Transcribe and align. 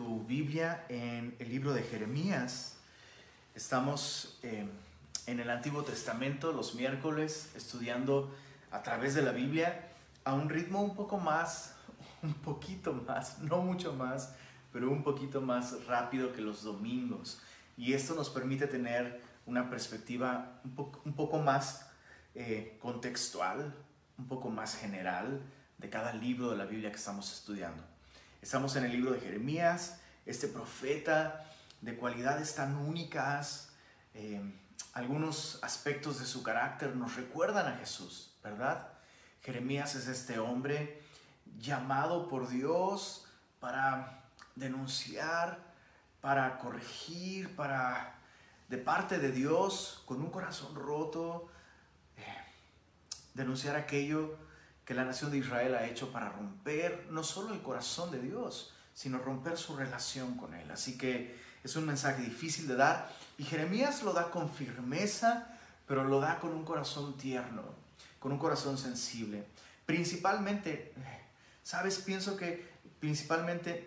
tu 0.00 0.24
Biblia 0.24 0.86
en 0.88 1.36
el 1.38 1.50
libro 1.50 1.74
de 1.74 1.82
Jeremías. 1.82 2.78
Estamos 3.54 4.38
eh, 4.42 4.66
en 5.26 5.40
el 5.40 5.50
Antiguo 5.50 5.82
Testamento 5.82 6.52
los 6.52 6.74
miércoles 6.74 7.52
estudiando 7.54 8.34
a 8.70 8.82
través 8.82 9.14
de 9.14 9.20
la 9.20 9.32
Biblia 9.32 9.90
a 10.24 10.32
un 10.32 10.48
ritmo 10.48 10.80
un 10.80 10.96
poco 10.96 11.18
más, 11.18 11.74
un 12.22 12.32
poquito 12.32 12.94
más, 12.94 13.40
no 13.40 13.58
mucho 13.58 13.92
más, 13.92 14.34
pero 14.72 14.90
un 14.90 15.02
poquito 15.02 15.42
más 15.42 15.84
rápido 15.84 16.32
que 16.32 16.40
los 16.40 16.62
domingos. 16.62 17.42
Y 17.76 17.92
esto 17.92 18.14
nos 18.14 18.30
permite 18.30 18.66
tener 18.66 19.20
una 19.44 19.68
perspectiva 19.68 20.62
un, 20.64 20.92
un 21.04 21.12
poco 21.12 21.40
más 21.40 21.90
eh, 22.34 22.78
contextual, 22.80 23.74
un 24.16 24.26
poco 24.28 24.48
más 24.48 24.76
general 24.76 25.42
de 25.76 25.90
cada 25.90 26.14
libro 26.14 26.52
de 26.52 26.56
la 26.56 26.64
Biblia 26.64 26.90
que 26.90 26.96
estamos 26.96 27.30
estudiando. 27.30 27.89
Estamos 28.42 28.74
en 28.76 28.84
el 28.84 28.92
libro 28.92 29.12
de 29.12 29.20
Jeremías, 29.20 30.00
este 30.24 30.48
profeta 30.48 31.44
de 31.82 31.94
cualidades 31.94 32.54
tan 32.54 32.74
únicas, 32.74 33.68
eh, 34.14 34.40
algunos 34.94 35.58
aspectos 35.62 36.18
de 36.20 36.24
su 36.24 36.42
carácter 36.42 36.96
nos 36.96 37.16
recuerdan 37.16 37.70
a 37.70 37.76
Jesús, 37.76 38.32
¿verdad? 38.42 38.88
Jeremías 39.42 39.94
es 39.94 40.08
este 40.08 40.38
hombre 40.38 41.02
llamado 41.58 42.28
por 42.28 42.48
Dios 42.48 43.26
para 43.60 44.24
denunciar, 44.56 45.58
para 46.22 46.56
corregir, 46.56 47.54
para 47.54 48.14
de 48.70 48.78
parte 48.78 49.18
de 49.18 49.32
Dios, 49.32 50.02
con 50.06 50.18
un 50.22 50.30
corazón 50.30 50.74
roto, 50.76 51.50
eh, 52.16 52.24
denunciar 53.34 53.76
aquello 53.76 54.38
que 54.90 54.94
la 54.96 55.04
nación 55.04 55.30
de 55.30 55.38
Israel 55.38 55.76
ha 55.76 55.86
hecho 55.86 56.10
para 56.10 56.30
romper 56.30 57.06
no 57.12 57.22
solo 57.22 57.54
el 57.54 57.62
corazón 57.62 58.10
de 58.10 58.18
Dios, 58.18 58.72
sino 58.92 59.18
romper 59.18 59.56
su 59.56 59.76
relación 59.76 60.36
con 60.36 60.52
Él. 60.52 60.68
Así 60.68 60.98
que 60.98 61.38
es 61.62 61.76
un 61.76 61.86
mensaje 61.86 62.22
difícil 62.22 62.66
de 62.66 62.74
dar 62.74 63.08
y 63.38 63.44
Jeremías 63.44 64.02
lo 64.02 64.12
da 64.12 64.32
con 64.32 64.50
firmeza, 64.52 65.46
pero 65.86 66.02
lo 66.02 66.18
da 66.18 66.40
con 66.40 66.50
un 66.50 66.64
corazón 66.64 67.16
tierno, 67.16 67.62
con 68.18 68.32
un 68.32 68.38
corazón 68.38 68.78
sensible. 68.78 69.44
Principalmente, 69.86 70.92
sabes, 71.62 71.98
pienso 71.98 72.36
que 72.36 72.68
principalmente 72.98 73.86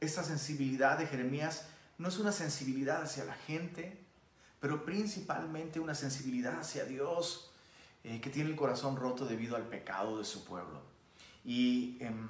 esta 0.00 0.24
sensibilidad 0.24 0.96
de 0.96 1.06
Jeremías 1.06 1.66
no 1.98 2.08
es 2.08 2.18
una 2.18 2.32
sensibilidad 2.32 3.02
hacia 3.02 3.26
la 3.26 3.34
gente, 3.34 4.02
pero 4.58 4.86
principalmente 4.86 5.80
una 5.80 5.94
sensibilidad 5.94 6.58
hacia 6.58 6.86
Dios, 6.86 7.47
eh, 8.04 8.20
que 8.20 8.30
tiene 8.30 8.50
el 8.50 8.56
corazón 8.56 8.96
roto 8.96 9.26
debido 9.26 9.56
al 9.56 9.64
pecado 9.64 10.18
de 10.18 10.24
su 10.24 10.44
pueblo. 10.44 10.82
Y 11.44 11.96
em, 12.00 12.28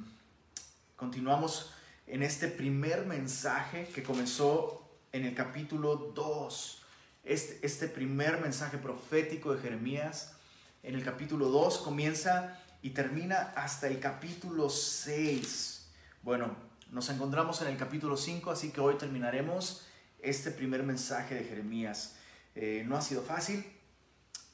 continuamos 0.96 1.72
en 2.06 2.22
este 2.22 2.48
primer 2.48 3.06
mensaje 3.06 3.86
que 3.94 4.02
comenzó 4.02 4.88
en 5.12 5.24
el 5.24 5.34
capítulo 5.34 5.96
2. 6.14 6.82
Este, 7.24 7.66
este 7.66 7.88
primer 7.88 8.40
mensaje 8.40 8.78
profético 8.78 9.54
de 9.54 9.60
Jeremías, 9.60 10.34
en 10.82 10.94
el 10.94 11.04
capítulo 11.04 11.48
2 11.48 11.78
comienza 11.78 12.58
y 12.82 12.90
termina 12.90 13.52
hasta 13.56 13.88
el 13.88 14.00
capítulo 14.00 14.70
6. 14.70 15.90
Bueno, 16.22 16.56
nos 16.90 17.10
encontramos 17.10 17.60
en 17.62 17.68
el 17.68 17.76
capítulo 17.76 18.16
5, 18.16 18.50
así 18.50 18.70
que 18.70 18.80
hoy 18.80 18.96
terminaremos 18.96 19.86
este 20.20 20.50
primer 20.50 20.82
mensaje 20.82 21.34
de 21.34 21.44
Jeremías. 21.44 22.16
Eh, 22.54 22.84
no 22.86 22.96
ha 22.96 23.02
sido 23.02 23.22
fácil. 23.22 23.64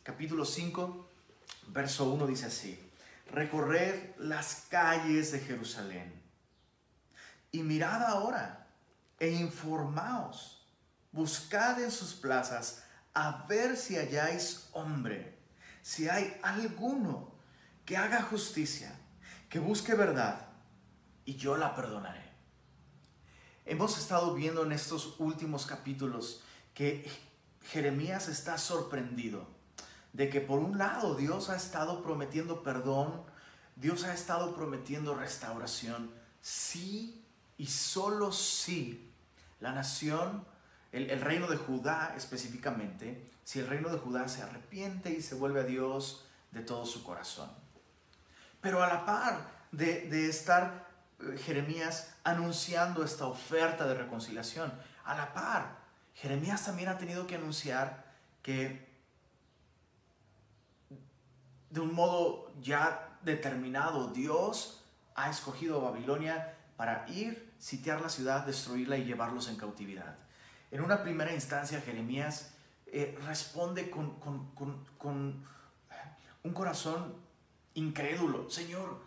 Capítulo 0.05 0.45
5, 0.45 1.09
verso 1.69 2.13
1 2.13 2.27
dice 2.27 2.45
así. 2.45 2.79
Recorred 3.33 4.15
las 4.19 4.67
calles 4.69 5.33
de 5.33 5.41
Jerusalén 5.41 6.23
y 7.51 7.63
mirad 7.63 8.03
ahora 8.03 8.69
e 9.19 9.31
informaos. 9.31 10.69
Buscad 11.11 11.83
en 11.83 11.91
sus 11.91 12.13
plazas 12.13 12.83
a 13.15 13.47
ver 13.49 13.79
si 13.79 13.97
halláis 13.97 14.69
hombre, 14.73 15.39
si 15.81 16.07
hay 16.07 16.39
alguno 16.43 17.33
que 17.87 17.97
haga 17.97 18.21
justicia, 18.21 18.95
que 19.49 19.59
busque 19.59 19.95
verdad, 19.95 20.49
y 21.25 21.37
yo 21.37 21.57
la 21.57 21.75
perdonaré. 21.75 22.31
Hemos 23.65 23.97
estado 23.97 24.35
viendo 24.35 24.65
en 24.65 24.73
estos 24.73 25.19
últimos 25.19 25.65
capítulos 25.65 26.43
que 26.75 27.11
Jeremías 27.63 28.29
está 28.29 28.59
sorprendido 28.59 29.64
de 30.15 30.31
que 30.31 30.41
por 30.41 30.61
un 30.61 30.79
lado 30.79 31.15
Dios 31.17 31.51
ha 31.51 31.57
estado 31.57 32.03
prometiendo 32.03 32.63
perdón, 32.63 33.23
Dios 33.77 34.05
ha 34.05 34.15
estado 34.15 34.55
prometiendo 34.55 35.15
restauración, 35.15 36.11
sí 36.41 37.23
y 37.59 37.67
solo 37.67 38.33
sí 38.33 39.13
la 39.61 39.73
nación, 39.73 40.45
el, 40.93 41.21
reino 41.21 41.49
de 41.49 41.57
Judá 41.57 42.15
específicamente, 42.17 43.29
si 43.43 43.59
el 43.59 43.67
reino 43.67 43.89
de 43.89 43.99
Judá 43.99 44.29
se 44.29 44.43
arrepiente 44.43 45.11
y 45.11 45.21
se 45.21 45.35
vuelve 45.35 45.61
a 45.61 45.65
Dios 45.65 46.25
de 46.53 46.63
todo 46.63 46.87
su 46.87 47.03
corazón. 47.03 47.51
Pero 48.61 48.83
a 48.83 48.87
la 48.87 49.05
par 49.05 49.51
de, 49.73 50.09
de 50.09 50.29
estar 50.29 50.87
Jeremías 51.45 52.15
anunciando 52.23 53.05
esta 53.05 53.27
oferta 53.27 53.87
de 53.87 53.95
reconciliación. 53.95 54.73
A 55.05 55.17
la 55.17 55.33
par, 55.33 55.77
Jeremías 56.15 56.65
también 56.65 56.89
ha 56.89 56.99
tenido 56.99 57.27
que 57.27 57.35
anunciar 57.35 58.05
que 58.43 58.94
de 61.75 61.81
un 61.81 61.93
modo 61.93 62.53
ya 62.63 63.19
determinado 63.23 64.09
Dios 64.09 64.85
ha 65.17 65.29
escogido 65.29 65.81
a 65.81 65.91
Babilonia 65.91 66.55
para 66.77 67.05
ir, 67.09 67.53
sitiar 67.59 68.01
la 68.01 68.09
ciudad, 68.09 68.47
destruirla 68.47 68.97
y 68.97 69.05
llevarlos 69.05 69.49
en 69.49 69.57
cautividad. 69.57 70.17
En 70.71 70.83
una 70.83 71.03
primera 71.03 71.35
instancia, 71.35 71.81
Jeremías 71.81 72.53
eh, 72.87 73.19
responde 73.27 73.91
con, 73.91 74.15
un 76.43 76.53
corazón 76.53 77.17
incrédulo. 77.75 78.49
Señor, 78.49 79.03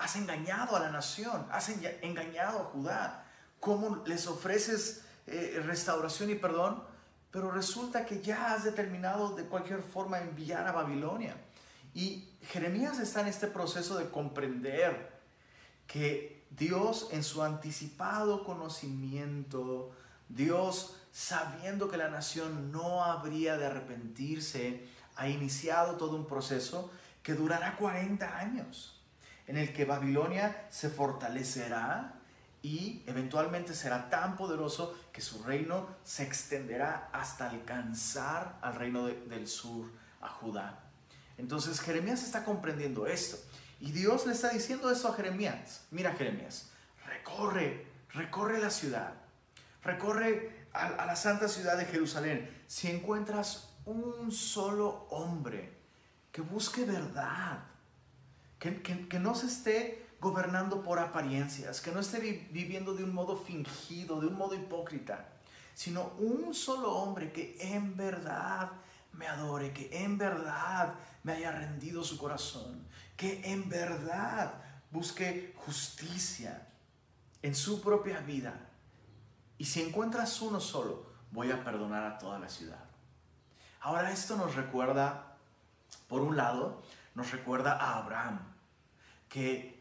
Has 0.00 0.16
engañado 0.16 0.76
a 0.76 0.80
la 0.80 0.90
nación, 0.90 1.46
has 1.52 1.68
engañado 1.68 2.60
a 2.60 2.64
Judá. 2.64 3.26
¿Cómo 3.60 4.02
les 4.06 4.26
ofreces 4.26 5.04
eh, 5.26 5.62
restauración 5.66 6.30
y 6.30 6.36
perdón? 6.36 6.82
Pero 7.30 7.50
resulta 7.50 8.06
que 8.06 8.22
ya 8.22 8.54
has 8.54 8.64
determinado 8.64 9.36
de 9.36 9.44
cualquier 9.44 9.82
forma 9.82 10.18
enviar 10.18 10.66
a 10.66 10.72
Babilonia. 10.72 11.36
Y 11.94 12.28
Jeremías 12.42 12.98
está 12.98 13.20
en 13.20 13.28
este 13.28 13.46
proceso 13.46 13.98
de 13.98 14.10
comprender 14.10 15.20
que 15.86 16.44
Dios 16.50 17.08
en 17.12 17.22
su 17.22 17.42
anticipado 17.42 18.44
conocimiento, 18.44 19.90
Dios 20.28 20.96
sabiendo 21.12 21.90
que 21.90 21.96
la 21.96 22.08
nación 22.08 22.70
no 22.70 23.04
habría 23.04 23.56
de 23.56 23.66
arrepentirse, 23.66 24.86
ha 25.16 25.28
iniciado 25.28 25.96
todo 25.96 26.16
un 26.16 26.26
proceso 26.26 26.90
que 27.22 27.34
durará 27.34 27.76
40 27.76 28.38
años 28.38 29.00
en 29.46 29.56
el 29.56 29.72
que 29.72 29.84
Babilonia 29.84 30.66
se 30.70 30.90
fortalecerá 30.90 32.14
y 32.62 33.02
eventualmente 33.06 33.74
será 33.74 34.08
tan 34.08 34.36
poderoso 34.36 34.96
que 35.12 35.20
su 35.20 35.42
reino 35.42 35.88
se 36.04 36.22
extenderá 36.22 37.08
hasta 37.12 37.50
alcanzar 37.50 38.58
al 38.62 38.74
reino 38.76 39.06
del 39.06 39.48
sur, 39.48 39.90
a 40.20 40.28
Judá. 40.28 40.89
Entonces 41.40 41.80
Jeremías 41.80 42.22
está 42.22 42.44
comprendiendo 42.44 43.06
esto. 43.06 43.38
Y 43.80 43.92
Dios 43.92 44.26
le 44.26 44.32
está 44.32 44.50
diciendo 44.50 44.90
eso 44.90 45.08
a 45.08 45.14
Jeremías. 45.14 45.82
Mira 45.90 46.12
Jeremías, 46.12 46.70
recorre, 47.06 47.86
recorre 48.12 48.60
la 48.60 48.70
ciudad. 48.70 49.14
Recorre 49.82 50.66
a, 50.72 50.86
a 50.86 51.06
la 51.06 51.16
santa 51.16 51.48
ciudad 51.48 51.76
de 51.76 51.86
Jerusalén. 51.86 52.48
Si 52.66 52.88
encuentras 52.88 53.70
un 53.86 54.30
solo 54.30 55.06
hombre 55.10 55.72
que 56.32 56.42
busque 56.42 56.84
verdad, 56.84 57.64
que, 58.60 59.18
no 59.18 59.34
se 59.34 59.46
esté 59.46 60.06
gobernando 60.20 60.82
por 60.82 60.98
apariencias, 60.98 61.80
que 61.80 61.90
no 61.90 62.00
esté 62.00 62.20
viviendo 62.50 62.94
de 62.94 63.04
un 63.04 63.14
modo 63.14 63.36
fingido, 63.36 64.20
de 64.20 64.26
un 64.26 64.36
modo 64.36 64.54
hipócrita, 64.54 65.28
sino 65.74 66.12
un 66.18 66.52
solo 66.52 66.92
hombre 66.92 67.32
que 67.32 67.56
en 67.58 67.96
verdad 67.96 68.70
me 69.14 69.26
adore, 69.26 69.72
que 69.72 70.04
en 70.04 70.18
verdad 70.18 70.94
me 71.22 71.32
haya 71.32 71.52
rendido 71.52 72.02
su 72.04 72.18
corazón, 72.18 72.86
que 73.16 73.40
en 73.52 73.68
verdad 73.68 74.54
busque 74.90 75.54
justicia 75.56 76.66
en 77.42 77.54
su 77.54 77.80
propia 77.80 78.20
vida. 78.20 78.68
Y 79.58 79.66
si 79.66 79.82
encuentras 79.82 80.40
uno 80.40 80.60
solo, 80.60 81.06
voy 81.30 81.50
a 81.50 81.62
perdonar 81.62 82.04
a 82.04 82.18
toda 82.18 82.38
la 82.38 82.48
ciudad. 82.48 82.84
Ahora 83.80 84.10
esto 84.10 84.36
nos 84.36 84.54
recuerda, 84.54 85.36
por 86.08 86.22
un 86.22 86.36
lado, 86.36 86.82
nos 87.14 87.30
recuerda 87.30 87.72
a 87.72 87.98
Abraham, 87.98 88.40
que 89.28 89.80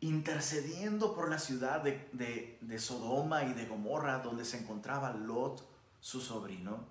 intercediendo 0.00 1.14
por 1.14 1.28
la 1.28 1.38
ciudad 1.38 1.82
de, 1.82 2.78
Sodoma 2.78 3.44
y 3.44 3.52
de 3.52 3.66
Gomorra, 3.66 4.18
donde 4.18 4.44
se 4.44 4.58
encontraba 4.58 5.12
Lot, 5.12 5.68
su 6.00 6.20
sobrino, 6.20 6.84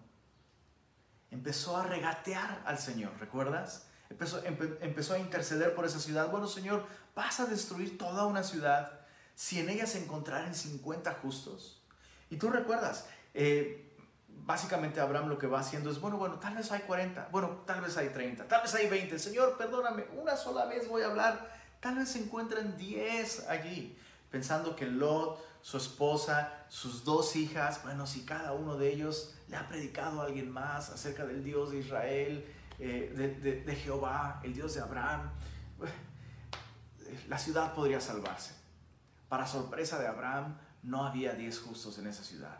empezó 1.31 1.77
a 1.77 1.83
regatear 1.83 2.62
al 2.65 2.77
Señor, 2.79 3.12
¿recuerdas? 3.19 3.88
Empezó, 4.09 4.41
empezó 4.45 5.13
a 5.13 5.19
interceder 5.19 5.75
por 5.75 5.85
esa 5.85 6.00
ciudad. 6.00 6.29
Bueno, 6.29 6.47
Señor, 6.47 6.85
vas 7.15 7.39
a 7.39 7.45
destruir 7.45 7.97
toda 7.97 8.25
una 8.25 8.44
ciudad. 8.44 9.01
si 9.35 9.59
en 9.59 9.69
ella 9.69 9.85
se 9.85 10.03
encontraren 10.03 10.56
50 10.56 11.13
justos. 11.21 11.83
Y 12.31 12.38
tú 12.38 12.50
recuerdas, 12.50 13.06
eh, 13.35 13.95
básicamente 14.27 15.00
Abraham 15.00 15.29
lo 15.29 15.38
que 15.38 15.45
va 15.45 15.59
haciendo 15.59 15.91
es, 15.91 16.00
bueno, 16.00 16.18
bueno, 16.18 16.39
tal 16.39 16.56
vez 16.56 16.71
hay 16.71 16.81
40, 16.81 17.30
bueno, 17.31 17.63
tal 17.65 17.81
vez 17.81 17.97
hay 17.97 18.09
30, 18.09 18.47
tal 18.47 18.62
vez 18.63 18.73
hay 18.73 18.88
20. 18.88 19.19
Señor, 19.19 19.57
perdóname, 19.57 20.06
una 20.18 20.35
sola 20.35 20.65
vez 20.65 20.88
voy 20.88 21.03
a 21.03 21.07
hablar. 21.07 21.56
Tal 21.80 21.95
vez 21.95 22.09
se 22.09 22.19
encuentran 22.19 22.75
10 22.77 23.47
allí, 23.50 23.95
pensando 24.31 24.75
que 24.75 24.85
Lot, 24.85 25.39
su 25.68 25.75
esposa, 25.75 26.64
sus 26.69 27.04
dos 27.04 27.36
hijas, 27.36 27.84
bueno, 27.84 28.08
si 28.08 28.24
cada 28.24 28.54
uno 28.54 28.78
de 28.78 28.90
ellos 28.90 29.36
le 29.50 29.58
ha 29.58 29.68
predicado 29.68 30.22
a 30.22 30.24
alguien 30.24 30.50
más 30.50 30.90
acerca 30.92 31.25
del 31.25 31.44
Dios 31.44 31.72
de 31.72 31.80
Israel, 31.80 32.56
eh, 32.80 33.62
de, 33.66 33.75
Jehová, 33.75 34.40
el 34.46 34.54
Dios 34.54 34.75
de 34.75 34.80
Abraham, 34.80 35.30
la 37.28 37.38
ciudad 37.38 37.74
podría 37.74 38.00
salvarse. 38.00 38.56
Para 39.28 39.46
sorpresa 39.46 40.00
de 40.00 40.08
Abraham, 40.08 40.58
no 40.84 41.06
había 41.06 41.34
diez 41.34 41.60
justos 41.60 41.98
en 41.98 42.08
esa 42.08 42.24
ciudad. 42.24 42.60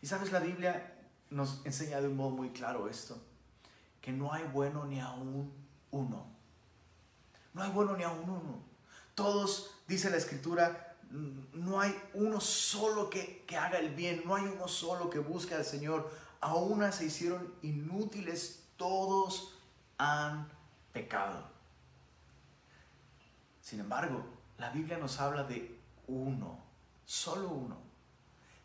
Y 0.00 0.06
sabes, 0.06 0.32
la 0.32 0.40
Biblia 0.40 0.96
nos 1.28 1.60
enseña 1.66 2.00
de 2.00 2.08
un 2.08 2.16
modo 2.16 2.30
muy 2.30 2.52
claro 2.52 2.88
esto, 2.88 3.22
que 4.00 4.12
no 4.12 4.32
hay 4.32 4.44
bueno 4.44 4.86
ni 4.86 4.98
aún 4.98 5.52
uno. 5.90 6.26
No 7.52 7.62
hay 7.62 7.70
bueno 7.70 7.94
ni 7.98 8.04
aún 8.04 8.30
uno. 8.30 8.64
Todos, 9.14 9.74
dice 9.86 10.08
la 10.08 10.16
escritura, 10.16 10.85
no 11.10 11.80
hay 11.80 11.96
uno 12.14 12.40
solo 12.40 13.08
que, 13.08 13.44
que 13.46 13.56
haga 13.56 13.78
el 13.78 13.94
bien, 13.94 14.22
no 14.24 14.34
hay 14.34 14.44
uno 14.44 14.68
solo 14.68 15.08
que 15.08 15.18
busque 15.18 15.54
al 15.54 15.64
Señor. 15.64 16.10
Aún 16.40 16.92
se 16.92 17.06
hicieron 17.06 17.54
inútiles, 17.62 18.64
todos 18.76 19.56
han 19.98 20.48
pecado. 20.92 21.44
Sin 23.60 23.80
embargo, 23.80 24.24
la 24.58 24.70
Biblia 24.70 24.98
nos 24.98 25.20
habla 25.20 25.44
de 25.44 25.78
uno, 26.06 26.58
solo 27.04 27.48
uno, 27.48 27.76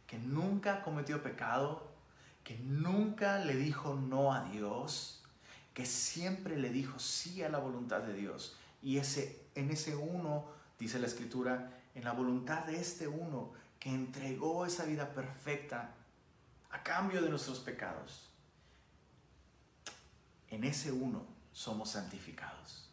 que 0.05 0.17
nunca 0.17 0.83
cometió 0.83 1.23
pecado, 1.23 1.89
que 2.43 2.57
nunca 2.57 3.39
le 3.39 3.55
dijo 3.55 3.95
no 3.95 4.33
a 4.33 4.43
Dios, 4.45 5.23
que 5.73 5.85
siempre 5.85 6.57
le 6.57 6.69
dijo 6.69 6.99
sí 6.99 7.43
a 7.43 7.49
la 7.49 7.59
voluntad 7.59 8.01
de 8.01 8.13
Dios. 8.13 8.57
Y 8.81 8.97
ese, 8.97 9.41
en 9.55 9.71
ese 9.71 9.95
uno, 9.95 10.45
dice 10.79 10.99
la 10.99 11.07
Escritura, 11.07 11.80
en 11.95 12.03
la 12.03 12.13
voluntad 12.13 12.65
de 12.65 12.79
este 12.79 13.07
uno, 13.07 13.53
que 13.79 13.89
entregó 13.89 14.65
esa 14.65 14.85
vida 14.85 15.13
perfecta 15.13 15.95
a 16.69 16.83
cambio 16.83 17.21
de 17.21 17.29
nuestros 17.29 17.59
pecados. 17.59 18.29
En 20.49 20.63
ese 20.63 20.91
uno 20.91 21.25
somos 21.51 21.91
santificados. 21.91 22.89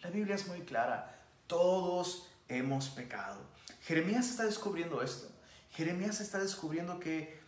La 0.00 0.10
Biblia 0.10 0.34
es 0.34 0.48
muy 0.48 0.60
clara. 0.60 1.14
Todos 1.46 2.28
hemos 2.48 2.88
pecado. 2.88 3.40
Jeremías 3.82 4.30
está 4.30 4.44
descubriendo 4.44 5.02
esto. 5.02 5.28
Jeremías 5.70 6.20
está 6.20 6.38
descubriendo 6.38 6.98
que 6.98 7.40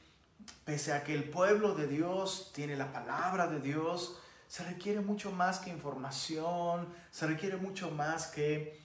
pese 0.65 0.93
a 0.93 1.05
que 1.05 1.15
el 1.15 1.25
pueblo 1.25 1.75
de 1.75 1.87
Dios 1.87 2.51
tiene 2.55 2.77
la 2.77 2.93
palabra 2.93 3.47
de 3.47 3.61
Dios, 3.61 4.19
se 4.49 4.63
requiere 4.65 5.01
mucho 5.01 5.33
más 5.33 5.59
que 5.59 5.71
información, 5.71 6.89
se 7.11 7.27
requiere 7.27 7.57
mucho 7.57 7.91
más 7.91 8.27
que 8.29 8.81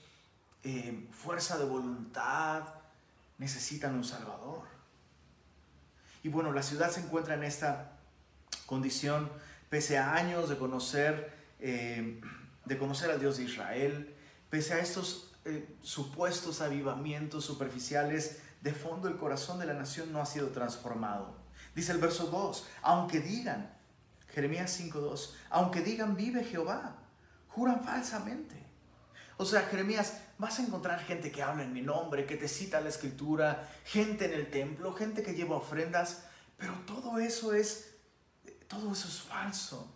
eh, 0.64 1.08
fuerza 1.10 1.58
de 1.58 1.64
voluntad, 1.64 2.64
necesitan 3.38 3.94
un 3.94 4.04
Salvador. 4.04 4.62
Y 6.22 6.28
bueno, 6.28 6.52
la 6.52 6.62
ciudad 6.62 6.90
se 6.90 7.00
encuentra 7.00 7.34
en 7.34 7.44
esta 7.44 7.92
condición, 8.66 9.30
pese 9.68 9.98
a 9.98 10.14
años 10.14 10.48
de 10.48 10.58
conocer, 10.58 11.32
eh, 11.60 12.20
de 12.64 12.78
conocer 12.78 13.10
al 13.10 13.20
Dios 13.20 13.38
de 13.38 13.44
Israel, 13.44 14.14
Pese 14.50 14.74
a 14.74 14.80
estos 14.80 15.30
eh, 15.44 15.76
supuestos 15.80 16.60
avivamientos 16.60 17.44
superficiales, 17.44 18.40
de 18.60 18.74
fondo 18.74 19.08
el 19.08 19.16
corazón 19.16 19.58
de 19.60 19.64
la 19.64 19.74
nación 19.74 20.12
no 20.12 20.20
ha 20.20 20.26
sido 20.26 20.48
transformado. 20.48 21.34
Dice 21.74 21.92
el 21.92 21.98
verso 21.98 22.26
2, 22.26 22.66
aunque 22.82 23.20
digan, 23.20 23.72
Jeremías 24.34 24.78
5.2, 24.78 25.30
aunque 25.50 25.80
digan 25.80 26.16
vive 26.16 26.44
Jehová, 26.44 26.96
juran 27.48 27.82
falsamente. 27.84 28.56
O 29.40 29.46
sea, 29.46 29.62
Jeremías, 29.62 30.18
vas 30.36 30.58
a 30.58 30.62
encontrar 30.62 31.00
gente 31.00 31.32
que 31.32 31.42
habla 31.42 31.62
en 31.62 31.72
mi 31.72 31.80
nombre, 31.80 32.26
que 32.26 32.36
te 32.36 32.46
cita 32.46 32.78
la 32.82 32.90
escritura, 32.90 33.66
gente 33.86 34.26
en 34.26 34.34
el 34.34 34.50
templo, 34.50 34.92
gente 34.92 35.22
que 35.22 35.32
lleva 35.32 35.56
ofrendas, 35.56 36.24
pero 36.58 36.74
todo 36.86 37.18
eso 37.18 37.54
es, 37.54 37.94
todo 38.68 38.92
eso 38.92 39.08
es 39.08 39.22
falso. 39.22 39.90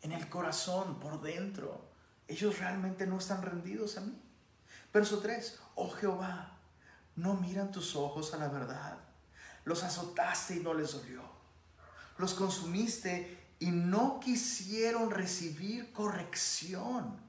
En 0.00 0.12
el 0.12 0.30
corazón, 0.30 0.98
por 1.00 1.20
dentro, 1.20 1.84
ellos 2.26 2.58
realmente 2.58 3.06
no 3.06 3.18
están 3.18 3.42
rendidos 3.42 3.98
a 3.98 4.00
mí. 4.00 4.18
Verso 4.90 5.18
3, 5.18 5.58
oh 5.74 5.90
Jehová, 5.90 6.56
no 7.14 7.34
miran 7.34 7.70
tus 7.70 7.94
ojos 7.94 8.32
a 8.32 8.38
la 8.38 8.48
verdad. 8.48 8.96
Los 9.66 9.82
azotaste 9.82 10.56
y 10.56 10.60
no 10.60 10.72
les 10.72 10.92
dolió. 10.92 11.20
Los 12.16 12.32
consumiste 12.32 13.48
y 13.58 13.66
no 13.66 14.18
quisieron 14.18 15.10
recibir 15.10 15.92
corrección. 15.92 17.25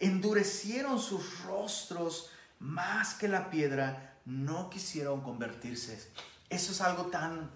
Endurecieron 0.00 0.98
sus 0.98 1.44
rostros 1.44 2.30
más 2.58 3.14
que 3.14 3.28
la 3.28 3.50
piedra, 3.50 4.18
no 4.24 4.70
quisieron 4.70 5.20
convertirse. 5.20 6.10
Eso 6.48 6.72
es 6.72 6.80
algo 6.80 7.06
tan 7.06 7.50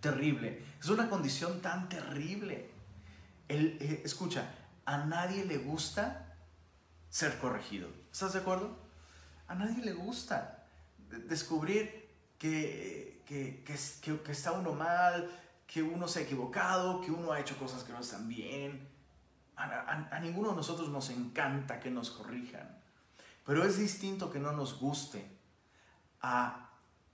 terrible. 0.00 0.64
Es 0.80 0.88
una 0.88 1.08
condición 1.08 1.60
tan 1.60 1.88
terrible. 1.88 2.70
Eh, 3.48 4.02
escucha, 4.04 4.50
a 4.84 4.98
nadie 4.98 5.44
le 5.44 5.58
gusta 5.58 6.34
ser 7.10 7.38
corregido. 7.38 7.88
¿Estás 8.12 8.32
de 8.32 8.40
acuerdo? 8.40 8.76
A 9.46 9.54
nadie 9.54 9.84
le 9.84 9.92
gusta 9.92 10.66
descubrir 11.26 12.08
que, 12.38 13.22
que, 13.26 13.62
que, 13.64 14.32
está 14.32 14.52
uno 14.52 14.72
mal, 14.72 15.30
que 15.66 15.82
uno 15.82 16.06
se 16.06 16.20
ha 16.20 16.22
equivocado, 16.22 17.00
que 17.00 17.10
uno 17.10 17.32
ha 17.32 17.40
hecho 17.40 17.58
cosas 17.58 17.82
que 17.82 17.92
no 17.92 18.00
están 18.00 18.28
bien. 18.28 18.88
A, 19.58 20.20
ninguno 20.20 20.50
de 20.50 20.56
nosotros 20.56 20.88
nos 20.88 21.10
encanta 21.10 21.80
que 21.80 21.90
nos 21.90 22.10
corrijan, 22.10 22.80
pero 23.44 23.64
es 23.64 23.76
distinto 23.76 24.30
que 24.30 24.38
no 24.38 24.52
nos 24.52 24.78
guste 24.78 25.36
a 26.22 26.70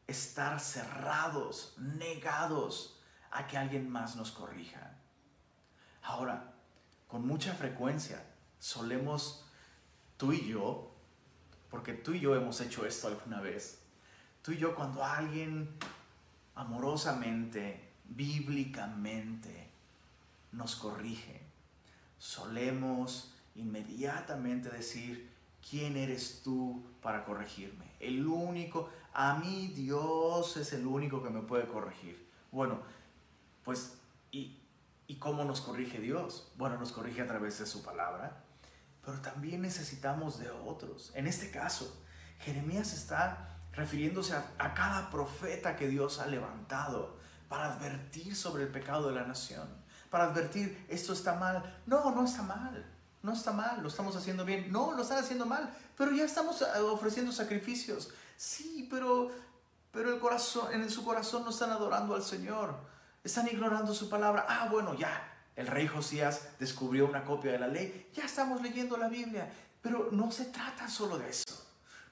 estar 0.06 0.60
cerrados, 0.60 1.74
negados 1.78 3.00
a 3.30 3.46
que 3.46 3.56
alguien 3.56 3.88
más 3.88 4.14
nos 4.16 4.30
corrija. 4.30 4.98
Ahora, 6.02 6.52
con 7.08 7.26
mucha 7.26 7.54
frecuencia 7.54 8.22
solemos, 8.58 9.46
tú 10.18 10.34
y 10.34 10.46
yo, 10.46 10.94
porque 11.70 11.94
tú 11.94 12.12
y 12.12 12.20
yo 12.20 12.36
hemos 12.36 12.60
hecho 12.60 12.84
esto 12.84 13.08
alguna 13.08 13.40
vez, 13.40 13.82
tú 14.42 14.52
y 14.52 14.58
yo 14.58 14.74
cuando 14.74 15.02
alguien 15.02 15.78
amorosamente, 16.54 17.90
bíblicamente 18.04 19.70
nos 20.52 20.76
corrige, 20.76 21.43
solemos 22.24 23.34
inmediatamente 23.54 24.70
decir, 24.70 25.30
¿quién 25.68 25.96
eres 25.96 26.40
tú 26.42 26.82
para 27.02 27.24
corregirme? 27.24 27.84
El 28.00 28.26
único, 28.26 28.88
a 29.12 29.34
mí 29.34 29.68
Dios 29.74 30.56
es 30.56 30.72
el 30.72 30.86
único 30.86 31.22
que 31.22 31.30
me 31.30 31.42
puede 31.42 31.66
corregir. 31.66 32.28
Bueno, 32.50 32.80
pues, 33.64 33.98
y, 34.30 34.58
¿Y 35.06 35.16
cómo 35.16 35.44
nos 35.44 35.60
corrige 35.60 35.98
Dios? 36.00 36.50
Bueno, 36.56 36.78
nos 36.78 36.92
corrige 36.92 37.20
a 37.20 37.26
través 37.26 37.58
de 37.58 37.66
su 37.66 37.82
palabra, 37.82 38.42
pero 39.04 39.20
también 39.20 39.60
necesitamos 39.60 40.38
de 40.38 40.50
otros. 40.50 41.12
En 41.14 41.26
este 41.26 41.50
caso, 41.50 42.02
Jeremías 42.40 42.94
está 42.94 43.58
refiriéndose 43.72 44.34
a, 44.34 44.74
cada 44.74 45.10
profeta 45.10 45.76
que 45.76 45.88
Dios 45.88 46.20
ha 46.20 46.26
levantado 46.26 47.18
para 47.48 47.74
advertir 47.74 48.34
sobre 48.34 48.62
el 48.62 48.70
pecado 48.70 49.08
de 49.08 49.14
la 49.14 49.26
nación, 49.26 49.68
para 50.14 50.26
advertir, 50.26 50.86
esto 50.88 51.12
está 51.12 51.34
mal. 51.34 51.80
No, 51.86 52.12
no 52.12 52.24
está 52.24 52.42
mal, 52.42 52.86
no 53.20 53.32
está 53.32 53.50
mal, 53.50 53.82
lo 53.82 53.88
estamos 53.88 54.14
haciendo 54.14 54.44
bien. 54.44 54.70
No, 54.70 54.92
lo 54.92 55.02
están 55.02 55.18
haciendo 55.18 55.44
mal, 55.44 55.68
pero 55.98 56.12
ya 56.12 56.24
estamos 56.24 56.62
eh, 56.62 56.66
ofreciendo 56.82 57.32
sacrificios. 57.32 58.10
Sí, 58.36 58.86
pero, 58.88 59.32
pero 59.90 60.14
el 60.14 60.20
corazón, 60.20 60.72
en 60.72 60.88
su 60.88 61.04
corazón 61.04 61.42
no 61.42 61.50
están 61.50 61.70
adorando 61.70 62.14
al 62.14 62.22
Señor. 62.22 62.76
Están 63.24 63.48
ignorando 63.48 63.92
su 63.92 64.08
palabra. 64.08 64.46
Ah, 64.48 64.68
bueno, 64.70 64.94
ya. 64.94 65.32
El 65.56 65.66
rey 65.66 65.88
Josías 65.88 66.42
descubrió 66.60 67.06
una 67.06 67.24
copia 67.24 67.50
de 67.50 67.58
la 67.58 67.66
ley. 67.66 68.08
Ya 68.14 68.26
estamos 68.26 68.62
leyendo 68.62 68.96
la 68.96 69.08
Biblia. 69.08 69.52
Pero 69.82 70.10
no 70.12 70.30
se 70.30 70.44
trata 70.44 70.88
solo 70.88 71.18
de 71.18 71.28
eso. 71.28 71.53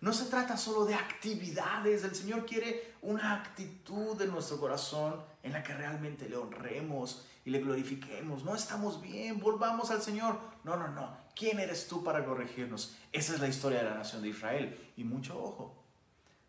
No 0.02 0.12
se 0.12 0.26
trata 0.26 0.58
solo 0.58 0.84
de 0.84 0.94
actividades. 0.94 2.04
El 2.04 2.14
Señor 2.14 2.44
quiere 2.44 2.96
una 3.00 3.34
actitud 3.36 4.18
de 4.18 4.26
nuestro 4.26 4.60
corazón 4.60 5.24
en 5.42 5.54
la 5.54 5.62
que 5.62 5.72
realmente 5.72 6.28
le 6.28 6.36
honremos 6.36 7.24
y 7.46 7.50
le 7.50 7.60
glorifiquemos. 7.60 8.44
No 8.44 8.54
estamos 8.54 9.00
bien, 9.00 9.40
volvamos 9.40 9.90
al 9.90 10.02
Señor. 10.02 10.38
No, 10.64 10.76
no, 10.76 10.88
no. 10.88 11.16
¿Quién 11.34 11.58
eres 11.58 11.88
tú 11.88 12.04
para 12.04 12.26
corregirnos? 12.26 12.94
Esa 13.12 13.32
es 13.32 13.40
la 13.40 13.48
historia 13.48 13.78
de 13.78 13.84
la 13.88 13.94
nación 13.94 14.20
de 14.20 14.28
Israel. 14.28 14.92
Y 14.98 15.04
mucho 15.04 15.42
ojo. 15.42 15.82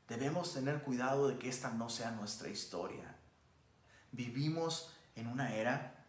Debemos 0.09 0.53
tener 0.53 0.81
cuidado 0.81 1.29
de 1.29 1.37
que 1.37 1.47
esta 1.47 1.71
no 1.71 1.89
sea 1.89 2.11
nuestra 2.11 2.49
historia 2.49 3.15
vivimos 4.13 4.93
en 5.15 5.27
una 5.27 5.53
era 5.53 6.05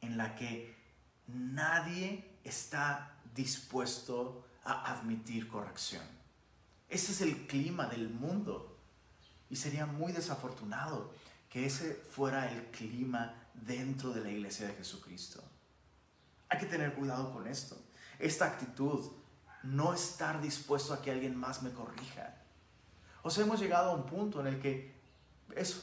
en 0.00 0.16
la 0.16 0.34
que 0.34 0.74
nadie 1.26 2.38
está 2.42 3.18
dispuesto 3.34 4.46
a 4.64 4.92
admitir 4.92 5.46
corrección. 5.48 6.02
Ese 6.90 7.12
es 7.12 7.20
el 7.22 7.46
clima 7.46 7.86
del 7.86 8.10
mundo. 8.10 8.76
Y 9.48 9.56
sería 9.56 9.86
muy 9.86 10.12
desafortunado 10.12 11.12
que 11.48 11.66
ese 11.66 11.94
fuera 11.94 12.50
el 12.52 12.66
clima 12.70 13.34
dentro 13.54 14.12
de 14.12 14.20
la 14.20 14.30
iglesia 14.30 14.66
de 14.66 14.74
Jesucristo. 14.74 15.42
Hay 16.48 16.58
que 16.58 16.66
tener 16.66 16.94
cuidado 16.94 17.32
con 17.32 17.46
esto. 17.46 17.76
Esta 18.18 18.46
actitud, 18.46 19.10
no 19.62 19.94
estar 19.94 20.40
dispuesto 20.40 20.92
a 20.92 21.02
que 21.02 21.10
alguien 21.10 21.36
más 21.36 21.62
me 21.62 21.72
corrija. 21.72 22.36
O 23.22 23.30
sea, 23.30 23.44
hemos 23.44 23.60
llegado 23.60 23.90
a 23.90 23.94
un 23.94 24.06
punto 24.06 24.40
en 24.40 24.46
el 24.46 24.60
que 24.60 24.94
eso, 25.56 25.82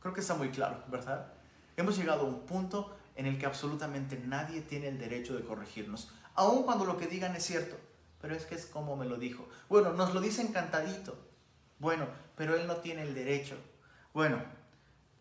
creo 0.00 0.12
que 0.12 0.20
está 0.20 0.34
muy 0.34 0.50
claro, 0.50 0.84
¿verdad? 0.88 1.32
Hemos 1.76 1.96
llegado 1.96 2.22
a 2.22 2.24
un 2.24 2.40
punto 2.46 2.96
en 3.16 3.26
el 3.26 3.38
que 3.38 3.46
absolutamente 3.46 4.18
nadie 4.18 4.60
tiene 4.60 4.88
el 4.88 4.98
derecho 4.98 5.36
de 5.36 5.44
corregirnos, 5.44 6.10
aun 6.34 6.64
cuando 6.64 6.84
lo 6.84 6.98
que 6.98 7.06
digan 7.06 7.34
es 7.36 7.44
cierto, 7.44 7.76
pero 8.24 8.36
es 8.36 8.46
que 8.46 8.54
es 8.54 8.64
como 8.64 8.96
me 8.96 9.04
lo 9.04 9.18
dijo. 9.18 9.46
Bueno, 9.68 9.92
nos 9.92 10.14
lo 10.14 10.20
dice 10.22 10.40
encantadito. 10.40 11.14
Bueno, 11.78 12.08
pero 12.36 12.56
él 12.56 12.66
no 12.66 12.76
tiene 12.76 13.02
el 13.02 13.14
derecho. 13.14 13.54
Bueno, 14.14 14.42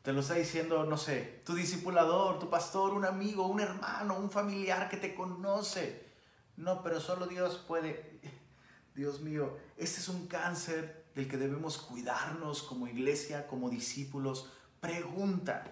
te 0.04 0.14
lo 0.14 0.22
está 0.22 0.36
diciendo, 0.36 0.86
no 0.86 0.96
sé, 0.96 1.42
tu 1.46 1.54
discipulador, 1.54 2.40
tu 2.40 2.50
pastor, 2.50 2.94
un 2.94 3.04
amigo, 3.04 3.46
un 3.48 3.60
hermano, 3.60 4.18
un 4.18 4.32
familiar 4.32 4.88
que 4.88 4.96
te 4.96 5.16
conoce. 5.16 6.14
No, 6.56 6.82
pero 6.82 7.02
solo 7.02 7.28
Dios 7.28 7.58
puede. 7.68 8.22
Dios 8.96 9.20
mío, 9.20 9.58
este 9.76 10.00
es 10.00 10.08
un 10.08 10.28
cáncer 10.28 11.08
del 11.14 11.28
que 11.28 11.36
debemos 11.36 11.80
cuidarnos 11.80 12.64
como 12.64 12.88
iglesia, 12.88 13.48
como 13.48 13.70
discípulos. 13.70 14.50
Pregunta, 14.80 15.66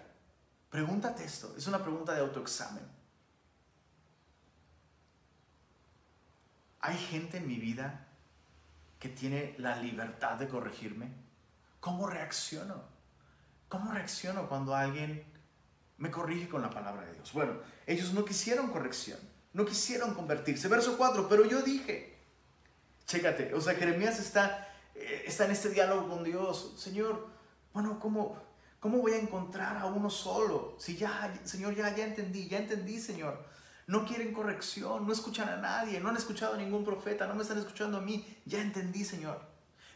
pregúntate 0.68 1.24
esto, 1.24 1.54
es 1.56 1.66
una 1.66 1.82
pregunta 1.82 2.12
de 2.12 2.20
autoexamen. 2.20 2.84
¿Hay 6.82 6.98
gente 6.98 7.36
en 7.36 7.46
mi 7.46 7.56
vida 7.56 8.06
que 8.98 9.08
tiene 9.08 9.54
la 9.58 9.76
libertad 9.76 10.36
de 10.36 10.48
corregirme? 10.48 11.08
¿Cómo 11.78 12.08
reacciono? 12.08 12.82
¿Cómo 13.68 13.92
reacciono 13.92 14.48
cuando 14.48 14.74
alguien 14.74 15.24
me 15.98 16.10
corrige 16.10 16.48
con 16.48 16.60
la 16.60 16.70
palabra 16.70 17.06
de 17.06 17.14
Dios? 17.14 17.32
Bueno, 17.32 17.54
ellos 17.86 18.12
no 18.12 18.24
quisieron 18.24 18.70
corrección, 18.70 19.18
no 19.52 19.64
quisieron 19.64 20.12
convertirse. 20.12 20.66
Verso 20.66 20.98
4, 20.98 21.28
pero 21.28 21.44
yo 21.44 21.62
dije, 21.62 22.18
chécate, 23.06 23.54
o 23.54 23.60
sea, 23.60 23.74
Jeremías 23.74 24.18
está, 24.18 24.68
eh, 24.96 25.22
está 25.26 25.44
en 25.44 25.52
este 25.52 25.70
diálogo 25.70 26.08
con 26.08 26.24
Dios. 26.24 26.74
Señor, 26.76 27.28
bueno, 27.72 28.00
¿cómo, 28.00 28.36
¿cómo 28.80 28.98
voy 28.98 29.12
a 29.12 29.18
encontrar 29.18 29.76
a 29.76 29.86
uno 29.86 30.10
solo? 30.10 30.74
Si 30.78 30.96
ya, 30.96 31.32
Señor, 31.44 31.76
ya, 31.76 31.94
ya 31.94 32.06
entendí, 32.06 32.48
ya 32.48 32.58
entendí, 32.58 33.00
Señor. 33.00 33.51
No 33.86 34.04
quieren 34.06 34.32
corrección, 34.32 35.06
no 35.06 35.12
escuchan 35.12 35.48
a 35.48 35.56
nadie, 35.56 36.00
no 36.00 36.08
han 36.08 36.16
escuchado 36.16 36.54
a 36.54 36.58
ningún 36.58 36.84
profeta, 36.84 37.26
no 37.26 37.34
me 37.34 37.42
están 37.42 37.58
escuchando 37.58 37.98
a 37.98 38.00
mí. 38.00 38.24
Ya 38.44 38.60
entendí, 38.60 39.04
Señor. 39.04 39.40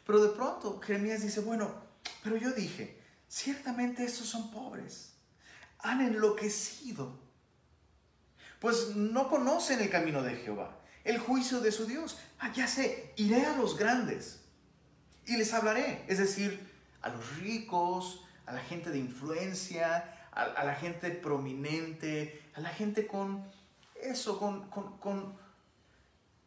Pero 0.05 0.21
de 0.21 0.31
pronto 0.31 0.81
Jeremías 0.81 1.23
dice, 1.23 1.41
bueno, 1.41 1.73
pero 2.23 2.37
yo 2.37 2.51
dije, 2.53 2.97
Ciertamente 3.29 4.05
estos 4.05 4.29
son 4.29 4.51
pobres, 4.51 5.15
han 5.81 6.01
enloquecido, 6.01 7.19
pues 8.61 8.95
no 8.95 9.29
conocen 9.29 9.81
el 9.81 9.91
camino 9.91 10.23
de 10.23 10.37
Jehová, 10.37 10.79
el 11.05 11.19
juicio 11.19 11.61
de 11.61 11.73
su 11.73 11.87
Dios. 11.87 12.19
Ah, 12.39 12.53
ya 12.53 12.69
sé, 12.69 13.13
iré 13.17 13.45
a 13.45 13.57
los 13.57 13.77
grandes 13.77 14.45
y 15.27 15.37
les 15.37 15.53
hablaré, 15.53 16.05
es 16.07 16.19
decir, 16.19 16.73
a 17.03 17.09
los 17.09 17.39
ricos, 17.39 18.25
a 18.47 18.53
la 18.53 18.61
gente 18.61 18.91
de 18.91 18.99
influencia, 18.99 20.29
a, 20.31 20.65
la 20.65 20.75
gente 20.75 21.11
prominente, 21.11 22.43
a 22.55 22.61
la 22.61 22.69
gente 22.69 23.07
con 23.07 23.45
eso, 24.11 24.39
con, 24.39 24.69
con, 24.69 25.37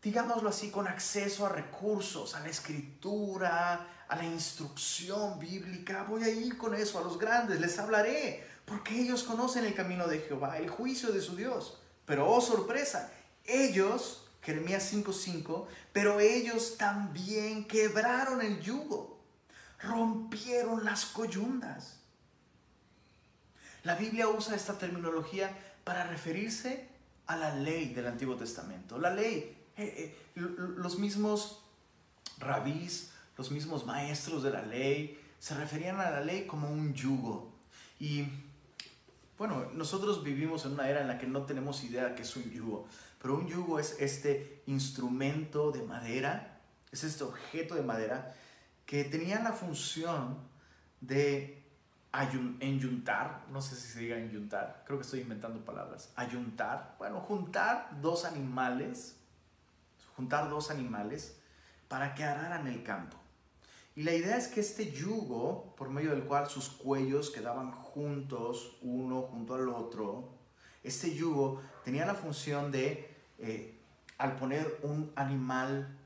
digámoslo 0.02 0.50
así, 0.50 0.70
con 0.70 0.88
acceso 0.88 1.46
a 1.46 1.50
recursos, 1.50 2.36
a 2.36 2.40
la 2.40 2.50
escritura, 2.50 3.88
a 4.08 4.16
la 4.16 4.26
instrucción 4.26 5.40
bíblica, 5.40 6.04
voy 6.04 6.24
a 6.24 6.30
ir 6.30 6.58
con 6.58 6.74
eso 6.74 7.00
a 7.00 7.04
los 7.04 7.20
grandes, 7.20 7.60
les 7.60 7.78
hablaré, 7.78 8.44
porque 8.66 9.00
ellos 9.00 9.24
conocen 9.24 9.66
el 9.66 9.76
camino 9.76 10.08
de 10.08 10.20
Jehová, 10.20 10.58
el 10.58 10.70
juicio 10.70 11.12
de 11.12 11.22
su 11.22 11.36
Dios. 11.36 11.80
Pero, 12.06 12.28
oh 12.28 12.42
sorpresa, 12.42 13.12
ellos, 13.46 14.26
Jeremías 14.42 14.92
5:5, 14.92 15.68
pero 15.94 16.20
ellos 16.20 16.78
también 16.78 17.68
quebraron 17.68 18.42
el 18.42 18.60
yugo, 18.62 19.20
rompieron 19.80 20.86
las 20.86 21.06
coyundas. 21.06 22.00
La 23.84 23.96
Biblia 23.96 24.28
usa 24.28 24.56
esta 24.56 24.78
terminología 24.78 25.56
para 25.84 26.06
referirse 26.06 26.89
a 27.30 27.38
la 27.38 27.56
ley 27.56 27.94
del 27.94 28.08
Antiguo 28.08 28.36
Testamento. 28.36 28.98
La 28.98 29.14
ley, 29.14 29.56
eh, 29.78 30.16
eh, 30.36 30.36
los 30.36 30.98
mismos 30.98 31.64
rabís, 32.40 33.12
los 33.38 33.52
mismos 33.52 33.86
maestros 33.86 34.42
de 34.42 34.50
la 34.50 34.64
ley 34.64 35.22
se 35.38 35.54
referían 35.54 36.00
a 36.00 36.10
la 36.10 36.22
ley 36.22 36.48
como 36.48 36.72
un 36.72 36.96
yugo. 36.96 37.54
Y 38.00 38.26
bueno, 39.38 39.68
nosotros 39.76 40.24
vivimos 40.24 40.66
en 40.66 40.72
una 40.72 40.90
era 40.90 41.02
en 41.02 41.08
la 41.08 41.20
que 41.20 41.28
no 41.28 41.44
tenemos 41.44 41.84
idea 41.84 42.06
de 42.06 42.16
qué 42.16 42.24
es 42.24 42.36
un 42.36 42.50
yugo, 42.50 42.88
pero 43.22 43.36
un 43.36 43.48
yugo 43.48 43.80
es 43.80 43.96
este 44.00 44.64
instrumento 44.66 45.72
de 45.72 45.84
madera, 45.84 46.60
es 46.92 47.04
este 47.04 47.26
objeto 47.26 47.76
de 47.76 47.84
madera 47.84 48.36
que 48.88 49.04
tenía 49.04 49.40
la 49.40 49.54
función 49.54 50.40
de 51.00 51.59
enyuntar, 52.12 53.46
no 53.52 53.62
sé 53.62 53.76
si 53.76 53.88
se 53.88 54.00
diga 54.00 54.18
enyuntar, 54.18 54.84
creo 54.86 54.98
que 54.98 55.04
estoy 55.04 55.22
inventando 55.22 55.64
palabras, 55.64 56.12
ayuntar, 56.16 56.96
bueno, 56.98 57.20
juntar 57.20 57.90
dos 58.02 58.26
animales, 58.26 59.16
juntar 60.16 60.50
dos 60.50 60.72
animales 60.72 61.38
para 61.88 62.16
que 62.16 62.24
araran 62.24 62.68
el 62.68 62.84
campo. 62.84 63.18
Y 63.96 64.04
la 64.04 64.14
idea 64.14 64.38
es 64.38 64.48
que 64.48 64.62
este 64.62 64.92
yugo, 64.92 65.76
por 65.76 65.90
medio 65.90 66.12
del 66.12 66.24
cual 66.24 66.50
sus 66.50 66.70
cuellos 66.70 67.32
quedaban 67.32 67.72
juntos, 67.72 68.78
uno 68.82 69.24
junto 69.24 69.56
al 69.56 69.70
otro, 69.70 70.30
este 70.84 71.14
yugo 71.14 71.62
tenía 71.84 72.06
la 72.06 72.16
función 72.16 72.72
de, 72.72 73.14
eh, 73.40 73.78
al 74.18 74.36
poner 74.36 74.80
un 74.84 75.12
animal 75.16 75.98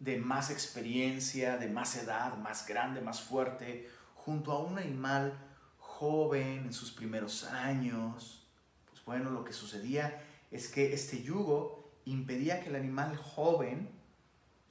de 0.00 0.18
más 0.18 0.50
experiencia, 0.50 1.56
de 1.56 1.68
más 1.68 1.96
edad, 1.96 2.36
más 2.38 2.66
grande, 2.66 3.00
más 3.00 3.20
fuerte, 3.20 3.88
junto 4.24 4.52
a 4.52 4.58
un 4.58 4.78
animal 4.78 5.38
joven 5.78 6.66
en 6.66 6.72
sus 6.72 6.90
primeros 6.90 7.44
años, 7.44 8.46
pues 8.88 9.04
bueno, 9.04 9.30
lo 9.30 9.44
que 9.44 9.52
sucedía 9.52 10.22
es 10.50 10.68
que 10.68 10.92
este 10.92 11.22
yugo 11.22 11.90
impedía 12.04 12.60
que 12.60 12.68
el 12.68 12.76
animal 12.76 13.16
joven, 13.16 13.90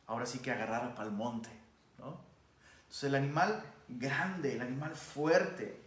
ahora 0.07 0.25
sí 0.25 0.39
que 0.39 0.51
agarrara 0.51 0.95
pa'l 0.95 1.11
monte, 1.11 1.49
¿no? 1.97 2.19
Entonces 2.81 3.03
el 3.05 3.15
animal 3.15 3.63
grande, 3.87 4.55
el 4.55 4.61
animal 4.61 4.95
fuerte, 4.95 5.81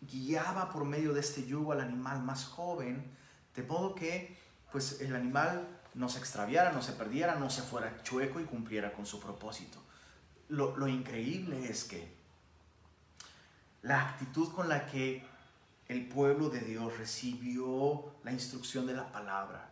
guiaba 0.00 0.70
por 0.70 0.84
medio 0.84 1.12
de 1.12 1.20
este 1.20 1.46
yugo 1.46 1.72
al 1.72 1.80
animal 1.80 2.22
más 2.22 2.46
joven, 2.46 3.16
de 3.54 3.62
modo 3.62 3.94
que 3.94 4.38
pues 4.72 5.00
el 5.00 5.14
animal 5.14 5.66
no 5.94 6.08
se 6.08 6.18
extraviara, 6.18 6.72
no 6.72 6.82
se 6.82 6.92
perdiera, 6.92 7.34
no 7.36 7.50
se 7.50 7.62
fuera 7.62 8.02
chueco 8.02 8.40
y 8.40 8.44
cumpliera 8.44 8.92
con 8.92 9.04
su 9.04 9.20
propósito. 9.20 9.82
Lo, 10.48 10.76
lo 10.76 10.86
increíble 10.88 11.68
es 11.68 11.84
que 11.84 12.19
la 13.82 14.08
actitud 14.10 14.52
con 14.52 14.68
la 14.68 14.86
que 14.86 15.24
el 15.88 16.06
pueblo 16.06 16.50
de 16.50 16.60
Dios 16.60 16.96
recibió 16.98 18.14
la 18.22 18.32
instrucción 18.32 18.86
de 18.86 18.94
la 18.94 19.10
palabra. 19.10 19.70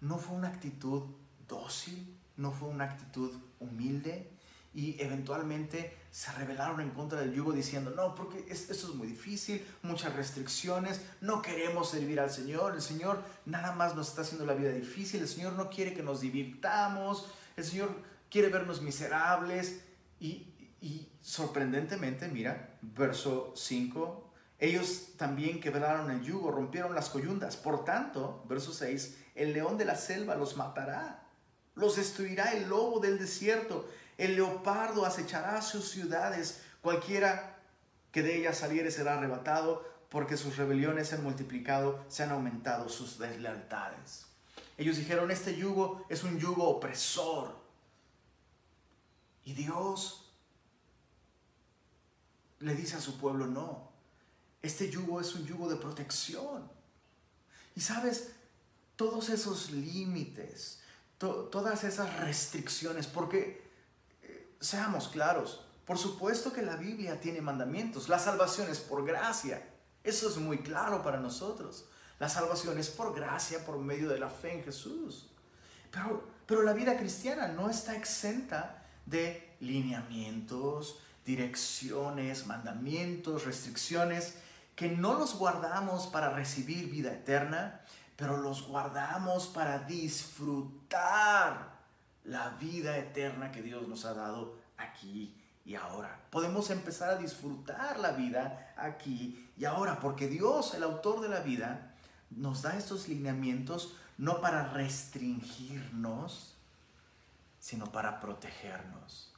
No 0.00 0.18
fue 0.18 0.36
una 0.36 0.48
actitud 0.48 1.02
dócil, 1.48 2.16
no 2.36 2.52
fue 2.52 2.68
una 2.68 2.84
actitud 2.84 3.32
humilde 3.58 4.30
y 4.74 5.00
eventualmente 5.00 5.96
se 6.12 6.30
rebelaron 6.32 6.80
en 6.80 6.90
contra 6.90 7.20
del 7.20 7.34
yugo 7.34 7.52
diciendo, 7.52 7.90
no, 7.90 8.14
porque 8.14 8.46
esto 8.48 8.72
es 8.72 8.94
muy 8.94 9.08
difícil, 9.08 9.66
muchas 9.82 10.14
restricciones, 10.14 11.00
no 11.20 11.42
queremos 11.42 11.90
servir 11.90 12.20
al 12.20 12.30
Señor, 12.30 12.74
el 12.74 12.82
Señor 12.82 13.22
nada 13.44 13.72
más 13.72 13.96
nos 13.96 14.08
está 14.08 14.22
haciendo 14.22 14.46
la 14.46 14.54
vida 14.54 14.70
difícil, 14.70 15.22
el 15.22 15.28
Señor 15.28 15.54
no 15.54 15.68
quiere 15.68 15.94
que 15.94 16.02
nos 16.02 16.20
divirtamos, 16.20 17.26
el 17.56 17.64
Señor 17.64 17.90
quiere 18.30 18.50
vernos 18.50 18.80
miserables 18.80 19.80
y, 20.20 20.46
y 20.80 21.08
sorprendentemente, 21.20 22.28
mira, 22.28 22.78
verso 22.82 23.52
5, 23.56 24.32
ellos 24.58 25.16
también 25.16 25.60
quebraron 25.60 26.10
el 26.10 26.22
yugo, 26.22 26.50
rompieron 26.50 26.94
las 26.94 27.10
coyundas, 27.10 27.56
por 27.56 27.84
tanto, 27.84 28.44
verso 28.48 28.72
6, 28.72 29.18
el 29.34 29.52
león 29.52 29.78
de 29.78 29.84
la 29.84 29.96
selva 29.96 30.34
los 30.34 30.56
matará 30.56 31.28
los 31.78 31.96
destruirá 31.96 32.52
el 32.52 32.68
lobo 32.68 32.98
del 32.98 33.18
desierto, 33.18 33.88
el 34.18 34.34
leopardo 34.34 35.06
acechará 35.06 35.62
sus 35.62 35.88
ciudades, 35.88 36.62
cualquiera 36.82 37.56
que 38.10 38.22
de 38.22 38.36
ellas 38.36 38.58
saliere 38.58 38.90
será 38.90 39.16
arrebatado, 39.16 39.86
porque 40.08 40.36
sus 40.36 40.56
rebeliones 40.56 41.08
se 41.08 41.14
han 41.14 41.22
multiplicado, 41.22 42.04
se 42.08 42.24
han 42.24 42.32
aumentado 42.32 42.88
sus 42.88 43.18
deslealtades. 43.18 44.26
Ellos 44.76 44.96
dijeron, 44.96 45.30
este 45.30 45.54
yugo 45.54 46.04
es 46.08 46.24
un 46.24 46.38
yugo 46.38 46.68
opresor. 46.68 47.56
Y 49.44 49.52
Dios 49.52 50.27
le 52.60 52.74
dice 52.74 52.96
a 52.96 53.00
su 53.00 53.18
pueblo, 53.18 53.46
no, 53.46 53.90
este 54.62 54.90
yugo 54.90 55.20
es 55.20 55.34
un 55.34 55.46
yugo 55.46 55.68
de 55.68 55.76
protección. 55.76 56.70
Y 57.74 57.80
sabes, 57.80 58.32
todos 58.96 59.28
esos 59.28 59.70
límites, 59.70 60.80
todas 61.18 61.84
esas 61.84 62.18
restricciones, 62.20 63.06
porque 63.06 63.68
eh, 64.22 64.56
seamos 64.60 65.08
claros, 65.08 65.64
por 65.84 65.98
supuesto 65.98 66.52
que 66.52 66.62
la 66.62 66.76
Biblia 66.76 67.20
tiene 67.20 67.40
mandamientos, 67.40 68.08
la 68.08 68.18
salvación 68.18 68.68
es 68.68 68.80
por 68.80 69.06
gracia, 69.06 69.66
eso 70.04 70.28
es 70.28 70.36
muy 70.36 70.58
claro 70.58 71.02
para 71.02 71.20
nosotros. 71.20 71.86
La 72.18 72.28
salvación 72.28 72.78
es 72.78 72.88
por 72.88 73.14
gracia, 73.14 73.64
por 73.64 73.78
medio 73.78 74.08
de 74.08 74.18
la 74.18 74.28
fe 74.28 74.54
en 74.54 74.64
Jesús. 74.64 75.28
Pero, 75.90 76.24
pero 76.46 76.62
la 76.62 76.72
vida 76.72 76.96
cristiana 76.98 77.48
no 77.48 77.70
está 77.70 77.96
exenta 77.96 78.84
de 79.06 79.56
lineamientos, 79.60 81.00
direcciones, 81.28 82.46
mandamientos, 82.46 83.44
restricciones, 83.44 84.38
que 84.74 84.88
no 84.88 85.18
los 85.18 85.34
guardamos 85.34 86.06
para 86.06 86.30
recibir 86.30 86.90
vida 86.90 87.12
eterna, 87.12 87.82
pero 88.16 88.38
los 88.38 88.66
guardamos 88.66 89.46
para 89.46 89.80
disfrutar 89.80 91.76
la 92.24 92.48
vida 92.58 92.96
eterna 92.96 93.52
que 93.52 93.60
Dios 93.60 93.86
nos 93.86 94.06
ha 94.06 94.14
dado 94.14 94.56
aquí 94.78 95.34
y 95.66 95.74
ahora. 95.74 96.18
Podemos 96.30 96.70
empezar 96.70 97.10
a 97.10 97.16
disfrutar 97.16 98.00
la 98.00 98.12
vida 98.12 98.72
aquí 98.78 99.50
y 99.58 99.66
ahora, 99.66 100.00
porque 100.00 100.28
Dios, 100.28 100.72
el 100.72 100.82
autor 100.82 101.20
de 101.20 101.28
la 101.28 101.40
vida, 101.40 101.94
nos 102.30 102.62
da 102.62 102.74
estos 102.74 103.06
lineamientos 103.06 103.94
no 104.16 104.40
para 104.40 104.72
restringirnos, 104.72 106.54
sino 107.60 107.92
para 107.92 108.18
protegernos. 108.18 109.34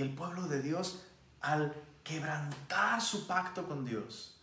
Y 0.00 0.02
el 0.02 0.14
pueblo 0.14 0.46
de 0.48 0.62
Dios, 0.62 1.04
al 1.42 1.74
quebrantar 2.02 3.02
su 3.02 3.26
pacto 3.26 3.68
con 3.68 3.84
Dios, 3.84 4.34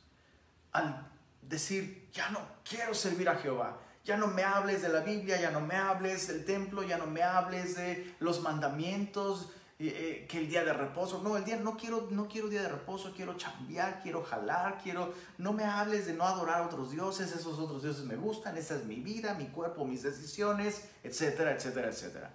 al 0.71 1.09
decir, 1.41 2.09
ya 2.13 2.29
no 2.29 2.41
quiero 2.63 2.93
servir 2.93 3.27
a 3.27 3.37
Jehová, 3.37 3.79
ya 4.05 4.17
no 4.17 4.27
me 4.27 4.43
hables 4.43 4.83
de 4.83 4.89
la 4.89 4.99
Biblia, 4.99 5.41
ya 5.41 5.49
no 5.49 5.59
me 5.59 5.73
hables 5.73 6.27
del 6.27 6.45
templo, 6.45 6.83
ya 6.83 6.99
no 6.99 7.07
me 7.07 7.23
hables 7.23 7.75
de 7.75 8.15
los 8.19 8.41
mandamientos, 8.41 9.49
eh, 9.79 10.27
que 10.29 10.37
el 10.37 10.47
día 10.47 10.63
de 10.63 10.73
reposo. 10.73 11.23
No, 11.23 11.35
el 11.37 11.43
día 11.43 11.57
no 11.57 11.75
quiero, 11.75 12.07
no 12.11 12.27
quiero 12.27 12.49
día 12.49 12.61
de 12.61 12.69
reposo, 12.69 13.11
quiero 13.15 13.33
chambear, 13.35 14.03
quiero 14.03 14.23
jalar, 14.23 14.79
quiero. 14.83 15.11
No 15.39 15.53
me 15.53 15.63
hables 15.63 16.05
de 16.05 16.13
no 16.13 16.23
adorar 16.23 16.61
a 16.61 16.65
otros 16.67 16.91
dioses, 16.91 17.31
esos 17.35 17.57
otros 17.57 17.81
dioses 17.81 18.05
me 18.05 18.15
gustan, 18.15 18.57
esa 18.57 18.75
es 18.75 18.85
mi 18.85 18.97
vida, 18.97 19.33
mi 19.33 19.47
cuerpo, 19.47 19.85
mis 19.85 20.03
decisiones, 20.03 20.83
etcétera, 21.03 21.53
etcétera, 21.53 21.89
etcétera. 21.89 22.31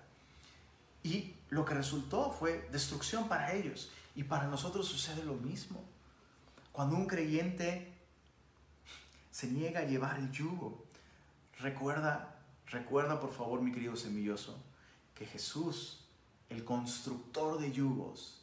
Y 1.05 1.37
lo 1.53 1.67
que 1.67 1.75
resultó 1.75 2.31
fue 2.31 2.67
destrucción 2.73 3.29
para 3.29 3.53
ellos. 3.53 3.91
Y 4.15 4.25
para 4.25 4.47
nosotros 4.47 4.89
sucede 4.89 5.23
lo 5.23 5.35
mismo. 5.35 5.85
Cuando 6.73 6.97
un 6.97 7.07
creyente 7.07 7.93
se 9.31 9.49
niega 9.49 9.81
a 9.81 9.85
llevar 9.85 10.19
el 10.19 10.33
yugo, 10.33 10.83
recuerda, 11.59 12.41
recuerda 12.69 13.21
por 13.21 13.35
favor, 13.35 13.61
mi 13.61 13.71
querido 13.71 13.97
semilloso, 13.97 14.59
que 15.15 15.27
Jesús 15.27 16.07
el 16.49 16.65
constructor 16.65 17.61
de 17.61 17.71
yugos, 17.71 18.43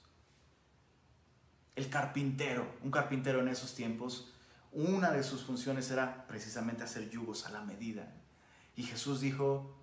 el 1.75 1.89
carpintero, 1.89 2.75
un 2.83 2.91
carpintero 2.91 3.39
en 3.39 3.47
esos 3.47 3.73
tiempos, 3.73 4.31
una 4.71 5.09
de 5.09 5.23
sus 5.23 5.43
funciones 5.43 5.89
era 5.89 6.27
precisamente 6.27 6.83
hacer 6.83 7.09
yugos 7.09 7.47
a 7.47 7.49
la 7.49 7.61
medida. 7.61 8.13
Y 8.75 8.83
Jesús 8.83 9.19
dijo, 9.19 9.75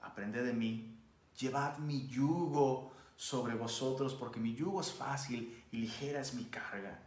aprended 0.00 0.46
de 0.46 0.54
mí, 0.54 0.95
llevad 1.38 1.78
mi 1.78 2.06
yugo 2.08 2.92
sobre 3.16 3.54
vosotros, 3.54 4.14
porque 4.14 4.40
mi 4.40 4.54
yugo 4.54 4.80
es 4.80 4.92
fácil 4.92 5.64
y 5.72 5.78
ligera 5.78 6.20
es 6.20 6.34
mi 6.34 6.44
carga, 6.44 7.02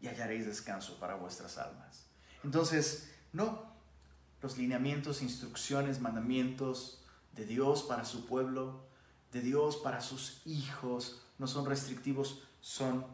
y 0.00 0.08
hallaréis 0.08 0.46
descanso 0.46 0.98
para 0.98 1.16
vuestras 1.16 1.58
almas. 1.58 2.06
Entonces, 2.42 3.10
no, 3.32 3.62
los 4.40 4.56
lineamientos, 4.56 5.22
instrucciones, 5.22 6.00
mandamientos 6.00 7.02
de 7.34 7.44
Dios 7.44 7.82
para 7.82 8.04
su 8.04 8.26
pueblo 8.26 8.90
de 9.32 9.40
Dios 9.40 9.76
para 9.76 10.00
sus 10.00 10.42
hijos 10.44 11.22
no 11.38 11.46
son 11.46 11.66
restrictivos, 11.66 12.42
son 12.60 13.06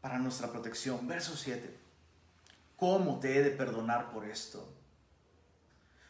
para 0.00 0.18
nuestra 0.18 0.50
protección. 0.50 1.06
Verso 1.06 1.36
7. 1.36 1.78
¿Cómo 2.76 3.20
te 3.20 3.36
he 3.36 3.42
de 3.42 3.50
perdonar 3.50 4.10
por 4.10 4.24
esto? 4.24 4.72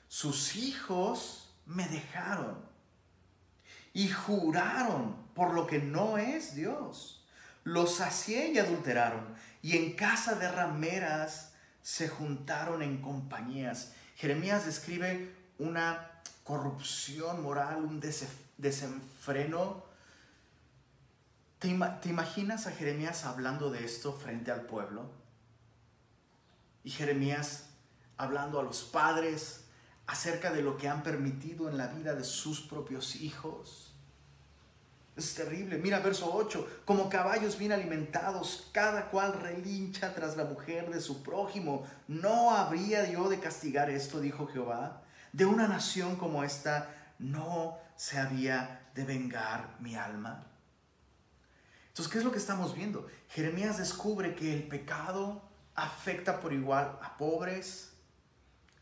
Sus 0.08 0.56
hijos 0.56 1.52
me 1.66 1.86
dejaron 1.88 2.58
y 3.92 4.08
juraron 4.08 5.16
por 5.34 5.54
lo 5.54 5.66
que 5.66 5.78
no 5.78 6.18
es 6.18 6.54
Dios. 6.54 7.24
Los 7.64 7.96
sacié 7.96 8.52
y 8.52 8.58
adulteraron 8.58 9.34
y 9.62 9.76
en 9.76 9.94
casa 9.94 10.34
de 10.34 10.50
rameras 10.50 11.52
se 11.82 12.08
juntaron 12.08 12.82
en 12.82 13.00
compañías. 13.00 13.92
Jeremías 14.16 14.66
describe 14.66 15.34
una 15.58 16.10
corrupción 16.44 17.42
moral, 17.42 17.84
un 17.84 18.00
desenfreno. 18.58 19.84
¿Te, 21.58 21.68
¿Te, 22.00 22.08
imaginas 22.08 22.66
a 22.66 22.72
Jeremías 22.72 23.24
hablando 23.24 23.70
de 23.70 23.84
esto 23.84 24.12
frente 24.12 24.50
al 24.50 24.62
pueblo? 24.62 25.10
Y 26.82 26.90
Jeremías 26.90 27.66
hablando 28.16 28.60
a 28.60 28.62
los 28.62 28.82
padres 28.82 29.64
acerca 30.10 30.50
de 30.50 30.60
lo 30.60 30.76
que 30.76 30.88
han 30.88 31.04
permitido 31.04 31.68
en 31.68 31.78
la 31.78 31.86
vida 31.86 32.14
de 32.14 32.24
sus 32.24 32.60
propios 32.60 33.14
hijos. 33.14 33.94
Es 35.16 35.34
terrible. 35.34 35.78
Mira 35.78 36.00
verso 36.00 36.28
8. 36.34 36.82
Como 36.84 37.08
caballos 37.08 37.56
bien 37.56 37.70
alimentados, 37.70 38.68
cada 38.72 39.08
cual 39.10 39.34
relincha 39.34 40.12
tras 40.12 40.36
la 40.36 40.44
mujer 40.44 40.90
de 40.90 41.00
su 41.00 41.22
prójimo. 41.22 41.86
¿No 42.08 42.50
habría 42.50 43.08
yo 43.08 43.28
de 43.28 43.38
castigar 43.38 43.88
esto? 43.88 44.20
dijo 44.20 44.48
Jehová 44.48 45.02
de 45.32 45.46
una 45.46 45.68
nación 45.68 46.16
como 46.16 46.42
esta 46.42 46.92
no 47.20 47.78
se 47.94 48.18
había 48.18 48.90
de 48.96 49.04
vengar 49.04 49.76
mi 49.78 49.94
alma. 49.94 50.44
Entonces, 51.86 52.12
¿qué 52.12 52.18
es 52.18 52.24
lo 52.24 52.32
que 52.32 52.38
estamos 52.38 52.74
viendo? 52.74 53.06
Jeremías 53.28 53.78
descubre 53.78 54.34
que 54.34 54.52
el 54.52 54.66
pecado 54.66 55.40
afecta 55.76 56.40
por 56.40 56.52
igual 56.52 56.98
a 57.00 57.16
pobres, 57.16 57.92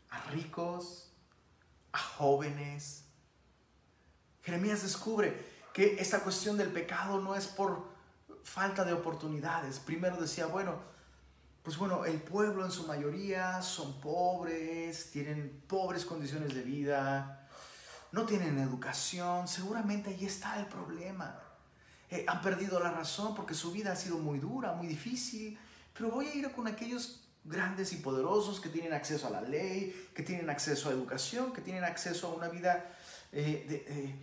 a 0.09 0.21
ricos, 0.31 1.08
a 1.91 1.97
jóvenes. 1.97 3.05
Jeremías 4.43 4.81
descubre 4.81 5.35
que 5.73 5.99
esta 5.99 6.21
cuestión 6.21 6.57
del 6.57 6.71
pecado 6.71 7.21
no 7.21 7.35
es 7.35 7.47
por 7.47 7.87
falta 8.43 8.83
de 8.83 8.93
oportunidades. 8.93 9.79
Primero 9.79 10.17
decía, 10.17 10.47
bueno, 10.47 10.79
pues 11.63 11.77
bueno, 11.77 12.05
el 12.05 12.21
pueblo 12.21 12.65
en 12.65 12.71
su 12.71 12.87
mayoría 12.87 13.61
son 13.61 13.99
pobres, 13.99 15.11
tienen 15.11 15.61
pobres 15.67 16.05
condiciones 16.05 16.53
de 16.55 16.63
vida, 16.63 17.47
no 18.11 18.25
tienen 18.25 18.57
educación, 18.57 19.47
seguramente 19.47 20.09
ahí 20.09 20.25
está 20.25 20.59
el 20.59 20.65
problema. 20.65 21.39
Eh, 22.09 22.25
han 22.27 22.41
perdido 22.41 22.79
la 22.79 22.91
razón 22.91 23.35
porque 23.35 23.53
su 23.53 23.71
vida 23.71 23.91
ha 23.91 23.95
sido 23.95 24.17
muy 24.17 24.39
dura, 24.39 24.73
muy 24.73 24.87
difícil, 24.87 25.59
pero 25.93 26.09
voy 26.09 26.27
a 26.27 26.33
ir 26.33 26.51
con 26.51 26.67
aquellos 26.67 27.28
grandes 27.43 27.93
y 27.93 27.97
poderosos 27.97 28.59
que 28.59 28.69
tienen 28.69 28.93
acceso 28.93 29.27
a 29.27 29.29
la 29.29 29.41
ley, 29.41 30.09
que 30.13 30.23
tienen 30.23 30.49
acceso 30.49 30.89
a 30.89 30.91
educación, 30.91 31.53
que 31.53 31.61
tienen 31.61 31.83
acceso 31.83 32.27
a 32.27 32.33
una 32.33 32.49
vida 32.49 32.85
eh, 33.31 33.85
eh, 33.87 34.15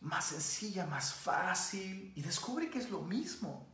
más 0.00 0.26
sencilla, 0.26 0.86
más 0.86 1.14
fácil, 1.14 2.12
y 2.16 2.22
descubre 2.22 2.70
que 2.70 2.78
es 2.78 2.90
lo 2.90 3.02
mismo. 3.02 3.66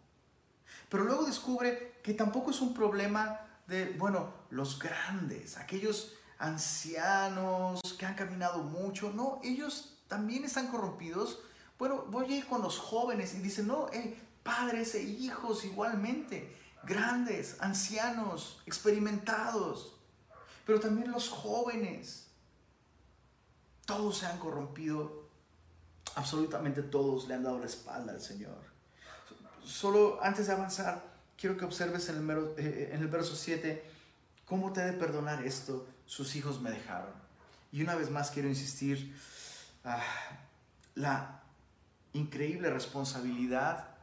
Pero 0.88 1.04
luego 1.04 1.24
descubre 1.24 1.98
que 2.02 2.14
tampoco 2.14 2.50
es 2.50 2.60
un 2.60 2.74
problema 2.74 3.40
de, 3.66 3.90
bueno, 3.98 4.32
los 4.50 4.78
grandes, 4.78 5.56
aquellos 5.58 6.14
ancianos 6.38 7.80
que 7.98 8.06
han 8.06 8.14
caminado 8.14 8.62
mucho, 8.62 9.12
no, 9.12 9.40
ellos 9.42 9.98
también 10.08 10.44
están 10.44 10.68
corrompidos. 10.68 11.40
Bueno, 11.78 12.06
voy 12.08 12.32
a 12.32 12.36
ir 12.38 12.46
con 12.46 12.62
los 12.62 12.78
jóvenes 12.78 13.34
y 13.34 13.38
dicen, 13.38 13.66
no, 13.66 13.88
eh, 13.92 14.18
padres 14.42 14.94
e 14.94 15.02
hijos 15.02 15.64
igualmente, 15.64 16.56
grandes, 16.84 17.56
ancianos, 17.60 18.62
experimentados, 18.66 19.96
pero 20.66 20.80
también 20.80 21.10
los 21.10 21.28
jóvenes. 21.28 22.26
Todos 23.86 24.18
se 24.18 24.26
han 24.26 24.38
corrompido, 24.38 25.28
absolutamente 26.14 26.82
todos 26.82 27.26
le 27.26 27.34
han 27.34 27.42
dado 27.42 27.58
la 27.58 27.66
espalda 27.66 28.12
al 28.12 28.20
Señor 28.20 28.78
solo 29.68 30.18
antes 30.22 30.46
de 30.46 30.54
avanzar, 30.54 31.04
quiero 31.36 31.56
que 31.56 31.64
observes 31.64 32.08
en 32.08 32.28
el, 32.30 32.38
eh, 32.56 32.90
en 32.92 33.02
el 33.02 33.08
verso 33.08 33.36
7 33.36 33.84
cómo 34.46 34.72
te 34.72 34.80
he 34.80 34.84
de 34.84 34.92
perdonar 34.94 35.44
esto. 35.44 35.86
Sus 36.06 36.34
hijos 36.36 36.60
me 36.60 36.70
dejaron. 36.70 37.12
Y 37.70 37.82
una 37.82 37.94
vez 37.94 38.10
más 38.10 38.30
quiero 38.30 38.48
insistir, 38.48 39.14
ah, 39.84 40.02
la 40.94 41.42
increíble 42.14 42.70
responsabilidad 42.70 43.97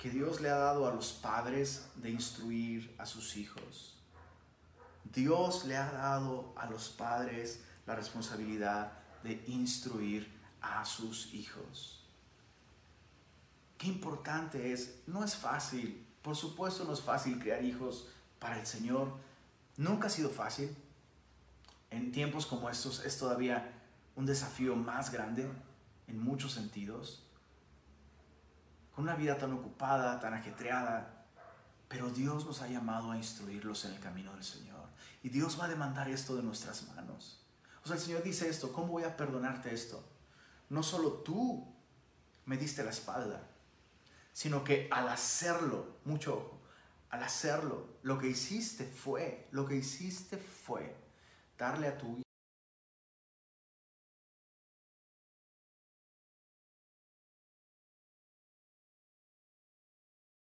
que 0.00 0.08
Dios 0.08 0.40
le 0.40 0.48
ha 0.48 0.56
dado 0.56 0.88
a 0.88 0.94
los 0.94 1.12
padres 1.12 1.84
de 1.96 2.10
instruir 2.10 2.94
a 2.96 3.04
sus 3.04 3.36
hijos. 3.36 3.98
Dios 5.12 5.66
le 5.66 5.76
ha 5.76 5.92
dado 5.92 6.54
a 6.56 6.64
los 6.70 6.88
padres 6.88 7.60
la 7.86 7.96
responsabilidad 7.96 8.92
de 9.22 9.44
instruir 9.46 10.26
a 10.62 10.86
sus 10.86 11.34
hijos. 11.34 12.02
Qué 13.76 13.88
importante 13.88 14.72
es, 14.72 15.02
no 15.06 15.22
es 15.22 15.36
fácil, 15.36 16.06
por 16.22 16.34
supuesto 16.34 16.84
no 16.84 16.94
es 16.94 17.02
fácil 17.02 17.38
criar 17.38 17.62
hijos 17.62 18.08
para 18.38 18.58
el 18.58 18.66
Señor, 18.66 19.12
nunca 19.76 20.06
ha 20.06 20.10
sido 20.10 20.30
fácil. 20.30 20.74
En 21.90 22.10
tiempos 22.10 22.46
como 22.46 22.70
estos 22.70 23.04
es 23.04 23.18
todavía 23.18 23.70
un 24.16 24.24
desafío 24.24 24.76
más 24.76 25.12
grande 25.12 25.46
en 26.06 26.22
muchos 26.22 26.52
sentidos, 26.52 27.22
con 29.00 29.08
una 29.08 29.16
vida 29.16 29.38
tan 29.38 29.54
ocupada, 29.54 30.20
tan 30.20 30.34
ajetreada, 30.34 31.24
pero 31.88 32.10
Dios 32.10 32.44
nos 32.44 32.60
ha 32.60 32.68
llamado 32.68 33.10
a 33.10 33.16
instruirlos 33.16 33.86
en 33.86 33.94
el 33.94 33.98
camino 33.98 34.30
del 34.34 34.44
Señor. 34.44 34.90
Y 35.22 35.30
Dios 35.30 35.58
va 35.58 35.64
a 35.64 35.68
demandar 35.68 36.10
esto 36.10 36.36
de 36.36 36.42
nuestras 36.42 36.86
manos. 36.88 37.40
O 37.82 37.86
sea, 37.86 37.96
el 37.96 38.02
Señor 38.02 38.22
dice 38.22 38.46
esto, 38.50 38.74
¿cómo 38.74 38.88
voy 38.88 39.04
a 39.04 39.16
perdonarte 39.16 39.72
esto? 39.72 40.04
No 40.68 40.82
solo 40.82 41.12
tú 41.12 41.66
me 42.44 42.58
diste 42.58 42.84
la 42.84 42.90
espalda, 42.90 43.48
sino 44.34 44.64
que 44.64 44.86
al 44.90 45.08
hacerlo, 45.08 45.96
mucho 46.04 46.36
ojo, 46.36 46.60
al 47.08 47.22
hacerlo, 47.22 47.86
lo 48.02 48.18
que 48.18 48.28
hiciste 48.28 48.84
fue, 48.84 49.48
lo 49.50 49.64
que 49.64 49.76
hiciste 49.76 50.36
fue 50.36 50.94
darle 51.56 51.88
a 51.88 51.96
tu 51.96 52.20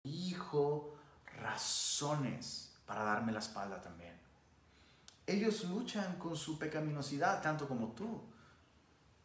hijo 0.03 0.95
razones 1.37 2.73
para 2.85 3.03
darme 3.03 3.31
la 3.31 3.39
espalda 3.39 3.81
también. 3.81 4.13
Ellos 5.25 5.63
luchan 5.65 6.17
con 6.17 6.35
su 6.35 6.59
pecaminosidad 6.59 7.41
tanto 7.41 7.67
como 7.67 7.93
tú. 7.93 8.21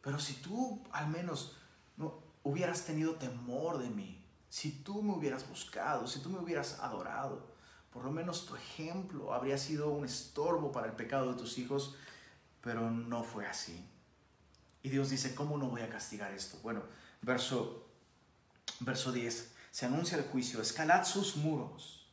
Pero 0.00 0.18
si 0.20 0.34
tú 0.34 0.82
al 0.92 1.08
menos 1.08 1.56
no 1.96 2.22
hubieras 2.44 2.84
tenido 2.84 3.16
temor 3.16 3.78
de 3.78 3.90
mí, 3.90 4.24
si 4.48 4.70
tú 4.70 5.02
me 5.02 5.12
hubieras 5.12 5.48
buscado, 5.48 6.06
si 6.06 6.20
tú 6.20 6.30
me 6.30 6.38
hubieras 6.38 6.78
adorado, 6.80 7.46
por 7.92 8.04
lo 8.04 8.10
menos 8.10 8.46
tu 8.46 8.54
ejemplo 8.54 9.34
habría 9.34 9.58
sido 9.58 9.90
un 9.90 10.04
estorbo 10.04 10.70
para 10.70 10.86
el 10.86 10.92
pecado 10.92 11.32
de 11.32 11.38
tus 11.38 11.58
hijos, 11.58 11.96
pero 12.60 12.90
no 12.90 13.24
fue 13.24 13.46
así. 13.46 13.84
Y 14.82 14.90
Dios 14.90 15.10
dice, 15.10 15.34
¿cómo 15.34 15.58
no 15.58 15.68
voy 15.68 15.82
a 15.82 15.88
castigar 15.88 16.32
esto? 16.32 16.58
Bueno, 16.62 16.82
verso, 17.22 17.86
verso 18.80 19.10
10, 19.10 19.52
se 19.70 19.86
anuncia 19.86 20.18
el 20.18 20.24
juicio, 20.24 20.60
escalad 20.60 21.04
sus 21.04 21.36
muros, 21.36 22.10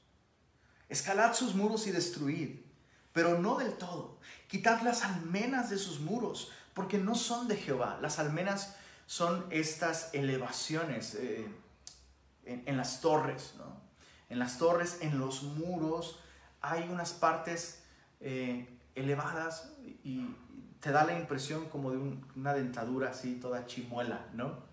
escalad 0.89 1.33
sus 1.33 1.55
muros 1.55 1.87
y 1.87 1.91
destruid, 1.91 2.59
pero 3.13 3.39
no 3.39 3.57
del 3.57 3.73
todo, 3.73 4.19
quitad 4.47 4.81
las 4.81 5.03
almenas 5.03 5.69
de 5.69 5.77
sus 5.77 5.99
muros, 5.99 6.51
porque 6.73 6.97
no 6.97 7.15
son 7.15 7.47
de 7.47 7.55
Jehová. 7.55 7.97
Las 8.01 8.19
almenas 8.19 8.75
son 9.07 9.45
estas 9.49 10.13
elevaciones 10.13 11.15
eh, 11.15 11.47
en, 12.43 12.77
las 12.77 13.01
torres, 13.01 13.53
¿no? 13.57 13.81
En 14.29 14.39
las 14.39 14.57
torres, 14.57 14.97
en 15.01 15.17
los 15.17 15.43
muros, 15.43 16.19
hay 16.61 16.89
unas 16.89 17.13
partes 17.13 17.83
eh, 18.19 18.67
elevadas 18.95 19.71
y 20.03 20.27
te 20.81 20.91
da 20.91 21.05
la 21.05 21.17
impresión 21.17 21.69
como 21.69 21.91
de 21.91 21.97
una 22.35 22.53
dentadura 22.53 23.11
así, 23.11 23.35
toda 23.35 23.65
chimuela, 23.65 24.27
¿no? 24.33 24.63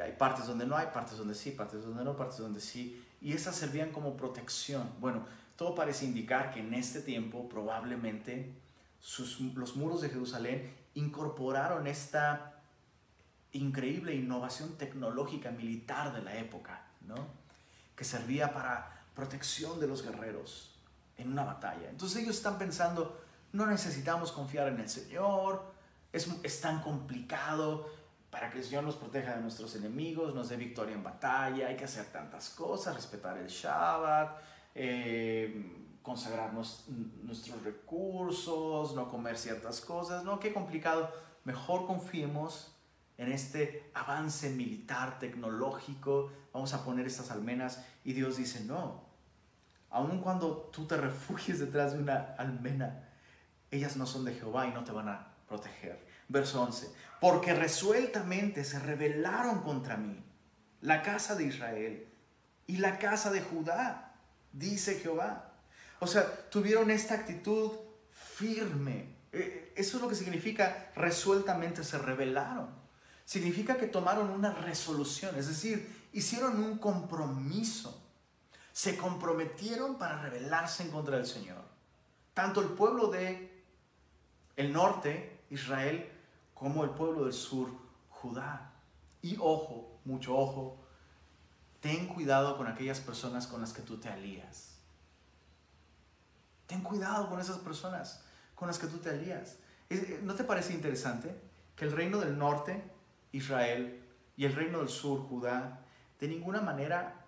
Hay 0.00 0.12
partes 0.12 0.46
donde 0.46 0.66
no 0.66 0.76
hay, 0.76 0.88
partes 0.92 1.18
donde 1.18 1.34
sí, 1.34 1.52
partes 1.52 1.84
donde 1.84 2.04
no, 2.04 2.16
partes 2.16 2.38
donde 2.38 2.60
sí. 2.60 3.02
Y 3.20 3.32
esas 3.32 3.56
servían 3.56 3.90
como 3.90 4.16
protección. 4.16 4.90
Bueno, 5.00 5.24
todo 5.56 5.74
parece 5.74 6.04
indicar 6.04 6.52
que 6.52 6.60
en 6.60 6.74
este 6.74 7.00
tiempo 7.00 7.48
probablemente 7.48 8.52
los 9.54 9.76
muros 9.76 10.00
de 10.00 10.08
Jerusalén 10.08 10.74
incorporaron 10.94 11.86
esta 11.86 12.54
increíble 13.52 14.14
innovación 14.14 14.76
tecnológica 14.76 15.50
militar 15.50 16.12
de 16.12 16.22
la 16.22 16.36
época, 16.36 16.82
¿no? 17.06 17.14
que 17.94 18.04
servía 18.04 18.52
para 18.52 19.02
protección 19.14 19.80
de 19.80 19.86
los 19.86 20.02
guerreros 20.02 20.74
en 21.16 21.32
una 21.32 21.44
batalla. 21.44 21.88
Entonces 21.88 22.22
ellos 22.22 22.36
están 22.36 22.58
pensando, 22.58 23.18
no 23.52 23.66
necesitamos 23.66 24.32
confiar 24.32 24.68
en 24.68 24.80
el 24.80 24.88
Señor, 24.88 25.74
es, 26.12 26.60
tan 26.60 26.82
complicado 26.82 27.88
para 28.36 28.50
que 28.50 28.58
el 28.58 28.64
Señor 28.64 28.84
nos 28.84 28.96
proteja 28.96 29.34
de 29.34 29.40
nuestros 29.40 29.74
enemigos, 29.76 30.34
nos 30.34 30.50
dé 30.50 30.58
victoria 30.58 30.94
en 30.94 31.02
batalla, 31.02 31.68
hay 31.68 31.76
que 31.76 31.86
hacer 31.86 32.04
tantas 32.12 32.50
cosas, 32.50 32.94
respetar 32.94 33.38
el 33.38 33.46
Shabbat, 33.46 34.36
eh, 34.74 35.96
consagrar 36.02 36.52
nuestros 36.52 37.62
recursos, 37.64 38.94
no 38.94 39.08
comer 39.08 39.38
ciertas 39.38 39.80
cosas, 39.80 40.22
no, 40.22 40.38
qué 40.38 40.52
complicado. 40.52 41.10
Mejor 41.44 41.86
confiemos 41.86 42.76
en 43.16 43.32
este 43.32 43.90
avance 43.94 44.50
militar, 44.50 45.18
tecnológico, 45.18 46.30
vamos 46.52 46.74
a 46.74 46.84
poner 46.84 47.06
estas 47.06 47.30
almenas 47.30 47.86
y 48.04 48.12
Dios 48.12 48.36
dice, 48.36 48.64
no, 48.64 49.02
aun 49.88 50.20
cuando 50.20 50.68
tú 50.74 50.86
te 50.86 50.98
refugies 50.98 51.58
detrás 51.58 51.94
de 51.94 52.00
una 52.00 52.34
almena, 52.36 53.08
ellas 53.70 53.96
no 53.96 54.04
son 54.04 54.26
de 54.26 54.34
Jehová 54.34 54.66
y 54.66 54.74
no 54.74 54.84
te 54.84 54.92
van 54.92 55.08
a 55.08 55.32
proteger. 55.48 56.04
Verso 56.28 56.62
11, 56.62 56.92
porque 57.20 57.54
resueltamente 57.54 58.64
se 58.64 58.78
rebelaron 58.78 59.62
contra 59.62 59.96
mí 59.96 60.22
la 60.80 61.02
casa 61.02 61.34
de 61.34 61.44
Israel 61.44 62.06
y 62.66 62.78
la 62.78 62.98
casa 62.98 63.30
de 63.30 63.40
Judá, 63.40 64.14
dice 64.52 65.00
Jehová. 65.00 65.52
O 66.00 66.06
sea, 66.06 66.48
tuvieron 66.50 66.90
esta 66.90 67.14
actitud 67.14 67.72
firme. 68.10 69.14
Eh, 69.32 69.72
eso 69.76 69.96
es 69.96 70.02
lo 70.02 70.08
que 70.08 70.14
significa 70.14 70.90
resueltamente 70.94 71.84
se 71.84 71.98
rebelaron. 71.98 72.68
Significa 73.24 73.76
que 73.76 73.86
tomaron 73.86 74.30
una 74.30 74.52
resolución, 74.52 75.34
es 75.36 75.48
decir, 75.48 76.08
hicieron 76.12 76.62
un 76.62 76.78
compromiso. 76.78 78.02
Se 78.72 78.96
comprometieron 78.96 79.96
para 79.96 80.20
rebelarse 80.20 80.82
en 80.82 80.90
contra 80.90 81.16
del 81.16 81.26
Señor. 81.26 81.62
Tanto 82.34 82.60
el 82.60 82.68
pueblo 82.68 83.08
de 83.08 83.64
el 84.56 84.72
norte, 84.72 85.40
Israel, 85.50 86.10
como 86.56 86.84
el 86.84 86.90
pueblo 86.90 87.24
del 87.24 87.32
sur, 87.32 87.68
Judá. 88.08 88.72
Y 89.22 89.36
ojo, 89.38 90.00
mucho 90.04 90.36
ojo, 90.36 90.78
ten 91.80 92.08
cuidado 92.08 92.56
con 92.56 92.66
aquellas 92.66 92.98
personas 92.98 93.46
con 93.46 93.60
las 93.60 93.72
que 93.72 93.82
tú 93.82 93.98
te 93.98 94.08
alías. 94.08 94.78
Ten 96.66 96.80
cuidado 96.80 97.28
con 97.28 97.38
esas 97.40 97.58
personas 97.58 98.24
con 98.54 98.68
las 98.68 98.78
que 98.78 98.86
tú 98.86 98.98
te 98.98 99.10
alías. 99.10 99.58
Eh, 99.90 100.20
¿No 100.24 100.34
te 100.34 100.44
parece 100.44 100.72
interesante 100.72 101.38
que 101.76 101.84
el 101.84 101.92
reino 101.92 102.18
del 102.18 102.38
norte, 102.38 102.90
Israel, 103.32 104.02
y 104.36 104.46
el 104.46 104.54
reino 104.54 104.78
del 104.78 104.88
sur, 104.88 105.20
Judá, 105.28 105.80
de 106.18 106.28
ninguna 106.28 106.62
manera 106.62 107.26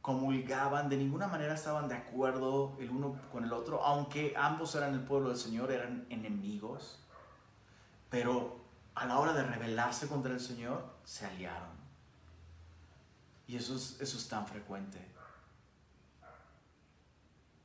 comulgaban, 0.00 0.88
de 0.88 0.96
ninguna 0.96 1.26
manera 1.26 1.54
estaban 1.54 1.88
de 1.88 1.96
acuerdo 1.96 2.76
el 2.80 2.90
uno 2.90 3.20
con 3.30 3.44
el 3.44 3.52
otro, 3.52 3.82
aunque 3.84 4.34
ambos 4.36 4.74
eran 4.74 4.94
el 4.94 5.00
pueblo 5.00 5.28
del 5.28 5.38
Señor, 5.38 5.70
eran 5.70 6.06
enemigos, 6.10 7.05
pero 8.10 8.64
a 8.94 9.06
la 9.06 9.18
hora 9.18 9.32
de 9.32 9.42
rebelarse 9.42 10.08
contra 10.08 10.32
el 10.32 10.40
Señor, 10.40 10.96
se 11.04 11.26
aliaron. 11.26 11.76
Y 13.46 13.56
eso 13.56 13.76
es, 13.76 14.00
eso 14.00 14.18
es 14.18 14.28
tan 14.28 14.46
frecuente. 14.46 14.98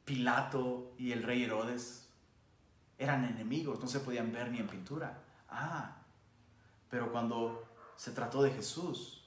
Pilato 0.06 0.94
y 0.98 1.12
el 1.12 1.24
rey 1.24 1.44
Herodes 1.44 2.08
eran 2.98 3.26
enemigos, 3.26 3.80
no 3.80 3.88
se 3.88 4.00
podían 4.00 4.32
ver 4.32 4.52
ni 4.52 4.60
en 4.60 4.68
pintura. 4.68 5.24
Ah, 5.50 5.98
pero 6.90 7.12
cuando 7.12 7.68
se 7.96 8.12
trató 8.12 8.44
de 8.44 8.52
Jesús, 8.52 9.26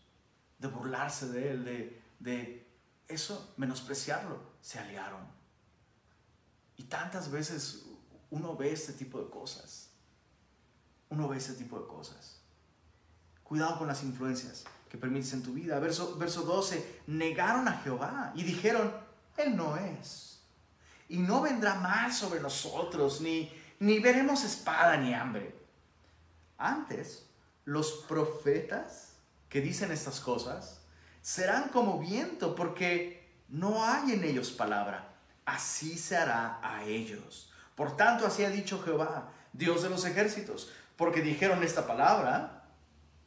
de 0.58 0.68
burlarse 0.68 1.28
de 1.28 1.50
él, 1.50 1.64
de, 1.64 2.02
de 2.20 2.68
eso, 3.08 3.54
menospreciarlo, 3.56 4.38
se 4.60 4.78
aliaron. 4.78 5.26
Y 6.76 6.84
tantas 6.84 7.30
veces 7.30 7.86
uno 8.30 8.56
ve 8.56 8.72
este 8.72 8.92
tipo 8.92 9.20
de 9.20 9.30
cosas. 9.30 9.93
Uno 11.14 11.28
ve 11.28 11.36
este 11.38 11.52
tipo 11.52 11.78
de 11.78 11.86
cosas. 11.86 12.40
Cuidado 13.44 13.78
con 13.78 13.86
las 13.86 14.02
influencias 14.02 14.64
que 14.88 14.98
permites 14.98 15.32
en 15.32 15.42
tu 15.42 15.52
vida. 15.52 15.78
Verso, 15.78 16.16
verso 16.16 16.42
12, 16.42 17.02
negaron 17.06 17.68
a 17.68 17.78
Jehová 17.78 18.32
y 18.34 18.42
dijeron, 18.42 18.92
Él 19.36 19.56
no 19.56 19.76
es 19.76 20.34
y 21.08 21.18
no 21.18 21.42
vendrá 21.42 21.76
mal 21.76 22.12
sobre 22.12 22.40
nosotros, 22.40 23.20
ni, 23.20 23.52
ni 23.78 24.00
veremos 24.00 24.42
espada 24.42 24.96
ni 24.96 25.14
hambre. 25.14 25.54
Antes, 26.58 27.26
los 27.64 28.04
profetas 28.08 29.12
que 29.48 29.60
dicen 29.60 29.92
estas 29.92 30.20
cosas 30.20 30.80
serán 31.22 31.68
como 31.68 32.00
viento, 32.00 32.54
porque 32.54 33.32
no 33.48 33.84
hay 33.84 34.12
en 34.12 34.24
ellos 34.24 34.50
palabra. 34.50 35.14
Así 35.44 35.98
se 35.98 36.16
hará 36.16 36.58
a 36.62 36.84
ellos. 36.84 37.52
Por 37.76 37.96
tanto, 37.96 38.26
así 38.26 38.44
ha 38.44 38.50
dicho 38.50 38.82
Jehová, 38.82 39.30
Dios 39.52 39.82
de 39.82 39.90
los 39.90 40.04
ejércitos, 40.04 40.72
porque 40.96 41.20
dijeron 41.20 41.62
esta 41.62 41.86
palabra. 41.86 42.62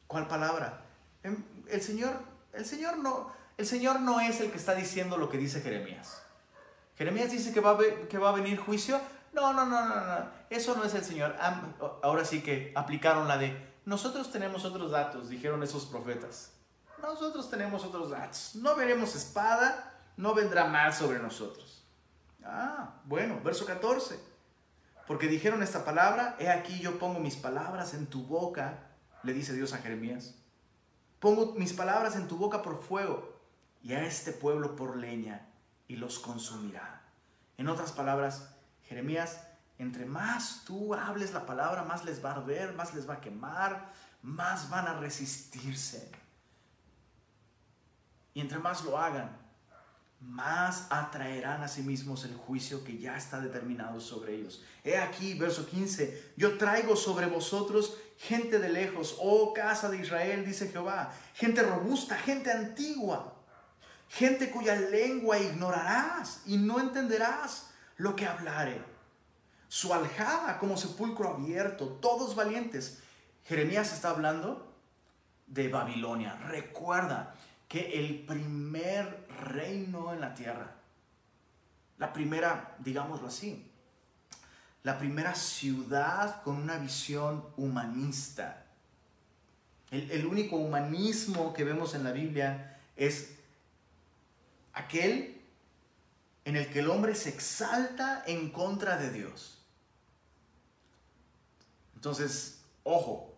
¿Cuál 0.08 0.27
palabra? 0.27 0.82
Em, 1.23 1.43
el 1.69 1.82
Señor, 1.82 2.13
el 2.53 2.65
Señor 2.65 2.97
no, 2.97 3.32
el 3.58 3.65
Señor 3.65 3.99
no 3.99 4.19
es 4.19 4.39
el 4.39 4.51
que 4.51 4.58
está 4.58 4.73
diciendo 4.75 5.17
lo 5.17 5.30
que 5.30 5.38
dice 5.38 5.62
Jeremías. 5.62 6.21
Jeremías 6.97 7.32
dice 7.32 7.53
que 7.53 7.60
va, 7.60 7.71
a, 7.71 8.32
venir 8.32 8.58
juicio. 8.58 8.99
No, 9.34 9.53
no, 9.53 9.65
no, 9.65 9.86
no, 9.86 9.95
no. 9.95 10.30
Eso 10.49 10.75
no 10.75 10.84
es 10.84 10.93
el 10.95 11.03
Señor. 11.03 11.36
Ahora 12.01 12.25
sí 12.25 12.41
que 12.41 12.71
aplicaron 12.75 13.27
la 13.27 13.38
de, 13.38 13.56
nosotros 13.86 14.32
tenemos 14.32 14.65
otros 14.65 14.91
datos, 14.91 15.30
dijeron 15.30 15.62
esos 15.63 15.86
profetas. 15.86 16.51
Nosotros 17.01 17.49
tenemos 17.49 17.84
otros 17.84 18.10
datos. 18.10 18.51
No 18.56 18.75
veremos 18.75 19.15
espada, 19.15 19.93
no 20.17 20.34
vendrá 20.34 20.65
mal 20.65 20.93
sobre 20.93 21.19
nosotros. 21.19 21.86
Ah, 22.43 22.95
bueno, 23.06 23.39
verso 23.43 23.65
14. 23.65 24.19
Porque 25.07 25.27
dijeron 25.27 25.63
esta 25.63 25.85
palabra, 25.85 26.35
he 26.37 26.49
aquí 26.49 26.79
yo 26.79 26.99
pongo 26.99 27.19
mis 27.19 27.37
palabras 27.37 27.93
en 27.93 28.07
tu 28.07 28.23
boca, 28.23 28.89
le 29.23 29.33
dice 29.33 29.53
Dios 29.53 29.73
a 29.73 29.77
Jeremías. 29.77 30.35
Pongo 31.19 31.53
mis 31.53 31.73
palabras 31.73 32.15
en 32.17 32.27
tu 32.27 32.37
boca 32.37 32.61
por 32.61 32.83
fuego 32.83 33.39
y 33.81 33.93
a 33.93 34.03
este 34.03 34.33
pueblo 34.33 34.75
por 34.75 34.97
leña 34.97 35.47
y 35.87 35.95
los 35.95 36.19
consumirá. 36.19 37.01
En 37.57 37.69
otras 37.69 37.93
palabras, 37.93 38.53
Jeremías, 38.83 39.41
entre 39.79 40.05
más 40.05 40.63
tú 40.65 40.93
hables 40.93 41.33
la 41.33 41.45
palabra, 41.45 41.83
más 41.83 42.03
les 42.03 42.23
va 42.23 42.31
a 42.31 42.35
arder, 42.35 42.73
más 42.73 42.93
les 42.93 43.09
va 43.09 43.15
a 43.15 43.21
quemar, 43.21 43.91
más 44.21 44.69
van 44.69 44.87
a 44.87 44.99
resistirse. 44.99 46.11
Y 48.33 48.41
entre 48.41 48.59
más 48.59 48.83
lo 48.83 48.97
hagan, 48.99 49.46
más 50.19 50.88
atraerán 50.89 51.63
a 51.63 51.67
sí 51.67 51.84
mismos 51.84 52.25
el 52.25 52.36
juicio 52.36 52.84
que 52.84 52.97
ya 52.97 53.17
está 53.17 53.39
determinado 53.39 53.99
sobre 53.99 54.36
ellos. 54.36 54.63
He 54.84 54.97
aquí, 54.97 55.36
verso 55.36 55.67
15, 55.67 56.34
yo 56.36 56.58
traigo 56.58 56.95
sobre 56.95 57.27
vosotros 57.27 57.97
gente 58.17 58.60
de 58.60 58.69
lejos, 58.69 59.15
oh 59.19 59.53
casa 59.53 59.89
de 59.89 59.97
Israel, 59.97 60.43
dice 60.43 60.69
Jehová, 60.69 61.13
gente 61.36 61.62
robusta, 61.62 62.15
gente 62.17 62.51
antigua, 62.51 63.36
gente 64.10 64.49
cuya 64.49 64.75
lengua 64.75 65.38
ignorarás 65.38 66.41
y 66.45 66.58
no 66.58 66.80
entenderás 66.80 67.69
lo 67.97 68.15
que 68.15 68.25
hablare. 68.25 68.82
Su 69.67 69.93
aljaba 69.93 70.58
como 70.60 70.77
sepulcro 70.77 71.30
abierto, 71.30 71.88
todos 72.01 72.36
valientes. 72.36 72.99
Jeremías 73.43 73.93
está 73.93 74.10
hablando 74.10 74.73
de 75.45 75.67
Babilonia. 75.67 76.36
Recuerda, 76.36 77.36
que 77.67 77.99
el 77.99 78.25
primer 78.25 79.27
reino 79.41 80.13
en 80.13 80.21
la 80.21 80.34
tierra, 80.34 80.75
la 81.97 82.13
primera, 82.13 82.75
digámoslo 82.80 83.27
así, 83.27 83.69
la 84.84 84.97
primera 84.97 85.36
ciudad 85.36 86.41
con 86.43 86.56
una 86.56 86.77
visión 86.77 87.43
humanista. 87.58 88.63
El, 89.91 90.25
único 90.25 90.58
humanismo 90.58 91.53
que 91.53 91.63
vemos 91.63 91.93
en 91.93 92.03
la 92.03 92.12
Biblia 92.12 92.80
es 92.95 93.36
aquel 94.73 95.41
en 96.45 96.56
el 96.58 96.69
que 96.69 96.80
el 96.80 96.89
hombre 96.89 97.15
se 97.15 97.30
exalta 97.30 98.23
en 98.27 98.49
contra 98.49 98.97
de 98.97 99.12
Dios. 99.12 99.62
Entonces, 101.95 102.62
ojo, 102.84 103.34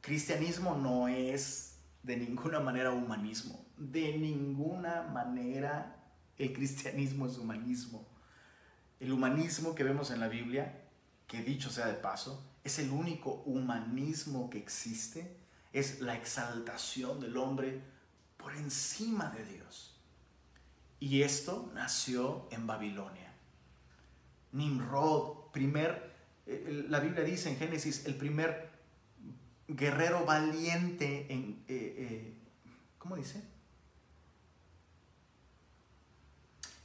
cristianismo 0.00 0.74
no 0.74 1.06
es 1.06 1.69
de 2.02 2.16
ninguna 2.16 2.60
manera 2.60 2.92
humanismo. 2.92 3.64
De 3.76 4.16
ninguna 4.16 5.02
manera 5.02 5.96
el 6.38 6.52
cristianismo 6.52 7.26
es 7.26 7.38
humanismo. 7.38 8.06
El 8.98 9.12
humanismo 9.12 9.74
que 9.74 9.84
vemos 9.84 10.10
en 10.10 10.20
la 10.20 10.28
Biblia, 10.28 10.82
que 11.26 11.42
dicho 11.42 11.70
sea 11.70 11.86
de 11.86 11.94
paso, 11.94 12.42
es 12.64 12.78
el 12.78 12.90
único 12.90 13.42
humanismo 13.46 14.50
que 14.50 14.58
existe, 14.58 15.36
es 15.72 16.00
la 16.00 16.16
exaltación 16.16 17.20
del 17.20 17.36
hombre 17.36 17.80
por 18.36 18.54
encima 18.56 19.30
de 19.30 19.44
Dios. 19.44 19.98
Y 20.98 21.22
esto 21.22 21.70
nació 21.74 22.48
en 22.50 22.66
Babilonia. 22.66 23.32
Nimrod, 24.52 25.50
primer, 25.52 26.14
eh, 26.46 26.86
la 26.88 27.00
Biblia 27.00 27.22
dice 27.22 27.50
en 27.50 27.56
Génesis, 27.56 28.04
el 28.06 28.16
primer 28.16 28.69
guerrero 29.76 30.24
valiente 30.24 31.26
en... 31.30 31.64
Eh, 31.68 31.94
eh, 31.98 32.34
¿Cómo 32.98 33.16
dice? 33.16 33.42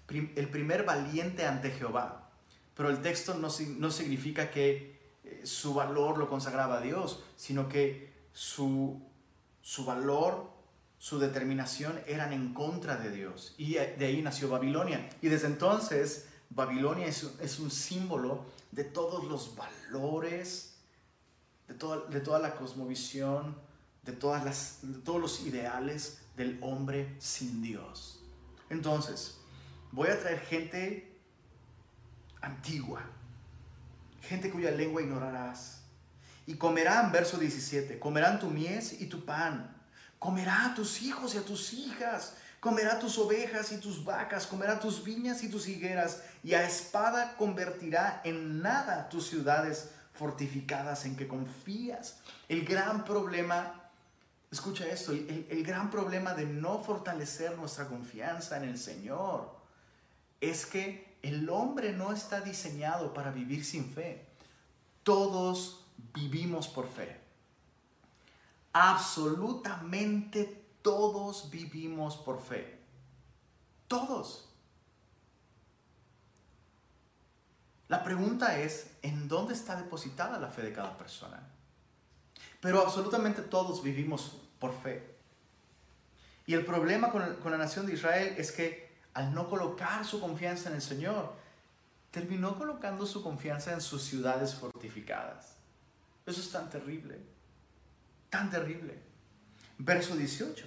el 0.08 0.50
primer 0.50 0.86
valiente 0.86 1.48
ante 1.48 1.72
Jehová. 1.72 2.30
Pero 2.76 2.90
el 2.90 3.02
texto 3.02 3.34
no, 3.34 3.48
no 3.78 3.92
significa 3.92 4.52
que 4.52 5.00
eh, 5.24 5.42
su 5.44 5.74
valor 5.74 6.18
lo 6.18 6.30
consagraba 6.30 6.78
a 6.78 6.82
Dios, 6.82 7.24
sino 7.36 7.68
que 7.68 8.14
su, 8.32 9.02
su 9.62 9.84
valor, 9.84 10.52
su 11.00 11.18
determinación 11.20 12.00
eran 12.06 12.34
en 12.34 12.54
contra 12.54 12.98
de 12.98 13.12
Dios. 13.12 13.56
Y 13.58 13.74
de 13.74 14.06
ahí 14.06 14.22
nació 14.22 14.50
Babilonia. 14.50 15.10
Y 15.22 15.30
desde 15.30 15.48
entonces 15.48 16.28
Babilonia 16.50 17.08
es, 17.08 17.24
es 17.42 17.60
un 17.60 17.72
símbolo 17.72 18.46
de 18.72 18.84
todos 18.84 19.24
los 19.26 19.56
valores, 19.56 20.75
de 21.68 21.74
toda, 21.74 22.08
de 22.08 22.20
toda 22.20 22.40
la 22.40 22.56
cosmovisión, 22.56 23.56
de, 24.04 24.12
todas 24.14 24.44
las, 24.44 24.80
todos 25.04 25.20
los 25.20 25.42
ideales 25.42 26.20
del 26.36 26.60
hombre 26.62 27.16
sin 27.20 27.62
Dios. 27.62 28.24
Entonces, 28.70 29.38
voy 29.92 30.10
a 30.10 30.20
traer 30.20 30.40
gente 30.40 31.16
antigua, 32.42 33.02
gente 34.22 34.52
cuya 34.52 34.72
lengua 34.72 35.02
ignorarás. 35.02 35.82
Y 36.48 36.56
comerán, 36.56 37.12
verso 37.12 37.38
17, 37.38 38.00
comerán 38.00 38.40
tu 38.40 38.50
mies 38.50 39.02
y 39.02 39.08
tu 39.08 39.26
pan, 39.26 39.76
comerá 40.20 40.68
a 40.68 40.76
tus 40.76 41.02
hijos 41.02 41.34
y 41.34 41.40
a 41.40 41.46
tus 41.46 41.74
hijas, 41.74 42.36
comerá 42.60 43.00
tus 43.00 43.18
ovejas 43.18 43.72
y 43.72 43.78
tus 43.78 44.04
vacas, 44.06 44.46
comerá 44.46 44.80
tus 44.80 45.04
viñas 45.04 45.44
y 45.44 45.50
tus 45.50 45.68
higueras, 45.68 46.22
y 46.44 46.54
a 46.54 46.68
espada 46.68 47.36
convertirá 47.38 48.22
en 48.24 48.62
nada 48.62 49.10
tus 49.10 49.28
ciudades 49.28 49.90
fortificadas 50.16 51.06
en 51.06 51.16
que 51.16 51.28
confías. 51.28 52.20
El 52.50 52.66
gran 52.66 53.04
problema, 53.04 53.90
escucha 54.52 54.86
esto, 54.88 55.12
el, 55.12 55.64
gran 55.64 55.90
problema 55.90 56.34
de 56.34 56.46
no 56.46 56.80
fortalecer 56.80 57.58
nuestra 57.58 57.88
confianza 57.88 58.58
en 58.58 58.64
el 58.64 58.78
Señor 58.78 59.56
es 60.42 60.66
que 60.66 61.18
el 61.22 61.50
hombre 61.50 61.92
no 61.94 62.12
está 62.12 62.42
diseñado 62.42 63.14
para 63.14 63.32
vivir 63.32 63.66
sin 63.66 63.92
fe. 63.92 64.26
Todos 65.04 65.86
vivimos 66.14 66.68
por 66.68 66.88
fe. 66.88 67.20
Absolutamente 68.74 70.66
todos 70.82 71.50
vivimos 71.50 72.16
por 72.18 72.42
fe. 72.42 72.80
Todos. 73.88 74.45
La 77.88 78.04
pregunta 78.04 78.58
es, 78.60 78.88
¿en 79.02 79.28
dónde 79.28 79.54
está 79.54 79.76
depositada 79.76 80.40
la 80.40 80.50
fe 80.50 80.64
de 80.64 80.74
cada 80.74 80.98
persona? 80.98 81.40
Pero 82.62 82.82
absolutamente 82.82 83.42
todos 83.42 83.84
vivimos 83.84 84.42
por 84.60 84.74
fe. 84.82 85.16
Y 86.48 86.54
el 86.54 86.66
problema 86.66 87.12
con, 87.12 87.36
con, 87.38 87.52
la 87.52 87.58
nación 87.58 87.86
de 87.86 87.94
Israel 87.94 88.36
es 88.38 88.52
que 88.52 88.96
al 89.14 89.34
no 89.34 89.50
colocar 89.50 90.04
su 90.06 90.20
confianza 90.20 90.70
en 90.70 90.76
el 90.76 90.82
Señor, 90.82 91.34
terminó 92.12 92.58
colocando 92.58 93.06
su 93.06 93.24
confianza 93.24 93.74
en 93.74 93.82
sus 93.82 94.04
ciudades 94.04 94.56
fortificadas. 94.56 95.56
Eso 96.26 96.42
es 96.42 96.52
tan 96.52 96.70
terrible, 96.70 97.20
tan 98.30 98.50
terrible. 98.50 99.00
Verso 99.78 100.16
18. 100.16 100.66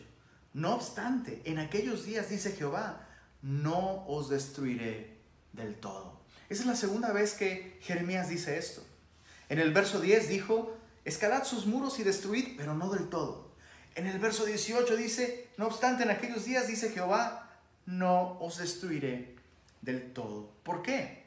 No 0.54 0.74
obstante, 0.74 1.42
en 1.44 1.58
aquellos 1.58 2.04
días 2.04 2.30
dice 2.30 2.52
Jehová, 2.52 3.06
no 3.42 4.06
os 4.06 4.28
destruiré 4.28 5.20
del 5.52 5.76
todo. 5.76 6.17
Esa 6.48 6.62
es 6.62 6.66
la 6.66 6.76
segunda 6.76 7.12
vez 7.12 7.34
que 7.34 7.78
Jeremías 7.82 8.28
dice 8.28 8.58
esto. 8.58 8.82
En 9.48 9.58
el 9.58 9.72
verso 9.72 10.00
10 10.00 10.28
dijo, 10.28 10.76
escalad 11.04 11.44
sus 11.44 11.66
muros 11.66 11.98
y 11.98 12.04
destruid, 12.04 12.56
pero 12.56 12.74
no 12.74 12.90
del 12.90 13.08
todo. 13.08 13.52
En 13.94 14.06
el 14.06 14.18
verso 14.18 14.44
18 14.44 14.96
dice, 14.96 15.50
no 15.56 15.66
obstante, 15.66 16.04
en 16.04 16.10
aquellos 16.10 16.44
días 16.44 16.68
dice 16.68 16.90
Jehová, 16.90 17.50
no 17.86 18.38
os 18.40 18.58
destruiré 18.58 19.36
del 19.82 20.12
todo. 20.12 20.52
¿Por 20.62 20.82
qué? 20.82 21.26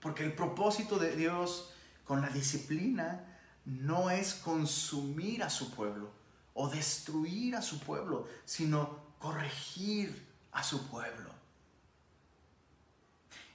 Porque 0.00 0.24
el 0.24 0.32
propósito 0.32 0.98
de 0.98 1.14
Dios 1.16 1.72
con 2.04 2.20
la 2.20 2.28
disciplina 2.28 3.24
no 3.64 4.10
es 4.10 4.34
consumir 4.34 5.42
a 5.42 5.50
su 5.50 5.70
pueblo 5.72 6.12
o 6.54 6.68
destruir 6.68 7.56
a 7.56 7.62
su 7.62 7.80
pueblo, 7.80 8.28
sino 8.44 8.98
corregir 9.18 10.26
a 10.52 10.62
su 10.62 10.88
pueblo. 10.88 11.30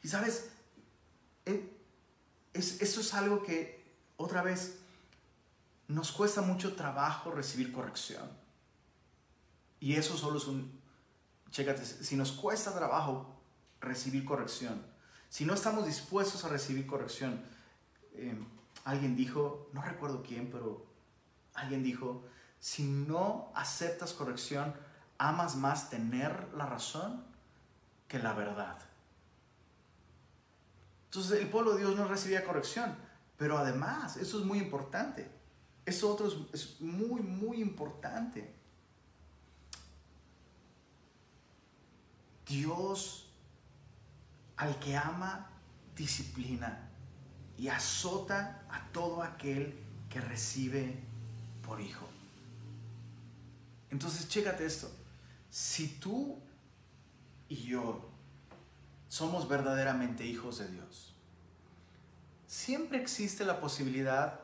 Y 0.04 0.08
sabes, 0.08 0.50
es, 2.54 2.82
eso 2.82 3.02
es 3.02 3.14
algo 3.14 3.44
que, 3.44 3.84
otra 4.18 4.42
vez, 4.42 4.80
nos 5.88 6.12
cuesta 6.12 6.42
mucho 6.42 6.76
trabajo 6.76 7.32
recibir 7.32 7.72
corrección. 7.72 8.30
Y 9.80 9.96
eso 9.96 10.18
solo 10.18 10.38
es 10.38 10.48
un, 10.48 10.80
chécate, 11.52 11.86
si 11.86 12.16
nos 12.16 12.32
cuesta 12.32 12.74
trabajo 12.76 13.40
recibir 13.80 14.26
corrección, 14.26 14.82
si 15.30 15.46
no 15.46 15.54
estamos 15.54 15.86
dispuestos 15.86 16.44
a 16.44 16.50
recibir 16.50 16.86
corrección, 16.86 17.42
eh, 18.14 18.38
alguien 18.84 19.16
dijo, 19.16 19.70
no 19.74 19.82
recuerdo 19.82 20.24
quién, 20.24 20.50
pero 20.52 20.86
alguien 21.54 21.84
dijo, 21.84 22.24
si 22.60 22.84
no 22.84 23.52
aceptas 23.56 24.14
corrección, 24.14 24.74
amas 25.18 25.56
más 25.56 25.90
tener 25.90 26.50
la 26.56 26.66
razón 26.66 27.24
que 28.08 28.20
la 28.20 28.34
verdad. 28.34 28.78
Entonces 31.10 31.40
el 31.42 31.50
pueblo 31.50 31.74
de 31.74 31.80
Dios 31.80 31.96
no 31.96 32.08
recibía 32.08 32.44
corrección. 32.44 32.96
Pero 33.36 33.58
además, 33.58 34.18
eso 34.18 34.38
es 34.38 34.46
muy 34.46 34.60
importante. 34.60 35.28
Eso 35.86 36.14
otro 36.14 36.28
es, 36.54 36.80
muy, 36.80 37.22
muy 37.22 37.62
importante. 37.62 38.54
Dios 42.46 43.32
al 44.56 44.78
que 44.80 44.96
ama, 44.96 45.50
disciplina. 45.96 46.86
y 47.58 47.68
azota 47.68 48.64
a 48.70 48.88
todo 48.94 49.22
aquel 49.22 49.78
que 50.10 50.22
recibe 50.22 50.98
por 51.62 51.82
hijo. 51.82 52.08
Entonces, 53.90 54.30
chécate 54.30 54.66
esto. 54.66 54.90
Si 55.50 56.00
tú 56.00 56.40
y 57.50 57.56
yo 57.56 58.09
somos 59.10 59.50
verdaderamente 59.50 60.26
hijos 60.26 60.60
de 60.60 60.70
Dios, 60.70 61.14
siempre 62.48 63.02
existe 63.02 63.44
la 63.44 63.60
posibilidad 63.60 64.40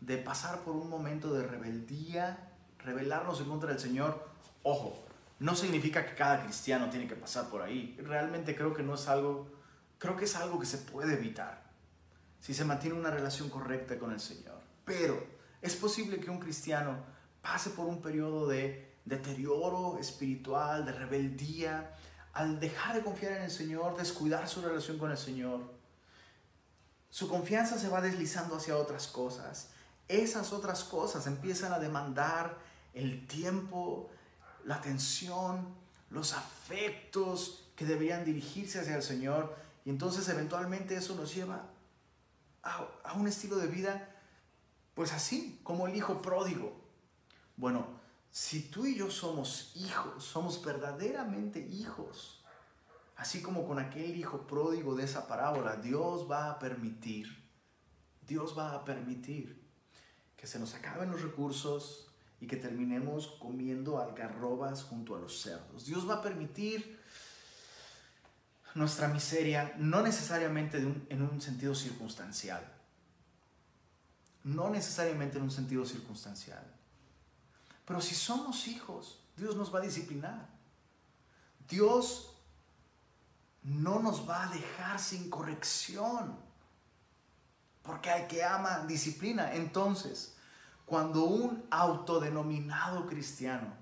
de 0.00 0.16
pasar 0.16 0.60
por 0.60 0.74
un 0.74 0.90
momento 0.90 1.32
de 1.32 1.46
rebeldía, 1.46 2.50
rebelarnos 2.78 3.40
en 3.40 3.48
contra 3.48 3.70
del 3.70 3.78
Señor. 3.78 4.28
Ojo, 4.62 5.04
no 5.38 5.54
significa 5.54 6.04
que 6.04 6.14
cada 6.14 6.42
cristiano 6.42 6.90
tiene 6.90 7.06
que 7.06 7.14
pasar 7.14 7.48
por 7.48 7.62
ahí. 7.62 7.96
Realmente 8.02 8.56
creo 8.56 8.74
que 8.74 8.82
no 8.82 8.94
es 8.94 9.06
algo, 9.08 9.50
creo 9.98 10.16
que 10.16 10.24
es 10.24 10.34
algo 10.36 10.58
que 10.58 10.66
se 10.66 10.78
puede 10.78 11.14
evitar 11.14 11.70
si 12.40 12.54
se 12.54 12.64
mantiene 12.64 12.98
una 12.98 13.10
relación 13.10 13.50
correcta 13.50 13.98
con 13.98 14.12
el 14.12 14.20
Señor. 14.20 14.60
Pero 14.84 15.22
es 15.60 15.76
posible 15.76 16.18
que 16.18 16.30
un 16.30 16.40
cristiano 16.40 16.96
pase 17.42 17.70
por 17.70 17.86
un 17.86 18.00
periodo 18.00 18.48
de 18.48 18.94
deterioro 19.04 19.98
espiritual, 19.98 20.84
de 20.84 20.92
rebeldía, 20.92 21.94
al 22.40 22.58
dejar 22.58 22.94
de 22.96 23.02
confiar 23.02 23.32
en 23.32 23.42
el 23.42 23.50
Señor, 23.50 23.98
descuidar 23.98 24.48
su 24.48 24.62
relación 24.62 24.96
con 24.96 25.10
el 25.10 25.18
Señor. 25.18 25.60
Su 27.10 27.28
confianza 27.28 27.78
se 27.78 27.90
va 27.90 28.00
deslizando 28.00 28.56
hacia 28.56 28.78
otras 28.78 29.08
cosas. 29.08 29.68
Esas 30.08 30.54
otras 30.54 30.82
cosas 30.84 31.26
empiezan 31.26 31.70
a 31.74 31.78
demandar 31.78 32.56
el 32.94 33.26
tiempo, 33.26 34.08
la 34.64 34.76
atención, 34.76 35.68
los 36.08 36.32
afectos 36.32 37.68
que 37.76 37.84
deberían 37.84 38.24
dirigirse 38.24 38.80
hacia 38.80 38.96
el 38.96 39.02
Señor. 39.02 39.54
Y 39.84 39.90
entonces 39.90 40.26
eventualmente 40.30 40.96
eso 40.96 41.14
nos 41.16 41.34
lleva 41.34 41.66
a, 42.62 42.86
a 43.04 43.12
un 43.14 43.28
estilo 43.28 43.56
de 43.56 43.66
vida, 43.66 44.16
pues 44.94 45.12
así, 45.12 45.60
como 45.62 45.88
el 45.88 45.94
hijo 45.94 46.22
pródigo. 46.22 46.74
Bueno, 47.58 47.99
si 48.30 48.62
tú 48.62 48.86
y 48.86 48.96
yo 48.96 49.10
somos 49.10 49.72
hijos, 49.74 50.24
somos 50.24 50.64
verdaderamente 50.64 51.60
hijos, 51.60 52.44
así 53.16 53.42
como 53.42 53.66
con 53.66 53.78
aquel 53.78 54.16
hijo 54.16 54.46
pródigo 54.46 54.94
de 54.94 55.04
esa 55.04 55.26
parábola, 55.26 55.76
Dios 55.76 56.30
va 56.30 56.50
a 56.50 56.58
permitir, 56.58 57.26
Dios 58.26 58.56
va 58.56 58.74
a 58.74 58.84
permitir 58.84 59.60
que 60.36 60.46
se 60.46 60.60
nos 60.60 60.74
acaben 60.74 61.10
los 61.10 61.22
recursos 61.22 62.06
y 62.40 62.46
que 62.46 62.56
terminemos 62.56 63.26
comiendo 63.40 63.98
algarrobas 63.98 64.84
junto 64.84 65.16
a 65.16 65.18
los 65.18 65.42
cerdos. 65.42 65.84
Dios 65.84 66.08
va 66.08 66.14
a 66.14 66.22
permitir 66.22 66.98
nuestra 68.74 69.08
miseria, 69.08 69.74
no 69.76 70.02
necesariamente 70.02 70.78
en 70.78 71.22
un 71.22 71.40
sentido 71.40 71.74
circunstancial, 71.74 72.64
no 74.44 74.70
necesariamente 74.70 75.36
en 75.38 75.44
un 75.44 75.50
sentido 75.50 75.84
circunstancial 75.84 76.79
pero 77.90 78.00
si 78.00 78.14
somos 78.14 78.68
hijos, 78.68 79.18
Dios 79.36 79.56
nos 79.56 79.74
va 79.74 79.80
a 79.80 79.82
disciplinar. 79.82 80.48
Dios 81.68 82.36
no 83.64 83.98
nos 83.98 84.30
va 84.30 84.44
a 84.44 84.50
dejar 84.52 85.00
sin 85.00 85.28
corrección. 85.28 86.38
Porque 87.82 88.08
hay 88.08 88.28
que 88.28 88.44
ama 88.44 88.86
disciplina. 88.86 89.54
Entonces, 89.54 90.36
cuando 90.86 91.24
un 91.24 91.66
autodenominado 91.68 93.08
cristiano 93.08 93.74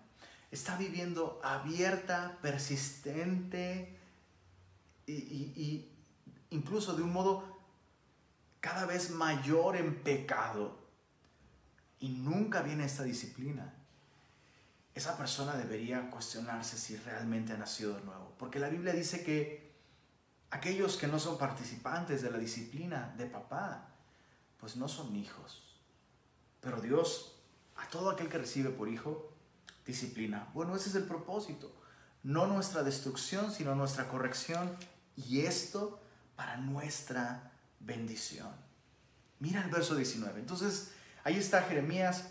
está 0.51 0.79
viviendo 0.79 1.38
abierta, 1.44 2.38
persistente 2.40 3.94
y, 5.07 5.87
incluso 6.49 6.97
de 6.97 7.03
un 7.03 7.12
modo 7.12 7.61
cada 8.61 8.87
vez 8.87 9.11
mayor 9.11 9.77
en 9.77 10.03
pecado 10.03 10.79
y 12.01 12.09
nunca 12.09 12.62
viene 12.62 12.87
esta 12.87 13.03
disciplina, 13.03 13.75
esa 14.98 15.16
persona 15.16 15.54
debería 15.54 16.11
cuestionarse 16.11 16.76
si 16.76 16.96
realmente 16.96 17.52
ha 17.52 17.56
nacido 17.56 17.94
de 17.94 18.04
nuevo. 18.04 18.34
Porque 18.37 18.58
la 18.58 18.68
Biblia 18.68 18.92
dice 18.92 19.22
que 19.22 19.72
aquellos 20.50 20.96
que 20.96 21.06
no 21.06 21.18
son 21.18 21.38
participantes 21.38 22.20
de 22.20 22.30
la 22.30 22.38
disciplina 22.38 23.14
de 23.16 23.26
papá, 23.26 23.88
pues 24.58 24.76
no 24.76 24.88
son 24.88 25.14
hijos. 25.14 25.80
Pero 26.61 26.80
Dios, 26.80 27.37
a 27.76 27.88
todo 27.88 28.11
aquel 28.11 28.28
que 28.28 28.38
recibe 28.38 28.70
por 28.70 28.88
hijo, 28.88 29.32
disciplina. 29.87 30.48
Bueno, 30.52 30.74
ese 30.74 30.88
es 30.88 30.96
el 30.96 31.04
propósito. 31.04 31.72
No 32.24 32.46
nuestra 32.48 32.82
destrucción, 32.82 33.52
sino 33.52 33.76
nuestra 33.76 34.08
corrección. 34.08 34.76
Y 35.16 35.40
esto 35.42 36.00
para 36.34 36.56
nuestra 36.56 37.52
bendición. 37.78 38.50
Mira 39.38 39.62
el 39.62 39.70
verso 39.70 39.94
19. 39.94 40.40
Entonces, 40.40 40.90
ahí 41.22 41.37
está 41.37 41.62
Jeremías 41.62 42.24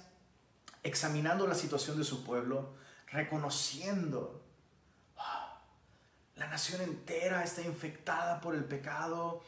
examinando 0.84 1.48
la 1.48 1.56
situación 1.56 1.98
de 1.98 2.04
su 2.04 2.24
pueblo, 2.24 2.74
reconociendo, 3.08 4.44
ah, 5.18 5.62
la 6.36 6.48
nación 6.48 6.82
entera 6.82 7.44
está 7.44 7.62
infectada 7.62 8.42
por 8.42 8.56
el 8.56 8.64
pecado, 8.64 9.44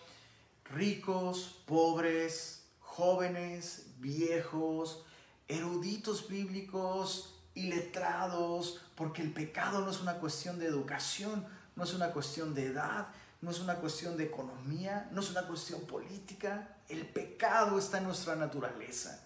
ricos, 0.65 1.61
pobres, 1.65 2.65
jóvenes, 2.79 3.87
viejos, 3.97 5.03
eruditos 5.47 6.27
bíblicos 6.27 7.35
y 7.53 7.63
letrados, 7.63 8.81
porque 8.95 9.21
el 9.21 9.31
pecado 9.31 9.81
no 9.81 9.91
es 9.91 10.01
una 10.01 10.15
cuestión 10.15 10.59
de 10.59 10.67
educación, 10.67 11.45
no 11.75 11.83
es 11.83 11.93
una 11.93 12.11
cuestión 12.11 12.53
de 12.53 12.67
edad, 12.67 13.07
no 13.41 13.51
es 13.51 13.59
una 13.59 13.75
cuestión 13.75 14.17
de 14.17 14.25
economía, 14.25 15.09
no 15.11 15.21
es 15.21 15.29
una 15.31 15.47
cuestión 15.47 15.81
política, 15.81 16.75
el 16.89 17.07
pecado 17.07 17.79
está 17.79 17.99
en 17.99 18.05
nuestra 18.05 18.35
naturaleza. 18.35 19.25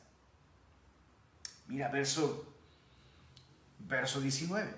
Mira, 1.68 1.90
verso, 1.90 2.46
verso 3.80 4.22
19. 4.22 4.74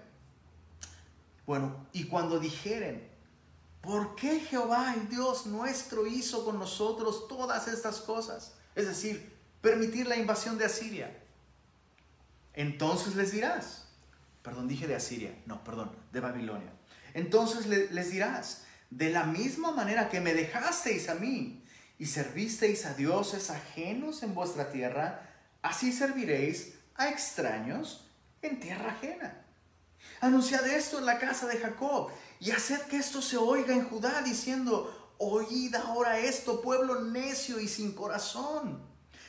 Bueno, 1.45 1.88
y 1.93 2.06
cuando 2.06 2.39
dijeren, 2.39 3.08
¿por 3.82 4.15
qué 4.15 4.39
Jehová 4.39 4.93
el 4.95 5.10
Dios 5.10 5.45
nuestro 5.45 6.08
hizo 6.08 6.43
con 6.43 6.58
nosotros 6.58 7.28
todas 7.28 7.67
estas 7.67 8.00
cosas? 8.00 8.56
Es 8.74 8.88
decir, 8.88 9.32
permitir 9.62 10.08
la 10.08 10.17
invasión 10.17 10.58
de 10.58 10.65
Asiria. 10.65 11.15
Entonces 12.54 13.15
les 13.15 13.32
dirás, 13.32 13.88
perdón, 14.41 14.67
dije 14.67 14.88
de 14.88 14.95
Asiria, 14.95 15.38
no, 15.45 15.63
perdón, 15.63 15.91
de 16.12 16.19
Babilonia. 16.19 16.71
Entonces 17.13 17.67
les 17.67 18.12
dirás, 18.12 18.63
de 18.89 19.10
la 19.10 19.26
misma 19.26 19.71
manera 19.71 20.10
que 20.10 20.21
me 20.21 20.34
dejasteis 20.34 21.10
a 21.10 21.15
mí 21.15 21.63
y 21.98 22.06
servisteis 22.06 22.86
a 22.86 22.93
dioses 22.93 23.50
ajenos 23.50 24.24
en 24.24 24.34
vuestra 24.34 24.71
tierra, 24.71 25.30
así 25.62 25.91
serviréis 25.91 26.75
a 26.96 27.10
extraños 27.10 28.06
en 28.42 28.60
tierra 28.60 28.92
ajena. 28.92 29.42
Anunciad 30.22 30.68
esto 30.68 31.00
en 31.00 31.06
la 31.06 31.20
casa 31.20 31.48
de 31.48 31.58
Jacob 31.58 32.10
y 32.40 32.52
haced 32.52 32.82
que 32.84 32.98
esto 32.98 33.22
se 33.22 33.38
oiga 33.38 33.74
en 33.74 33.88
Judá 33.88 34.22
diciendo, 34.22 35.14
oíd 35.18 35.76
ahora 35.76 36.20
esto, 36.20 36.62
pueblo 36.62 37.02
necio 37.02 37.60
y 37.60 37.68
sin 37.68 37.94
corazón, 37.94 38.82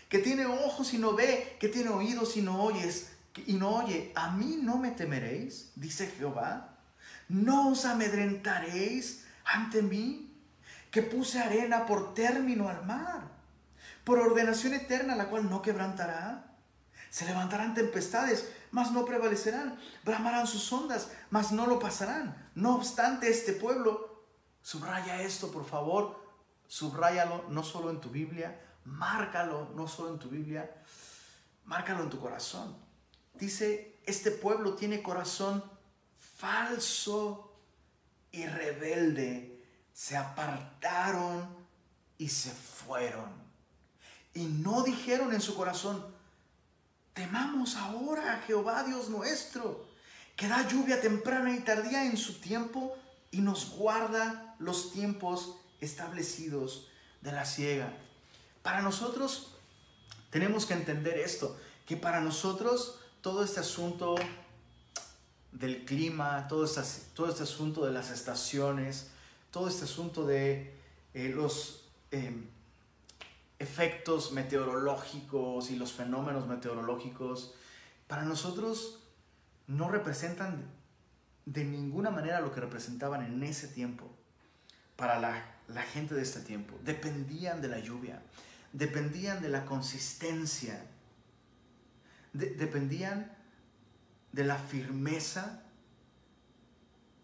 que 0.09 0.19
tiene 0.19 0.47
ojos 0.47 0.95
y 0.95 0.99
no 0.99 1.15
ve, 1.15 1.57
que 1.59 1.69
tiene 1.69 1.91
oídos 1.91 2.37
y 2.37 2.43
no 2.43 2.63
oyes, 2.63 3.11
y 3.47 3.55
no 3.55 3.77
oye, 3.77 4.13
a 4.15 4.31
mí 4.31 4.59
no 4.63 4.79
me 4.79 4.91
temeréis, 4.91 5.73
dice 5.77 6.07
Jehová, 6.07 6.79
no 7.29 7.71
os 7.71 7.85
amedrentaréis 7.85 9.25
ante 9.45 9.83
mí, 9.83 10.33
que 10.91 11.03
puse 11.03 11.39
arena 11.39 11.85
por 11.85 12.15
término 12.15 12.69
al 12.69 12.87
mar, 12.87 13.29
por 14.05 14.19
ordenación 14.19 14.75
eterna, 14.75 15.17
la 15.17 15.29
cual 15.29 15.51
no 15.51 15.61
quebrantará. 15.61 16.56
Se 17.17 17.25
levantarán 17.25 17.73
tempestades, 17.73 18.47
mas 18.73 18.93
no 18.93 19.07
prevalecerán. 19.07 19.81
Bramarán 20.05 20.47
sus 20.47 20.71
ondas, 20.71 21.11
mas 21.31 21.51
no 21.51 21.67
lo 21.67 21.79
pasarán. 21.79 22.51
No 22.55 22.75
obstante, 22.75 23.31
este 23.31 23.55
pueblo, 23.55 24.23
subraya 24.61 25.23
esto, 25.23 25.51
por 25.51 25.65
favor, 25.65 26.23
subráyalo 26.67 27.47
no 27.49 27.63
solo 27.63 27.89
en 27.89 28.03
tu 28.03 28.11
Biblia, 28.11 28.61
márcalo 28.85 29.71
no 29.75 29.89
solo 29.89 30.11
en 30.11 30.19
tu 30.19 30.29
Biblia, 30.29 30.71
márcalo 31.64 32.03
en 32.03 32.11
tu 32.11 32.21
corazón. 32.21 32.77
Dice, 33.33 33.99
este 34.05 34.31
pueblo 34.31 34.75
tiene 34.75 35.03
corazón 35.03 35.64
falso 36.19 37.57
y 38.31 38.45
rebelde. 38.45 39.64
Se 39.95 40.19
apartaron 40.19 41.49
y 42.19 42.29
se 42.29 42.51
fueron. 42.51 43.31
Y 44.35 44.45
no 44.45 44.83
dijeron 44.83 45.33
en 45.33 45.41
su 45.41 45.55
corazón, 45.57 46.14
Temamos 47.17 47.77
ahora 47.77 48.35
a 48.35 48.43
Jehová 48.43 48.85
Dios 48.85 49.09
nuestro, 49.09 49.87
que 50.37 50.49
da 50.49 50.69
lluvia 50.69 51.01
temprana 51.01 51.57
y 51.57 51.61
tardía 51.61 52.05
en 52.05 52.19
su 52.19 52.35
tiempo 52.35 52.95
y 53.31 53.41
nos 53.41 53.71
guarda 53.71 54.55
los 54.59 54.93
tiempos 54.93 55.57
establecidos 55.81 56.89
de 57.23 57.33
la 57.33 57.47
ciega. 57.47 57.91
Para 58.62 58.83
nosotros 58.83 59.55
tenemos 60.29 60.67
que 60.67 60.75
entender 60.75 61.17
esto, 61.17 61.57
que 61.87 61.97
para 61.97 62.21
nosotros 62.21 63.01
todo 63.23 63.43
este 63.43 63.61
asunto 63.61 64.14
del 65.53 65.87
clima, 65.87 66.47
todo 66.49 66.67
este, 66.67 66.81
asunto 66.81 67.87
de 67.87 67.93
las 67.93 68.11
estaciones, 68.11 69.09
todo 69.51 69.69
este 69.69 69.85
asunto 69.85 70.27
de 70.27 70.79
eh, 71.14 71.31
los, 71.35 71.81
eh, 72.11 72.47
efectos 73.59 74.33
meteorológicos 74.33 75.71
y 75.71 75.77
los 75.77 75.93
fenómenos 75.93 76.47
meteorológicos, 76.47 77.55
para 78.07 78.23
nosotros 78.23 79.03
no 79.67 79.89
representan 79.91 80.65
de 81.47 81.65
ninguna 81.65 82.11
manera 82.11 82.41
lo 82.41 82.53
que 82.53 82.61
representaban 82.61 83.25
en 83.25 83.43
ese 83.43 83.69
tiempo 83.69 84.11
para 84.97 85.19
la, 85.21 85.83
gente 85.93 86.15
de 86.15 86.23
este 86.23 86.41
tiempo. 86.41 86.79
Dependían 86.85 87.61
de 87.61 87.69
la 87.69 87.79
lluvia, 87.79 88.23
dependían 88.73 89.41
de 89.41 89.49
la 89.49 89.65
consistencia, 89.65 90.85
dependían 92.33 93.33
de 94.33 94.45
la 94.45 94.57
firmeza, 94.57 95.63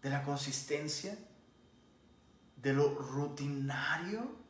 de 0.01 0.09
la 0.09 0.23
consistencia, 0.23 1.17
de 2.57 2.73
lo 2.73 2.95
rutinario 2.95 4.42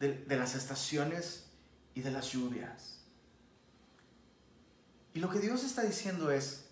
de, 0.00 0.36
las 0.36 0.54
estaciones 0.54 1.50
y 1.94 2.00
de 2.00 2.10
las 2.10 2.32
lluvias. 2.32 3.04
Y 5.12 5.20
lo 5.20 5.28
que 5.28 5.38
Dios 5.38 5.62
está 5.62 5.82
diciendo 5.82 6.30
es, 6.30 6.66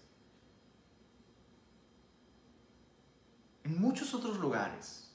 en 3.65 3.79
muchos 3.81 4.15
otros 4.15 4.39
lugares 4.39 5.13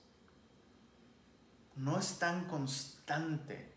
no 1.75 1.97
es 1.97 2.19
tan 2.19 2.45
constante 2.47 3.73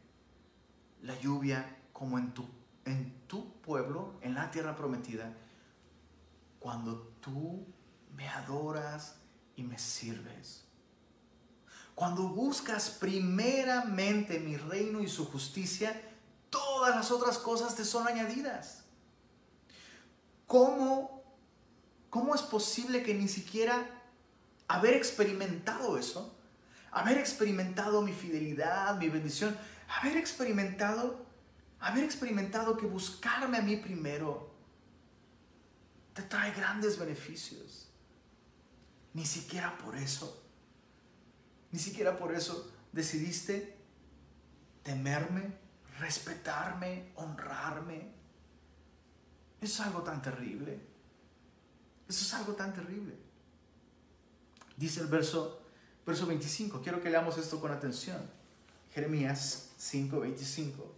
la 1.02 1.18
lluvia 1.18 1.78
como 1.94 2.18
en 2.18 2.34
tu, 2.34 2.46
en 2.84 3.26
tu 3.26 3.62
pueblo, 3.62 4.18
en 4.20 4.34
la 4.34 4.50
tierra 4.50 4.76
prometida, 4.76 5.32
cuando 6.58 7.08
tú 7.20 7.66
me 8.14 8.28
adoras 8.28 9.16
y 9.54 9.62
me 9.62 9.78
sirves. 9.78 10.65
Cuando 11.96 12.24
buscas 12.24 12.90
primeramente 12.90 14.38
mi 14.38 14.58
reino 14.58 15.00
y 15.00 15.08
su 15.08 15.24
justicia, 15.24 15.98
todas 16.50 16.94
las 16.94 17.10
otras 17.10 17.38
cosas 17.38 17.74
te 17.74 17.86
son 17.86 18.06
añadidas. 18.06 18.84
¿Cómo, 20.46 21.24
cómo 22.10 22.34
es 22.34 22.42
posible 22.42 23.02
que 23.02 23.14
ni 23.14 23.28
siquiera 23.28 23.88
haber 24.68 24.92
experimentado 24.92 25.96
eso, 25.96 26.36
haber 26.90 27.16
experimentado 27.16 28.02
mi 28.02 28.12
fidelidad, 28.12 28.98
mi 28.98 29.08
bendición, 29.08 29.56
haber 29.88 30.18
experimentado, 30.18 31.24
haber 31.80 32.04
experimentado 32.04 32.76
que 32.76 32.84
buscarme 32.84 33.56
a 33.56 33.62
mí 33.62 33.76
primero 33.76 34.54
te 36.12 36.20
trae 36.20 36.52
grandes 36.52 36.98
beneficios? 36.98 37.88
Ni 39.14 39.24
siquiera 39.24 39.78
por 39.78 39.96
eso 39.96 40.42
ni 41.76 41.82
siquiera 41.82 42.16
por 42.16 42.34
eso 42.34 42.72
decidiste 42.90 43.76
temerme, 44.82 45.58
respetarme, 45.98 47.12
honrarme. 47.16 48.14
Eso 49.60 49.82
es 49.82 49.86
algo 49.86 50.00
tan 50.00 50.22
terrible. 50.22 50.80
Eso 52.08 52.24
es 52.24 52.32
algo 52.32 52.54
tan 52.54 52.72
terrible. 52.72 53.14
Dice 54.74 55.00
el 55.00 55.08
verso, 55.08 55.60
verso 56.06 56.26
25. 56.26 56.80
Quiero 56.80 57.02
que 57.02 57.10
leamos 57.10 57.36
esto 57.36 57.60
con 57.60 57.70
atención. 57.70 58.22
Jeremías 58.94 59.72
5, 59.76 60.20
25. 60.20 60.94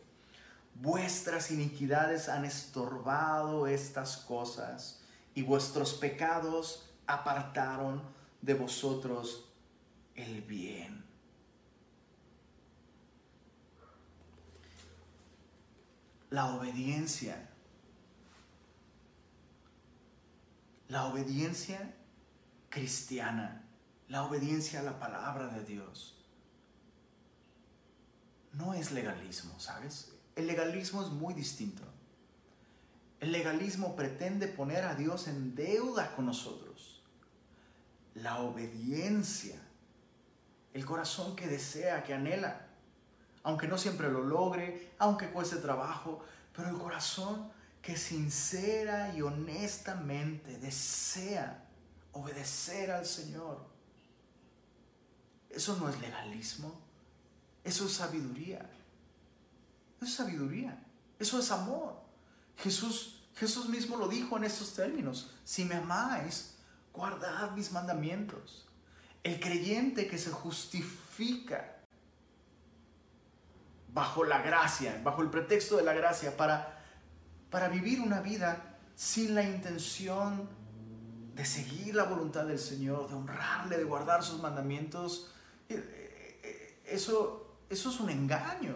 Vuestras 0.76 1.50
iniquidades 1.50 2.28
han 2.28 2.44
estorbado 2.44 3.66
estas 3.66 4.16
cosas 4.16 5.00
y 5.34 5.42
vuestros 5.42 5.94
pecados 5.94 6.88
apartaron 7.08 8.00
de 8.42 8.54
vosotros 8.54 9.47
el 10.18 10.42
bien. 10.42 11.04
La 16.30 16.54
obediencia. 16.54 17.48
La 20.88 21.06
obediencia 21.06 21.94
cristiana. 22.68 23.64
La 24.08 24.24
obediencia 24.24 24.80
a 24.80 24.82
la 24.82 24.98
palabra 24.98 25.48
de 25.48 25.64
Dios. 25.64 26.16
No 28.52 28.74
es 28.74 28.90
legalismo, 28.90 29.58
¿sabes? 29.60 30.12
El 30.34 30.46
legalismo 30.46 31.02
es 31.02 31.08
muy 31.08 31.34
distinto. 31.34 31.82
El 33.20 33.32
legalismo 33.32 33.94
pretende 33.94 34.48
poner 34.48 34.84
a 34.84 34.94
Dios 34.94 35.28
en 35.28 35.54
deuda 35.54 36.14
con 36.16 36.26
nosotros. 36.26 37.02
La 38.14 38.40
obediencia 38.40 39.60
el 40.78 40.86
corazón 40.86 41.34
que 41.34 41.48
desea, 41.48 42.04
que 42.04 42.14
anhela, 42.14 42.66
aunque 43.42 43.66
no 43.66 43.76
siempre 43.76 44.10
lo 44.10 44.22
logre, 44.22 44.92
aunque 44.98 45.30
cueste 45.30 45.56
trabajo, 45.56 46.24
pero 46.54 46.68
el 46.68 46.78
corazón 46.78 47.50
que 47.82 47.96
sincera 47.96 49.12
y 49.14 49.22
honestamente 49.22 50.58
desea 50.58 51.64
obedecer 52.12 52.92
al 52.92 53.06
Señor. 53.06 53.58
Eso 55.50 55.76
no 55.76 55.88
es 55.88 56.00
legalismo, 56.00 56.80
eso 57.64 57.86
es 57.86 57.92
sabiduría. 57.92 58.70
Eso 59.96 60.04
es 60.04 60.14
sabiduría, 60.14 60.80
eso 61.18 61.40
es 61.40 61.50
amor. 61.50 62.00
Jesús, 62.56 63.24
Jesús 63.34 63.68
mismo 63.68 63.96
lo 63.96 64.06
dijo 64.06 64.36
en 64.36 64.44
estos 64.44 64.74
términos, 64.74 65.32
si 65.44 65.64
me 65.64 65.74
amáis, 65.74 66.54
guardad 66.92 67.50
mis 67.52 67.72
mandamientos. 67.72 68.67
El 69.22 69.40
creyente 69.40 70.06
que 70.06 70.18
se 70.18 70.30
justifica 70.30 71.76
bajo 73.92 74.24
la 74.24 74.42
gracia, 74.42 75.00
bajo 75.02 75.22
el 75.22 75.30
pretexto 75.30 75.76
de 75.76 75.82
la 75.82 75.92
gracia, 75.92 76.36
para, 76.36 76.84
para 77.50 77.68
vivir 77.68 78.00
una 78.00 78.20
vida 78.20 78.76
sin 78.94 79.34
la 79.34 79.42
intención 79.42 80.48
de 81.34 81.44
seguir 81.44 81.94
la 81.94 82.04
voluntad 82.04 82.44
del 82.46 82.58
Señor, 82.58 83.08
de 83.08 83.14
honrarle, 83.14 83.76
de 83.76 83.84
guardar 83.84 84.24
sus 84.24 84.40
mandamientos, 84.40 85.30
eh, 85.68 86.40
eh, 86.42 86.80
eso, 86.84 87.58
eso 87.70 87.90
es 87.90 88.00
un 88.00 88.10
engaño. 88.10 88.74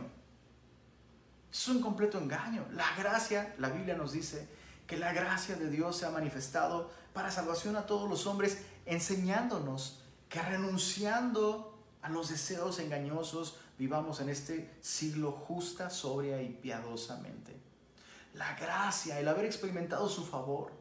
Es 1.53 1.69
un 1.69 1.81
completo 1.81 2.19
engaño. 2.19 2.65
La 2.73 2.87
gracia, 2.97 3.55
la 3.59 3.69
Biblia 3.69 3.95
nos 3.95 4.13
dice 4.13 4.49
que 4.87 4.97
la 4.97 5.13
gracia 5.13 5.57
de 5.57 5.71
Dios 5.71 5.97
se 5.97 6.07
ha 6.07 6.11
manifestado 6.11 6.91
para 7.13 7.31
salvación 7.31 7.77
a 7.77 7.87
todos 7.87 8.09
los 8.09 8.27
hombres, 8.27 8.65
enseñándonos 8.87 10.02
que 10.33 10.41
renunciando 10.41 11.79
a 12.01 12.09
los 12.09 12.31
deseos 12.31 12.79
engañosos 12.79 13.59
vivamos 13.79 14.19
en 14.21 14.31
este 14.31 14.75
siglo 14.81 15.31
justa, 15.31 15.91
sobria 15.91 16.41
y 16.41 16.49
piadosamente. 16.49 17.55
La 18.33 18.55
gracia, 18.55 19.21
el 19.21 19.29
haber 19.29 19.45
experimentado 19.45 20.09
su 20.09 20.25
favor, 20.25 20.73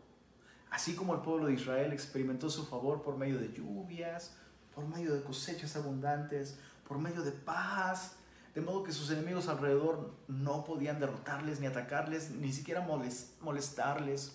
así 0.70 0.96
como 0.96 1.14
el 1.14 1.20
pueblo 1.20 1.48
de 1.48 1.54
Israel 1.56 1.92
experimentó 1.92 2.50
su 2.50 2.66
favor 2.66 3.02
por 3.02 3.18
medio 3.18 3.40
de 3.40 3.52
lluvias, 3.52 4.32
por 4.74 4.88
medio 4.88 5.14
de 5.14 5.22
cosechas 5.22 5.76
abundantes, 5.76 6.58
por 6.88 6.98
medio 6.98 7.22
de 7.22 7.34
paz, 7.34 8.14
de 8.56 8.62
modo 8.62 8.84
que 8.84 8.94
sus 8.94 9.12
enemigos 9.12 9.50
alrededor 9.50 10.14
no 10.30 10.64
podían 10.64 10.98
derrotarles 10.98 11.60
ni 11.60 11.68
atacarles, 11.68 12.32
ni 12.32 12.54
siquiera 12.54 12.88
molestarles. 13.42 14.32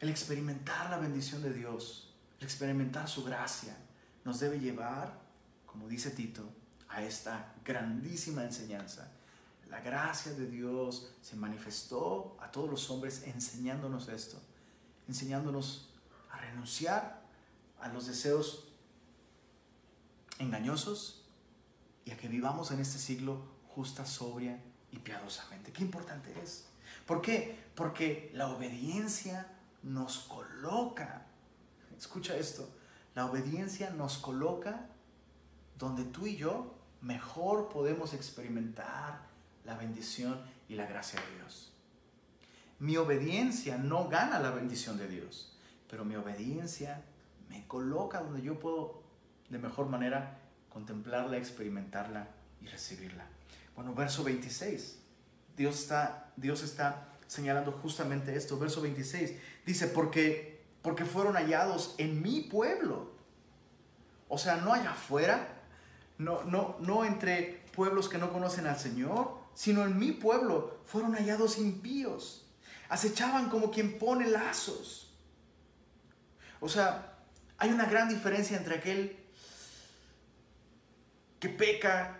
El 0.00 0.10
experimentar 0.10 0.90
la 0.90 0.98
bendición 0.98 1.42
de 1.42 1.54
Dios 1.54 2.03
experimentar 2.44 3.08
su 3.08 3.24
gracia 3.24 3.76
nos 4.24 4.40
debe 4.40 4.58
llevar, 4.58 5.20
como 5.66 5.88
dice 5.88 6.10
Tito, 6.10 6.48
a 6.88 7.02
esta 7.02 7.54
grandísima 7.64 8.44
enseñanza. 8.44 9.10
La 9.68 9.80
gracia 9.80 10.32
de 10.32 10.46
Dios 10.46 11.12
se 11.20 11.36
manifestó 11.36 12.36
a 12.40 12.50
todos 12.50 12.70
los 12.70 12.90
hombres 12.90 13.24
enseñándonos 13.26 14.08
esto, 14.08 14.40
enseñándonos 15.08 15.88
a 16.30 16.38
renunciar 16.38 17.22
a 17.80 17.88
los 17.88 18.06
deseos 18.06 18.68
engañosos 20.38 21.24
y 22.04 22.10
a 22.10 22.16
que 22.16 22.28
vivamos 22.28 22.70
en 22.70 22.80
este 22.80 22.98
siglo 22.98 23.42
justa, 23.68 24.06
sobria 24.06 24.62
y 24.92 24.98
piadosamente. 24.98 25.72
Qué 25.72 25.82
importante 25.82 26.32
es. 26.42 26.66
¿Por 27.06 27.20
qué? 27.20 27.58
Porque 27.74 28.30
la 28.34 28.48
obediencia 28.48 29.48
nos 29.82 30.18
coloca 30.20 31.26
Escucha 31.98 32.36
esto, 32.36 32.68
la 33.14 33.26
obediencia 33.26 33.90
nos 33.90 34.18
coloca 34.18 34.86
donde 35.78 36.04
tú 36.04 36.26
y 36.26 36.36
yo 36.36 36.74
mejor 37.00 37.68
podemos 37.68 38.14
experimentar 38.14 39.20
la 39.64 39.76
bendición 39.76 40.40
y 40.68 40.74
la 40.74 40.86
gracia 40.86 41.20
de 41.20 41.36
Dios. 41.36 41.72
Mi 42.78 42.96
obediencia 42.96 43.78
no 43.78 44.08
gana 44.08 44.40
la 44.40 44.50
bendición 44.50 44.98
de 44.98 45.08
Dios, 45.08 45.56
pero 45.88 46.04
mi 46.04 46.16
obediencia 46.16 47.02
me 47.48 47.66
coloca 47.66 48.20
donde 48.20 48.42
yo 48.42 48.58
puedo 48.58 49.02
de 49.48 49.58
mejor 49.58 49.86
manera 49.86 50.38
contemplarla, 50.68 51.36
experimentarla 51.36 52.28
y 52.60 52.66
recibirla. 52.66 53.26
Bueno, 53.76 53.94
verso 53.94 54.24
26. 54.24 54.98
Dios 55.56 55.80
está, 55.80 56.32
Dios 56.36 56.62
está 56.62 57.08
señalando 57.26 57.72
justamente 57.72 58.34
esto. 58.34 58.58
Verso 58.58 58.80
26 58.80 59.32
dice, 59.64 59.86
porque 59.88 60.53
porque 60.84 61.06
fueron 61.06 61.36
hallados 61.36 61.94
en 61.96 62.20
mi 62.20 62.42
pueblo. 62.42 63.10
O 64.28 64.36
sea, 64.36 64.56
no 64.56 64.74
allá 64.74 64.90
afuera, 64.90 65.62
no, 66.18 66.44
no, 66.44 66.76
no 66.80 67.06
entre 67.06 67.64
pueblos 67.74 68.10
que 68.10 68.18
no 68.18 68.30
conocen 68.30 68.66
al 68.66 68.78
Señor, 68.78 69.34
sino 69.54 69.86
en 69.86 69.98
mi 69.98 70.12
pueblo 70.12 70.76
fueron 70.84 71.14
hallados 71.14 71.56
impíos. 71.56 72.46
Acechaban 72.90 73.48
como 73.48 73.70
quien 73.70 73.98
pone 73.98 74.28
lazos. 74.28 75.16
O 76.60 76.68
sea, 76.68 77.16
hay 77.56 77.70
una 77.70 77.86
gran 77.86 78.10
diferencia 78.10 78.58
entre 78.58 78.76
aquel 78.76 79.16
que 81.40 81.48
peca, 81.48 82.18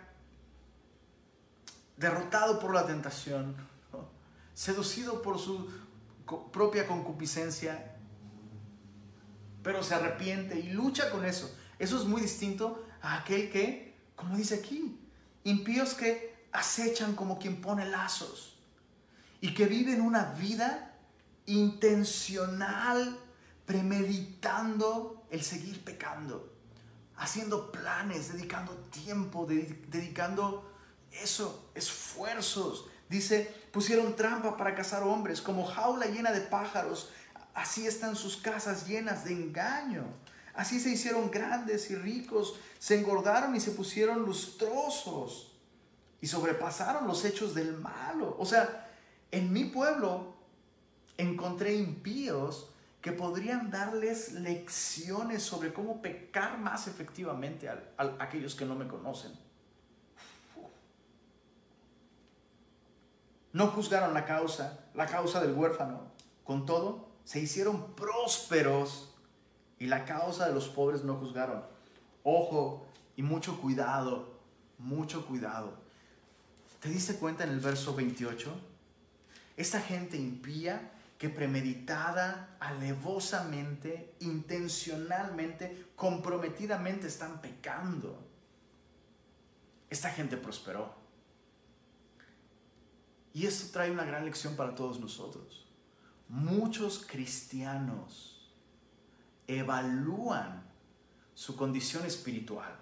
derrotado 1.97 2.57
por 2.57 2.73
la 2.73 2.87
tentación, 2.87 3.55
seducido 4.55 5.21
por 5.21 5.37
su 5.37 5.69
propia 6.51 6.87
concupiscencia, 6.87 7.94
pero 9.65 9.81
se 9.81 9.95
arrepiente 9.95 10.59
y 10.59 10.69
lucha 10.69 11.09
con 11.09 11.25
eso. 11.25 11.51
Eso 11.79 11.97
es 11.97 12.05
muy 12.05 12.21
distinto 12.21 12.85
a 13.01 13.15
aquel 13.15 13.49
que, 13.49 13.95
como 14.15 14.37
dice 14.37 14.53
aquí, 14.63 14.95
impíos 15.43 15.95
que 15.95 16.35
acechan 16.51 17.15
como 17.15 17.39
quien 17.39 17.61
pone 17.61 17.83
lazos 17.89 18.59
y 19.41 19.55
que 19.55 19.65
viven 19.65 20.01
una 20.01 20.33
vida 20.33 20.95
intencional, 21.47 23.19
premeditando 23.65 25.25
el 25.31 25.41
seguir 25.41 25.83
pecando, 25.83 26.53
haciendo 27.17 27.71
planes, 27.71 28.33
dedicando 28.33 28.71
tiempo, 28.91 29.47
dedicando 29.47 30.71
eso, 31.09 31.71
esfuerzos. 31.73 32.85
Dice, 33.09 33.51
pusieron 33.71 34.15
trampa 34.15 34.57
para 34.57 34.75
cazar 34.75 35.01
hombres, 35.01 35.41
como 35.41 35.65
jaula 35.65 36.05
llena 36.05 36.31
de 36.31 36.41
pájaros, 36.41 37.09
así 37.55 37.87
están 37.87 38.15
sus 38.15 38.37
casas 38.37 38.87
llenas 38.87 39.25
de 39.25 39.31
engaño. 39.31 40.03
Así 40.53 40.79
se 40.79 40.89
hicieron 40.91 41.31
grandes 41.31 41.89
y 41.89 41.95
ricos, 41.95 42.59
se 42.77 42.99
engordaron 42.99 43.55
y 43.55 43.59
se 43.59 43.71
pusieron 43.71 44.21
lustrosos 44.21 45.51
y 46.21 46.27
sobrepasaron 46.27 47.07
los 47.07 47.25
hechos 47.25 47.55
del 47.55 47.73
malo. 47.77 48.35
O 48.39 48.45
sea, 48.45 48.89
en 49.31 49.51
mi 49.51 49.65
pueblo 49.65 50.35
encontré 51.17 51.75
impíos 51.75 52.69
que 53.01 53.11
podrían 53.11 53.69
darles 53.69 54.33
lecciones 54.33 55.43
sobre 55.43 55.73
cómo 55.73 56.01
pecar 56.01 56.57
más 56.57 56.87
efectivamente 56.87 57.69
a, 57.69 57.79
aquellos 58.19 58.55
que 58.55 58.65
no 58.65 58.75
me 58.75 58.87
conocen. 58.87 59.31
No 63.53 63.67
juzgaron 63.67 64.13
la 64.13 64.25
causa, 64.25 64.85
la 64.93 65.05
causa 65.05 65.39
del 65.39 65.53
huérfano. 65.53 66.11
Con 66.43 66.65
todo, 66.65 67.04
se 67.25 67.39
hicieron 67.39 67.95
prósperos 67.95 69.09
y 69.79 69.87
la 69.87 70.05
causa 70.05 70.47
de 70.47 70.53
los 70.53 70.67
pobres 70.69 71.03
no 71.03 71.15
juzgaron. 71.15 71.63
Ojo 72.23 72.85
y 73.15 73.23
mucho 73.23 73.59
cuidado, 73.59 74.29
mucho 74.77 75.25
cuidado. 75.25 75.73
¿Te 76.79 76.89
diste 76.89 77.15
cuenta 77.15 77.43
en 77.43 77.49
el 77.49 77.59
verso 77.59 77.95
28? 77.95 78.53
Esta 79.57 79.81
gente 79.81 80.17
impía 80.17 80.91
que 81.17 81.29
premeditada, 81.29 82.57
alevosamente, 82.59 84.13
intencionalmente, 84.19 85.87
comprometidamente 85.95 87.07
están 87.07 87.41
pecando. 87.41 88.19
Esta 89.89 90.11
gente 90.11 90.37
prosperó. 90.37 90.93
Y 93.33 93.47
esto 93.47 93.71
trae 93.71 93.89
una 93.91 94.05
gran 94.05 94.25
lección 94.25 94.55
para 94.55 94.75
todos 94.75 94.99
nosotros. 94.99 95.64
Muchos 96.27 97.05
cristianos 97.05 98.51
evalúan 99.47 100.63
su 101.33 101.55
condición 101.55 102.05
espiritual 102.05 102.75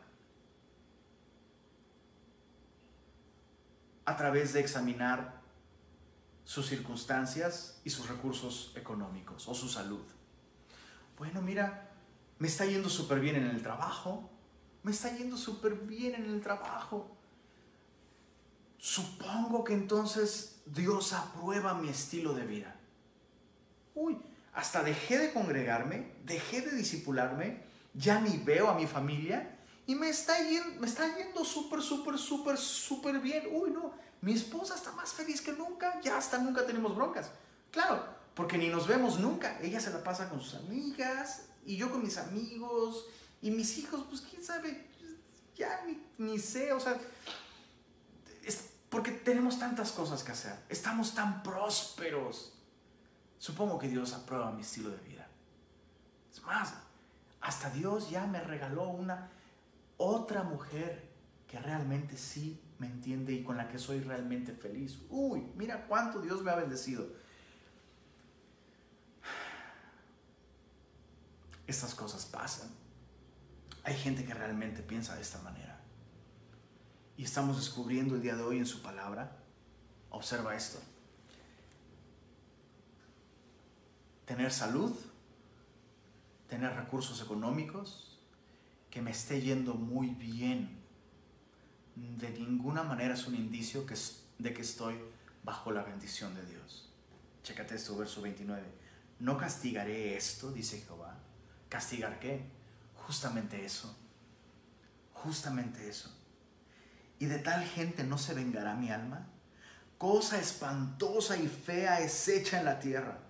a 4.05 4.17
través 4.17 4.53
de 4.53 4.59
examinar 4.59 5.41
sus 6.45 6.67
circunstancias 6.67 7.79
y 7.83 7.89
sus 7.89 8.07
recursos 8.07 8.73
económicos 8.75 9.47
o 9.47 9.55
su 9.55 9.69
salud. 9.69 10.03
Bueno, 11.17 11.41
mira, 11.41 11.89
me 12.39 12.47
está 12.47 12.65
yendo 12.65 12.89
súper 12.89 13.19
bien 13.19 13.35
en 13.37 13.45
el 13.45 13.61
trabajo, 13.61 14.29
me 14.83 14.91
está 14.91 15.15
yendo 15.15 15.37
súper 15.37 15.75
bien 15.75 16.15
en 16.15 16.25
el 16.25 16.41
trabajo. 16.41 17.15
Supongo 18.77 19.63
que 19.63 19.73
entonces 19.73 20.61
Dios 20.65 21.13
aprueba 21.13 21.73
mi 21.73 21.89
estilo 21.89 22.33
de 22.33 22.45
vida. 22.45 22.75
Uy, 23.95 24.17
hasta 24.53 24.83
dejé 24.83 25.17
de 25.17 25.33
congregarme, 25.33 26.11
dejé 26.25 26.61
de 26.61 26.75
disipularme, 26.75 27.63
ya 27.93 28.19
ni 28.19 28.37
veo 28.37 28.69
a 28.69 28.75
mi 28.75 28.87
familia 28.87 29.57
y 29.85 29.95
me 29.95 30.09
está 30.09 30.37
yendo, 30.47 30.79
me 30.79 30.87
está 30.87 31.17
yendo 31.17 31.43
súper, 31.43 31.81
súper, 31.81 32.17
súper, 32.17 32.57
súper 32.57 33.19
bien. 33.19 33.47
Uy, 33.51 33.71
no, 33.71 33.93
mi 34.21 34.33
esposa 34.33 34.75
está 34.75 34.91
más 34.93 35.13
feliz 35.13 35.41
que 35.41 35.51
nunca, 35.51 35.99
ya 36.01 36.17
hasta 36.17 36.37
nunca 36.37 36.65
tenemos 36.65 36.95
broncas. 36.95 37.29
Claro, 37.71 38.05
porque 38.33 38.57
ni 38.57 38.69
nos 38.69 38.87
vemos 38.87 39.19
nunca. 39.19 39.59
Ella 39.61 39.79
se 39.79 39.91
la 39.91 40.03
pasa 40.03 40.29
con 40.29 40.39
sus 40.41 40.55
amigas 40.55 41.45
y 41.65 41.75
yo 41.75 41.91
con 41.91 42.03
mis 42.03 42.17
amigos 42.17 43.05
y 43.41 43.51
mis 43.51 43.77
hijos, 43.77 44.05
pues 44.09 44.21
quién 44.21 44.43
sabe, 44.43 44.87
ya 45.55 45.83
ni, 45.85 46.01
ni 46.17 46.39
sé, 46.39 46.71
o 46.71 46.79
sea, 46.79 46.97
es 48.43 48.69
porque 48.89 49.11
tenemos 49.11 49.59
tantas 49.59 49.91
cosas 49.91 50.23
que 50.23 50.31
hacer, 50.31 50.55
estamos 50.69 51.13
tan 51.13 51.43
prósperos 51.43 52.53
Supongo 53.43 53.77
que 53.77 53.89
Dios 53.89 54.13
aprueba 54.13 54.53
mi 54.53 54.61
estilo 54.61 54.89
de 54.89 54.99
vida. 54.99 55.27
Es 56.31 56.41
más, 56.43 56.75
hasta 57.41 57.69
Dios 57.71 58.09
ya 58.09 58.25
me 58.25 58.39
regaló 58.39 58.87
una 58.87 59.31
otra 59.97 60.43
mujer 60.43 61.09
que 61.45 61.59
realmente 61.59 62.15
sí 62.15 62.63
me 62.79 62.87
entiende 62.87 63.33
y 63.33 63.43
con 63.43 63.57
la 63.57 63.67
que 63.67 63.79
soy 63.79 63.99
realmente 63.99 64.53
feliz. 64.53 64.97
Uy, 65.09 65.45
mira 65.57 65.87
cuánto 65.87 66.21
Dios 66.21 66.41
me 66.41 66.51
ha 66.51 66.55
bendecido. 66.55 67.05
Estas 71.67 71.93
cosas 71.95 72.25
pasan. 72.25 72.69
Hay 73.83 73.95
gente 73.95 74.23
que 74.23 74.33
realmente 74.33 74.81
piensa 74.83 75.15
de 75.15 75.21
esta 75.21 75.39
manera. 75.39 75.81
Y 77.17 77.25
estamos 77.25 77.57
descubriendo 77.57 78.15
el 78.15 78.21
día 78.21 78.37
de 78.37 78.43
hoy 78.43 78.59
en 78.59 78.65
su 78.65 78.81
palabra. 78.81 79.35
Observa 80.11 80.55
esto. 80.55 80.79
Tener 84.25 84.51
salud, 84.51 84.93
tener 86.47 86.73
recursos 86.75 87.21
económicos, 87.21 88.19
que 88.89 89.01
me 89.01 89.11
esté 89.11 89.41
yendo 89.41 89.73
muy 89.73 90.09
bien. 90.09 90.81
De 91.95 92.29
ninguna 92.29 92.83
manera 92.83 93.13
es 93.13 93.27
un 93.27 93.35
indicio 93.35 93.85
que, 93.85 93.95
de 94.39 94.53
que 94.53 94.61
estoy 94.61 94.95
bajo 95.43 95.71
la 95.71 95.83
bendición 95.83 96.33
de 96.35 96.45
Dios. 96.45 96.89
Chécate 97.43 97.75
esto, 97.75 97.97
verso 97.97 98.21
29. 98.21 98.61
No 99.19 99.37
castigaré 99.37 100.15
esto, 100.15 100.51
dice 100.51 100.81
Jehová. 100.81 101.17
¿Castigar 101.69 102.19
qué? 102.19 102.45
Justamente 102.95 103.65
eso. 103.65 103.95
Justamente 105.13 105.87
eso. 105.87 106.15
¿Y 107.19 107.25
de 107.25 107.39
tal 107.39 107.63
gente 107.63 108.03
no 108.03 108.17
se 108.17 108.33
vengará 108.33 108.75
mi 108.75 108.89
alma? 108.89 109.27
Cosa 109.97 110.39
espantosa 110.39 111.37
y 111.37 111.47
fea 111.47 111.99
es 111.99 112.27
hecha 112.27 112.59
en 112.59 112.65
la 112.65 112.79
tierra 112.79 113.22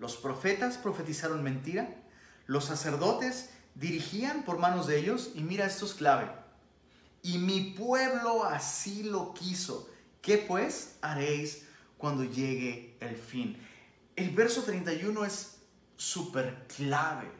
los 0.00 0.16
profetas 0.16 0.78
profetizaron 0.78 1.42
mentira, 1.44 1.94
los 2.46 2.64
sacerdotes 2.64 3.50
dirigían 3.74 4.44
por 4.44 4.58
manos 4.58 4.86
de 4.86 4.98
ellos, 4.98 5.32
y 5.34 5.42
mira, 5.42 5.66
esto 5.66 5.84
es 5.84 5.94
clave. 5.94 6.28
Y 7.22 7.38
mi 7.38 7.74
pueblo 7.78 8.44
así 8.44 9.02
lo 9.02 9.34
quiso. 9.34 9.88
¿Qué 10.22 10.38
pues 10.38 10.96
haréis 11.02 11.66
cuando 11.98 12.24
llegue 12.24 12.96
el 13.00 13.14
fin? 13.14 13.58
El 14.16 14.30
verso 14.30 14.62
31 14.62 15.24
es 15.26 15.58
súper 15.96 16.66
clave. 16.76 17.30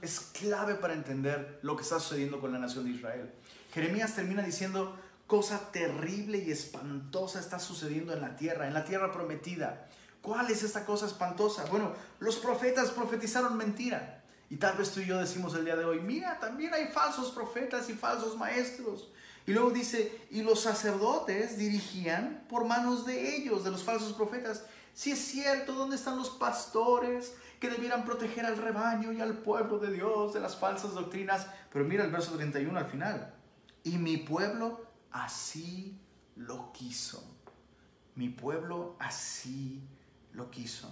Es 0.00 0.20
clave 0.20 0.76
para 0.76 0.94
entender 0.94 1.58
lo 1.62 1.76
que 1.76 1.82
está 1.82 1.98
sucediendo 1.98 2.40
con 2.40 2.52
la 2.52 2.60
nación 2.60 2.84
de 2.84 2.90
Israel. 2.92 3.32
Jeremías 3.72 4.14
termina 4.14 4.42
diciendo, 4.42 4.96
cosa 5.26 5.72
terrible 5.72 6.38
y 6.38 6.52
espantosa 6.52 7.40
está 7.40 7.58
sucediendo 7.58 8.12
en 8.12 8.20
la 8.20 8.36
tierra, 8.36 8.68
en 8.68 8.74
la 8.74 8.84
tierra 8.84 9.10
prometida. 9.12 9.88
¿Cuál 10.22 10.50
es 10.50 10.62
esta 10.62 10.84
cosa 10.84 11.06
espantosa? 11.06 11.64
Bueno, 11.66 11.92
los 12.18 12.36
profetas 12.36 12.90
profetizaron 12.90 13.56
mentira. 13.56 14.24
Y 14.50 14.56
tal 14.56 14.76
vez 14.76 14.90
tú 14.92 15.00
y 15.00 15.06
yo 15.06 15.18
decimos 15.18 15.54
el 15.54 15.64
día 15.64 15.76
de 15.76 15.84
hoy, 15.84 16.00
mira, 16.00 16.38
también 16.40 16.72
hay 16.72 16.86
falsos 16.86 17.30
profetas 17.30 17.88
y 17.90 17.94
falsos 17.94 18.36
maestros. 18.36 19.10
Y 19.46 19.52
luego 19.52 19.70
dice, 19.70 20.26
y 20.30 20.42
los 20.42 20.60
sacerdotes 20.60 21.58
dirigían 21.58 22.44
por 22.48 22.66
manos 22.66 23.06
de 23.06 23.36
ellos, 23.36 23.64
de 23.64 23.70
los 23.70 23.82
falsos 23.82 24.12
profetas. 24.12 24.64
Si 24.94 25.10
es 25.10 25.18
cierto, 25.18 25.72
¿dónde 25.72 25.96
están 25.96 26.16
los 26.16 26.30
pastores 26.30 27.34
que 27.60 27.70
debieran 27.70 28.04
proteger 28.04 28.46
al 28.46 28.56
rebaño 28.56 29.12
y 29.12 29.20
al 29.20 29.38
pueblo 29.38 29.78
de 29.78 29.92
Dios 29.92 30.34
de 30.34 30.40
las 30.40 30.56
falsas 30.56 30.94
doctrinas? 30.94 31.46
Pero 31.72 31.84
mira 31.84 32.04
el 32.04 32.10
verso 32.10 32.32
31 32.32 32.78
al 32.78 32.86
final. 32.86 33.34
Y 33.84 33.98
mi 33.98 34.16
pueblo 34.16 34.86
así 35.10 35.98
lo 36.36 36.72
quiso. 36.72 37.22
Mi 38.14 38.30
pueblo 38.30 38.96
así 38.98 39.82
lo 40.38 40.50
quiso. 40.50 40.90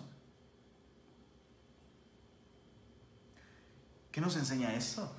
¿Qué 4.12 4.20
nos 4.20 4.36
enseña 4.36 4.74
esto? 4.74 5.10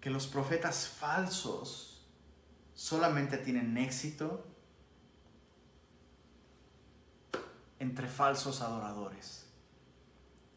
que 0.00 0.10
los 0.10 0.26
profetas 0.26 0.88
falsos 0.88 2.06
solamente 2.74 3.36
tienen 3.38 3.76
éxito 3.76 4.46
entre 7.78 8.08
falsos 8.08 8.60
adoradores. 8.60 9.46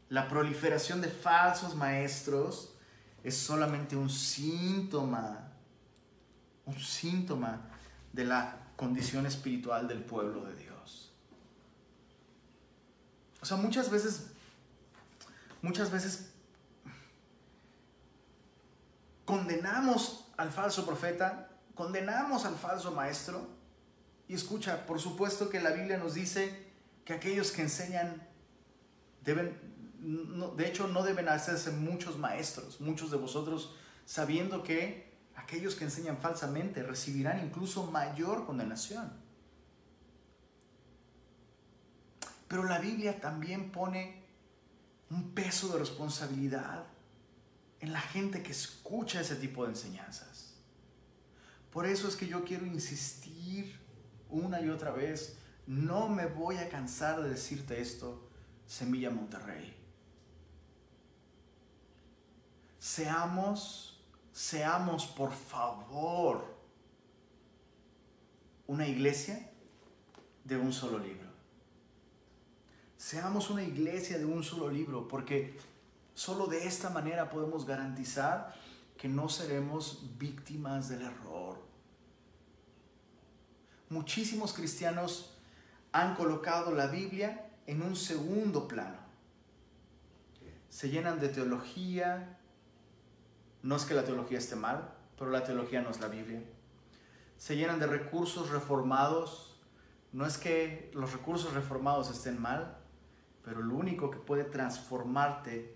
La 0.09 0.27
proliferación 0.27 1.01
de 1.01 1.07
falsos 1.07 1.75
maestros 1.75 2.75
es 3.23 3.37
solamente 3.37 3.95
un 3.95 4.09
síntoma, 4.09 5.51
un 6.65 6.79
síntoma 6.79 7.61
de 8.11 8.25
la 8.25 8.60
condición 8.81 9.27
espiritual 9.27 9.87
del 9.87 10.03
pueblo 10.03 10.43
de 10.43 10.55
Dios. 10.55 11.11
O 13.39 13.45
sea, 13.45 13.55
muchas 13.55 13.91
veces, 13.91 14.31
muchas 15.61 15.91
veces 15.91 16.31
condenamos 19.23 20.25
al 20.35 20.51
falso 20.51 20.83
profeta, 20.83 21.51
condenamos 21.75 22.45
al 22.45 22.55
falso 22.55 22.91
maestro. 22.91 23.47
Y 24.27 24.33
escucha, 24.33 24.87
por 24.87 24.99
supuesto 24.99 25.51
que 25.51 25.59
la 25.59 25.69
Biblia 25.69 25.99
nos 25.99 26.15
dice 26.15 26.65
que 27.05 27.13
aquellos 27.13 27.51
que 27.51 27.61
enseñan 27.61 28.27
deben, 29.23 29.59
de 30.57 30.67
hecho 30.67 30.87
no 30.87 31.03
deben 31.03 31.29
hacerse 31.29 31.69
muchos 31.69 32.17
maestros, 32.17 32.81
muchos 32.81 33.11
de 33.11 33.17
vosotros 33.17 33.75
sabiendo 34.05 34.63
que 34.63 35.10
aquellos 35.35 35.75
que 35.75 35.85
enseñan 35.85 36.17
falsamente 36.17 36.83
recibirán 36.83 37.43
incluso 37.43 37.91
mayor 37.91 38.45
condenación. 38.45 39.11
Pero 42.47 42.63
la 42.63 42.79
Biblia 42.79 43.19
también 43.19 43.71
pone 43.71 44.23
un 45.09 45.31
peso 45.33 45.69
de 45.69 45.79
responsabilidad 45.79 46.85
en 47.79 47.93
la 47.93 48.01
gente 48.01 48.43
que 48.43 48.51
escucha 48.51 49.21
ese 49.21 49.35
tipo 49.35 49.63
de 49.63 49.71
enseñanzas. 49.71 50.55
Por 51.71 51.85
eso 51.85 52.07
es 52.07 52.15
que 52.15 52.27
yo 52.27 52.43
quiero 52.43 52.65
insistir 52.65 53.79
una 54.29 54.61
y 54.61 54.69
otra 54.69 54.91
vez, 54.91 55.37
no 55.65 56.09
me 56.09 56.25
voy 56.25 56.57
a 56.57 56.69
cansar 56.69 57.21
de 57.21 57.29
decirte 57.29 57.81
esto, 57.81 58.29
Semilla 58.65 59.09
Monterrey. 59.09 59.75
Seamos 62.79 63.90
seamos 64.31 65.05
por 65.07 65.31
favor 65.31 66.45
una 68.67 68.87
iglesia 68.87 69.49
de 70.43 70.57
un 70.57 70.71
solo 70.71 70.97
libro. 70.97 71.29
Seamos 72.97 73.49
una 73.49 73.63
iglesia 73.63 74.17
de 74.17 74.25
un 74.25 74.43
solo 74.43 74.69
libro, 74.69 75.07
porque 75.07 75.57
solo 76.13 76.45
de 76.47 76.67
esta 76.67 76.89
manera 76.89 77.29
podemos 77.29 77.65
garantizar 77.65 78.55
que 78.97 79.09
no 79.09 79.27
seremos 79.27 80.17
víctimas 80.17 80.89
del 80.89 81.01
error. 81.01 81.59
Muchísimos 83.89 84.53
cristianos 84.53 85.33
han 85.91 86.15
colocado 86.15 86.73
la 86.73 86.87
Biblia 86.87 87.49
en 87.65 87.81
un 87.81 87.95
segundo 87.95 88.67
plano. 88.67 88.99
Se 90.69 90.89
llenan 90.89 91.19
de 91.19 91.29
teología, 91.29 92.39
no 93.63 93.75
es 93.75 93.85
que 93.85 93.93
la 93.93 94.03
teología 94.03 94.37
esté 94.37 94.55
mal, 94.55 94.93
pero 95.17 95.29
la 95.31 95.43
teología 95.43 95.81
no 95.81 95.89
es 95.89 95.99
la 95.99 96.07
Biblia. 96.07 96.41
Se 97.37 97.55
llenan 97.55 97.79
de 97.79 97.87
recursos 97.87 98.49
reformados. 98.49 99.59
No 100.13 100.25
es 100.25 100.37
que 100.37 100.91
los 100.93 101.13
recursos 101.13 101.53
reformados 101.53 102.09
estén 102.09 102.41
mal, 102.41 102.77
pero 103.43 103.61
lo 103.61 103.75
único 103.75 104.11
que 104.11 104.19
puede 104.19 104.43
transformarte, 104.43 105.75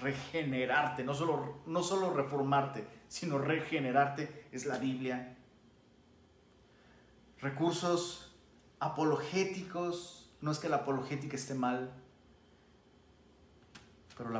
regenerarte, 0.00 1.02
no 1.02 1.14
solo, 1.14 1.60
no 1.66 1.82
solo 1.82 2.12
reformarte, 2.12 2.86
sino 3.08 3.38
regenerarte 3.38 4.46
es 4.52 4.66
la 4.66 4.78
Biblia. 4.78 5.36
Recursos 7.40 8.34
apologéticos, 8.78 10.30
no 10.40 10.50
es 10.50 10.58
que 10.58 10.68
la 10.68 10.76
apologética 10.76 11.36
esté 11.36 11.54
mal, 11.54 11.92
pero 14.16 14.30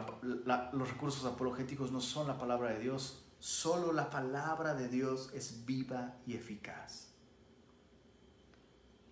los 0.72 0.91
recursos 0.91 1.24
apologéticos 1.24 1.93
no 1.93 2.01
son 2.01 2.27
la 2.27 2.39
palabra 2.39 2.70
de 2.70 2.81
Dios. 2.81 3.22
Solo 3.39 3.93
la 3.93 4.09
palabra 4.09 4.74
de 4.74 4.89
Dios 4.89 5.31
es 5.35 5.66
viva 5.66 6.14
y 6.27 6.35
eficaz. 6.35 7.09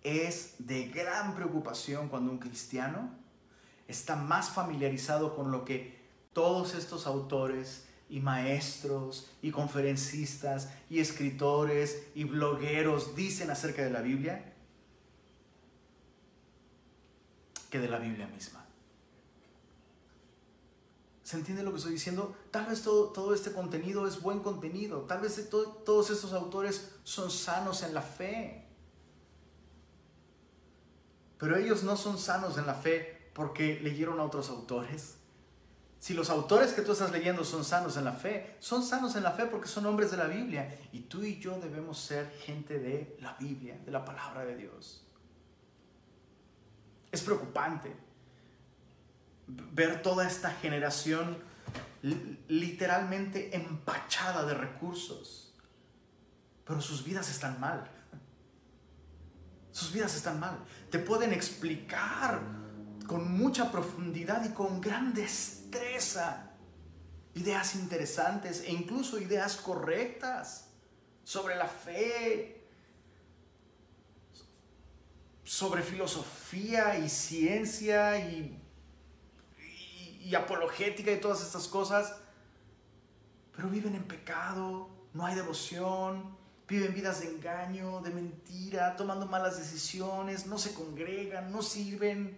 Es 0.01 0.55
de 0.57 0.87
gran 0.87 1.35
preocupación 1.35 2.09
cuando 2.09 2.31
un 2.31 2.39
cristiano 2.39 3.11
está 3.87 4.15
más 4.15 4.49
familiarizado 4.49 5.35
con 5.35 5.51
lo 5.51 5.63
que 5.65 6.03
todos 6.33 6.73
estos 6.73 7.05
autores 7.05 7.87
y 8.09 8.19
maestros 8.19 9.31
y 9.41 9.51
conferencistas 9.51 10.71
y 10.89 10.99
escritores 10.99 12.07
y 12.15 12.23
blogueros 12.23 13.15
dicen 13.15 13.51
acerca 13.51 13.83
de 13.83 13.91
la 13.91 14.01
Biblia 14.01 14.53
que 17.69 17.79
de 17.79 17.87
la 17.87 17.99
Biblia 17.99 18.27
misma. 18.27 18.64
¿Se 21.25 21.37
entiende 21.37 21.63
lo 21.63 21.71
que 21.71 21.77
estoy 21.77 21.93
diciendo? 21.93 22.35
Tal 22.51 22.67
vez 22.67 22.83
todo, 22.83 23.09
todo 23.09 23.33
este 23.33 23.51
contenido 23.51 24.05
es 24.05 24.21
buen 24.21 24.41
contenido. 24.41 25.01
Tal 25.01 25.21
vez 25.21 25.49
todos 25.49 26.11
estos 26.11 26.33
autores 26.33 26.91
son 27.03 27.31
sanos 27.31 27.81
en 27.81 27.95
la 27.95 28.03
fe. 28.03 28.67
Pero 31.39 31.57
ellos 31.57 31.81
no 31.81 31.97
son 31.97 32.19
sanos 32.19 32.59
en 32.59 32.67
la 32.67 32.75
fe 32.75 33.31
porque 33.33 33.79
leyeron 33.79 34.19
a 34.19 34.23
otros 34.23 34.51
autores. 34.51 35.15
Si 35.97 36.13
los 36.13 36.29
autores 36.29 36.73
que 36.73 36.83
tú 36.83 36.91
estás 36.91 37.11
leyendo 37.11 37.43
son 37.43 37.65
sanos 37.65 37.97
en 37.97 38.05
la 38.05 38.13
fe, 38.13 38.57
son 38.59 38.83
sanos 38.83 39.15
en 39.15 39.23
la 39.23 39.31
fe 39.31 39.47
porque 39.47 39.67
son 39.67 39.87
hombres 39.87 40.11
de 40.11 40.17
la 40.17 40.27
Biblia. 40.27 40.79
Y 40.91 40.99
tú 40.99 41.23
y 41.23 41.39
yo 41.39 41.59
debemos 41.59 41.97
ser 41.97 42.29
gente 42.45 42.77
de 42.77 43.17
la 43.19 43.33
Biblia, 43.39 43.79
de 43.83 43.91
la 43.91 44.05
palabra 44.05 44.45
de 44.45 44.57
Dios. 44.57 45.03
Es 47.11 47.23
preocupante 47.23 48.04
ver 49.47 50.01
toda 50.01 50.27
esta 50.27 50.51
generación 50.51 51.37
literalmente 52.47 53.55
empachada 53.55 54.45
de 54.45 54.53
recursos, 54.53 55.53
pero 56.65 56.81
sus 56.81 57.03
vidas 57.03 57.29
están 57.29 57.59
mal. 57.59 57.89
Sus 59.71 59.91
vidas 59.91 60.15
están 60.15 60.39
mal. 60.39 60.57
Te 60.89 60.99
pueden 60.99 61.33
explicar 61.33 62.39
con 63.07 63.37
mucha 63.37 63.71
profundidad 63.71 64.45
y 64.45 64.53
con 64.53 64.81
gran 64.81 65.13
destreza 65.13 66.51
ideas 67.33 67.75
interesantes 67.75 68.61
e 68.61 68.71
incluso 68.71 69.19
ideas 69.19 69.57
correctas 69.57 70.69
sobre 71.23 71.55
la 71.55 71.67
fe, 71.67 72.63
sobre 75.43 75.83
filosofía 75.83 76.97
y 76.97 77.09
ciencia 77.09 78.17
y 78.19 78.64
y 80.25 80.33
apologética 80.33 81.11
y 81.11 81.19
todas 81.21 81.43
estas 81.43 81.67
cosas, 81.67 82.17
pero 83.55 83.69
viven 83.69 83.93
en 83.93 84.03
pecado, 84.03 84.89
no 85.13 85.23
hay 85.23 85.35
devoción, 85.35 86.35
viven 86.67 86.95
vidas 86.95 87.21
de 87.21 87.27
engaño, 87.27 88.01
de 88.01 88.09
mentira, 88.09 88.95
tomando 88.95 89.27
malas 89.27 89.59
decisiones, 89.59 90.47
no 90.47 90.57
se 90.57 90.73
congregan, 90.73 91.51
no 91.51 91.61
sirven. 91.61 92.37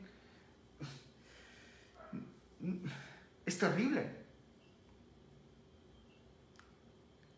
Es 3.45 3.57
terrible. 3.57 4.17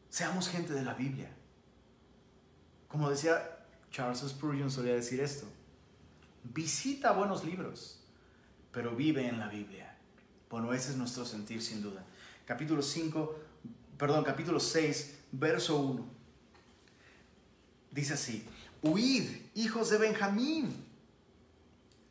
Seamos 0.10 0.50
gente 0.50 0.74
de 0.74 0.82
la 0.82 0.96
Biblia. 0.96 1.30
Como 2.88 3.12
decía 3.12 3.60
Charles 3.92 4.22
Spurgeon, 4.28 4.72
solía 4.72 4.96
decir 4.96 5.20
esto. 5.20 5.46
Visita 6.44 7.12
buenos 7.12 7.46
libros, 7.46 8.04
pero 8.72 8.96
vive 8.96 9.28
en 9.28 9.38
la 9.38 9.48
Biblia. 9.48 9.89
Bueno, 10.50 10.74
ese 10.74 10.92
es 10.92 10.98
nuestro 10.98 11.26
sentir 11.26 11.62
sin 11.62 11.84
duda. 11.84 12.04
Capítulo 12.48 12.82
5, 12.82 13.40
perdón, 14.00 14.24
capítulo 14.24 14.60
6, 14.60 15.18
verso 15.32 15.80
1. 15.80 16.06
Dice 17.92 18.14
así, 18.16 18.48
huid, 18.82 19.30
hijos 19.54 19.92
de 19.92 20.00
Benjamín, 20.00 20.84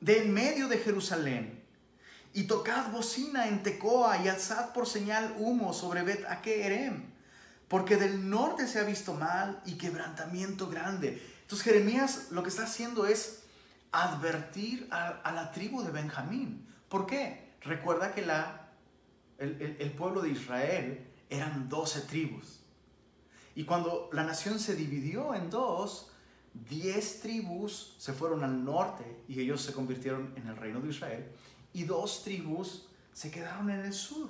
de 0.00 0.22
en 0.22 0.32
medio 0.32 0.68
de 0.68 0.78
Jerusalén, 0.78 1.64
y 2.32 2.44
tocad 2.44 2.92
bocina 2.92 3.48
en 3.48 3.64
Tecoa 3.64 4.22
y 4.22 4.28
alzad 4.28 4.72
por 4.72 4.86
señal 4.86 5.34
humo 5.38 5.72
sobre 5.72 6.04
Bet 6.04 6.24
Akerem, 6.26 7.06
porque 7.66 7.96
del 7.96 8.30
norte 8.30 8.68
se 8.68 8.78
ha 8.78 8.84
visto 8.84 9.14
mal 9.14 9.60
y 9.66 9.72
quebrantamiento 9.72 10.68
grande. 10.68 11.20
Entonces 11.42 11.64
Jeremías 11.64 12.28
lo 12.30 12.44
que 12.44 12.50
está 12.50 12.64
haciendo 12.64 13.04
es 13.06 13.40
advertir 13.90 14.86
a, 14.92 15.08
a 15.08 15.32
la 15.32 15.50
tribu 15.50 15.82
de 15.82 15.90
Benjamín. 15.90 16.64
¿Por 16.88 17.04
qué? 17.06 17.47
Recuerda 17.62 18.14
que 18.14 18.24
la, 18.24 18.70
el, 19.38 19.92
pueblo 19.92 20.22
de 20.22 20.30
Israel 20.30 21.06
eran 21.28 21.68
12 21.68 22.02
tribus. 22.02 22.60
Y 23.54 23.64
cuando 23.64 24.08
la 24.12 24.24
nación 24.24 24.60
se 24.60 24.76
dividió 24.76 25.34
en 25.34 25.50
dos, 25.50 26.12
10 26.68 27.20
tribus 27.20 27.96
se 27.98 28.12
fueron 28.12 28.44
al 28.44 28.64
norte 28.64 29.04
y 29.28 29.40
ellos 29.40 29.62
se 29.62 29.72
convirtieron 29.72 30.32
en 30.36 30.46
el 30.46 30.56
reino 30.56 30.80
de 30.80 30.90
Israel. 30.90 31.28
Y 31.72 31.84
dos 31.84 32.22
tribus 32.24 32.88
se 33.12 33.30
quedaron 33.30 33.70
en 33.70 33.80
el 33.80 33.92
sur. 33.92 34.28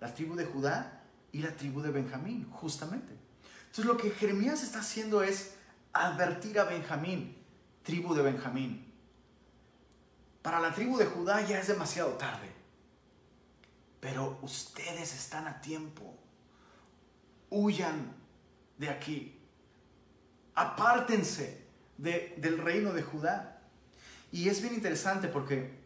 La 0.00 0.12
tribu 0.14 0.34
de 0.34 0.44
Judá 0.44 1.02
y 1.32 1.38
la 1.38 1.56
tribu 1.56 1.80
de 1.80 1.90
Benjamín, 1.90 2.48
justamente. 2.50 3.14
Entonces 3.62 3.86
lo 3.86 3.96
que 3.96 4.10
Jeremías 4.10 4.62
está 4.62 4.80
haciendo 4.80 5.22
es 5.22 5.54
advertir 5.92 6.58
a 6.58 6.64
Benjamín, 6.64 7.36
tribu 7.82 8.14
de 8.14 8.22
Benjamín. 8.22 8.91
Para 10.42 10.58
la 10.58 10.74
tribu 10.74 10.98
de 10.98 11.06
Judá 11.06 11.40
ya 11.46 11.60
es 11.60 11.68
demasiado 11.68 12.10
tarde, 12.12 12.50
pero 14.00 14.38
ustedes 14.42 15.14
están 15.14 15.46
a 15.46 15.60
tiempo. 15.60 16.18
Huyan 17.48 18.12
de 18.76 18.88
aquí. 18.90 19.38
Apártense 20.54 21.64
del 21.96 22.58
reino 22.58 22.92
de 22.92 23.02
Judá. 23.02 23.60
Y 24.32 24.48
es 24.48 24.60
bien 24.60 24.74
interesante 24.74 25.28
porque 25.28 25.78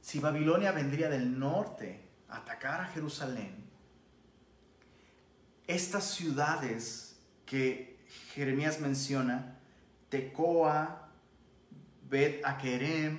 si 0.00 0.20
Babilonia 0.20 0.72
vendría 0.72 1.10
del 1.10 1.38
norte 1.38 2.00
a 2.28 2.38
atacar 2.38 2.80
a 2.80 2.86
Jerusalén, 2.86 3.66
estas 5.66 6.04
ciudades 6.04 7.18
que 7.44 7.98
Jeremías 8.32 8.80
menciona, 8.80 9.58
Tecoa, 10.08 11.05
Bet 12.08 12.44
Akerem, 12.44 13.18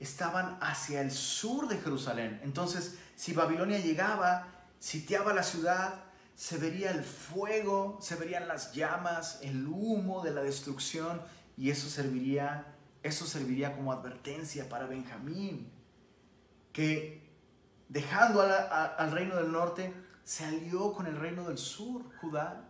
estaban 0.00 0.58
hacia 0.60 1.00
el 1.00 1.10
sur 1.10 1.68
de 1.68 1.78
Jerusalén. 1.78 2.40
Entonces, 2.42 2.98
si 3.16 3.32
Babilonia 3.32 3.78
llegaba, 3.78 4.46
sitiaba 4.78 5.32
la 5.32 5.42
ciudad, 5.42 6.04
se 6.34 6.56
vería 6.56 6.92
el 6.92 7.02
fuego, 7.02 7.98
se 8.00 8.14
verían 8.14 8.46
las 8.46 8.72
llamas, 8.72 9.40
el 9.42 9.66
humo 9.66 10.22
de 10.22 10.30
la 10.30 10.42
destrucción 10.42 11.20
y 11.56 11.70
eso 11.70 11.88
serviría, 11.88 12.76
eso 13.02 13.26
serviría 13.26 13.74
como 13.74 13.92
advertencia 13.92 14.68
para 14.68 14.86
Benjamín, 14.86 15.68
que 16.72 17.28
dejando 17.88 18.40
al 18.40 19.10
reino 19.10 19.34
del 19.36 19.50
norte, 19.50 19.92
se 20.22 20.44
alió 20.44 20.92
con 20.92 21.06
el 21.06 21.16
reino 21.16 21.48
del 21.48 21.58
sur, 21.58 22.04
Judá. 22.20 22.68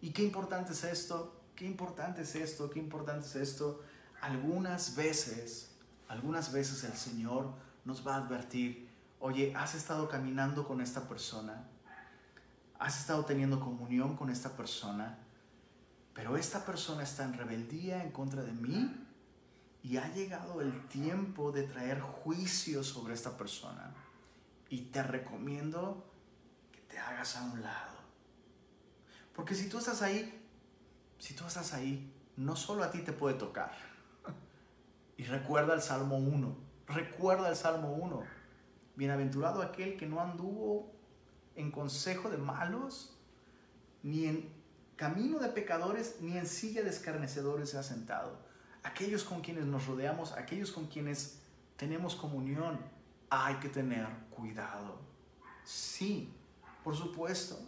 ¿Y 0.00 0.10
qué 0.10 0.22
importante 0.22 0.72
es 0.72 0.84
esto? 0.84 1.42
¿Qué 1.56 1.64
importante 1.64 2.22
es 2.22 2.34
esto? 2.36 2.70
¿Qué 2.70 2.78
importante 2.78 3.26
es 3.26 3.34
esto? 3.34 3.82
Algunas 4.20 4.96
veces, 4.96 5.70
algunas 6.08 6.52
veces 6.52 6.84
el 6.84 6.94
Señor 6.94 7.52
nos 7.84 8.06
va 8.06 8.14
a 8.14 8.18
advertir, 8.18 8.88
oye, 9.20 9.54
has 9.56 9.74
estado 9.74 10.08
caminando 10.08 10.66
con 10.66 10.80
esta 10.80 11.08
persona, 11.08 11.68
has 12.78 12.98
estado 12.98 13.24
teniendo 13.24 13.60
comunión 13.60 14.16
con 14.16 14.30
esta 14.30 14.56
persona, 14.56 15.18
pero 16.14 16.36
esta 16.36 16.64
persona 16.64 17.02
está 17.02 17.24
en 17.24 17.34
rebeldía 17.34 18.02
en 18.02 18.10
contra 18.10 18.42
de 18.42 18.52
mí 18.52 19.06
y 19.82 19.96
ha 19.96 20.12
llegado 20.12 20.60
el 20.60 20.86
tiempo 20.88 21.52
de 21.52 21.62
traer 21.62 22.00
juicio 22.00 22.82
sobre 22.82 23.14
esta 23.14 23.36
persona. 23.36 23.94
Y 24.68 24.82
te 24.86 25.02
recomiendo 25.02 26.08
hagas 26.98 27.36
a 27.36 27.44
un 27.44 27.62
lado. 27.62 27.98
Porque 29.34 29.54
si 29.54 29.68
tú 29.68 29.78
estás 29.78 30.02
ahí, 30.02 30.46
si 31.18 31.34
tú 31.34 31.44
estás 31.46 31.72
ahí, 31.72 32.12
no 32.36 32.56
solo 32.56 32.84
a 32.84 32.90
ti 32.90 33.00
te 33.00 33.12
puede 33.12 33.36
tocar. 33.36 33.72
Y 35.18 35.24
recuerda 35.24 35.74
el 35.74 35.82
Salmo 35.82 36.16
1, 36.16 36.56
recuerda 36.86 37.48
el 37.48 37.56
Salmo 37.56 37.92
1. 37.92 38.22
Bienaventurado 38.94 39.62
aquel 39.62 39.96
que 39.96 40.06
no 40.06 40.20
anduvo 40.20 40.92
en 41.56 41.72
consejo 41.72 42.30
de 42.30 42.38
malos, 42.38 43.18
ni 44.04 44.26
en 44.26 44.48
camino 44.94 45.40
de 45.40 45.48
pecadores, 45.48 46.18
ni 46.20 46.38
en 46.38 46.46
silla 46.46 46.84
de 46.84 46.90
escarnecedores 46.90 47.70
se 47.70 47.78
ha 47.78 47.82
sentado. 47.82 48.38
Aquellos 48.84 49.24
con 49.24 49.40
quienes 49.40 49.66
nos 49.66 49.86
rodeamos, 49.86 50.32
aquellos 50.32 50.70
con 50.70 50.86
quienes 50.86 51.40
tenemos 51.76 52.14
comunión, 52.14 52.78
hay 53.28 53.56
que 53.56 53.68
tener 53.68 54.06
cuidado. 54.30 55.00
Sí, 55.64 56.32
por 56.84 56.94
supuesto. 56.94 57.58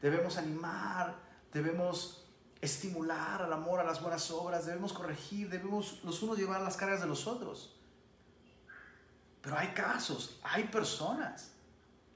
Debemos 0.00 0.36
animar, 0.36 1.16
debemos 1.52 2.23
estimular 2.64 3.42
al 3.42 3.52
amor, 3.52 3.80
a 3.80 3.84
las 3.84 4.00
buenas 4.00 4.30
obras, 4.30 4.66
debemos 4.66 4.92
corregir, 4.92 5.48
debemos 5.48 6.02
los 6.04 6.22
unos 6.22 6.38
llevar 6.38 6.60
las 6.62 6.76
cargas 6.76 7.00
de 7.00 7.06
los 7.06 7.26
otros. 7.26 7.76
Pero 9.40 9.58
hay 9.58 9.68
casos, 9.68 10.40
hay 10.42 10.64
personas, 10.64 11.52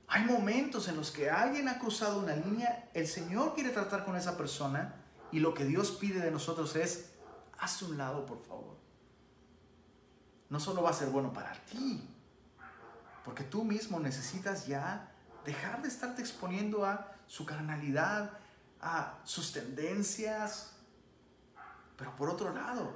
hay 0.07 0.25
momentos 0.25 0.89
en 0.89 0.97
los 0.97 1.11
que 1.11 1.31
alguien 1.31 1.69
ha 1.69 1.79
cruzado 1.79 2.21
una 2.21 2.35
línea, 2.35 2.89
el 2.95 3.07
Señor 3.07 3.55
quiere 3.55 3.71
tratar 3.71 4.05
con 4.05 4.17
esa 4.17 4.37
persona 4.37 4.95
y 5.31 5.41
lo 5.41 5.53
que 5.53 5.65
Dios 5.65 5.93
pide 5.93 6.21
de 6.21 6.31
nosotros 6.31 6.75
es, 6.77 7.11
haz 7.59 7.83
un 7.83 7.99
lado, 7.99 8.25
por 8.25 8.43
favor. 8.43 8.77
No 10.49 10.59
solo 10.59 10.83
va 10.83 10.91
a 10.91 10.95
ser 10.95 11.11
bueno 11.11 11.33
para 11.33 11.53
ti, 11.65 12.09
porque 13.25 13.45
tú 13.45 13.65
mismo 13.65 14.01
necesitas 14.01 14.67
ya 14.67 15.13
dejar 15.45 15.83
de 15.83 15.89
estarte 15.89 16.23
exponiendo 16.23 16.87
a 16.87 17.13
su 17.27 17.45
carnalidad, 17.45 18.39
a 18.81 19.19
sus 19.25 19.53
tendencias. 19.53 20.73
Pero 21.97 22.15
por 22.17 22.29
otro 22.29 22.53
lado, 22.53 22.95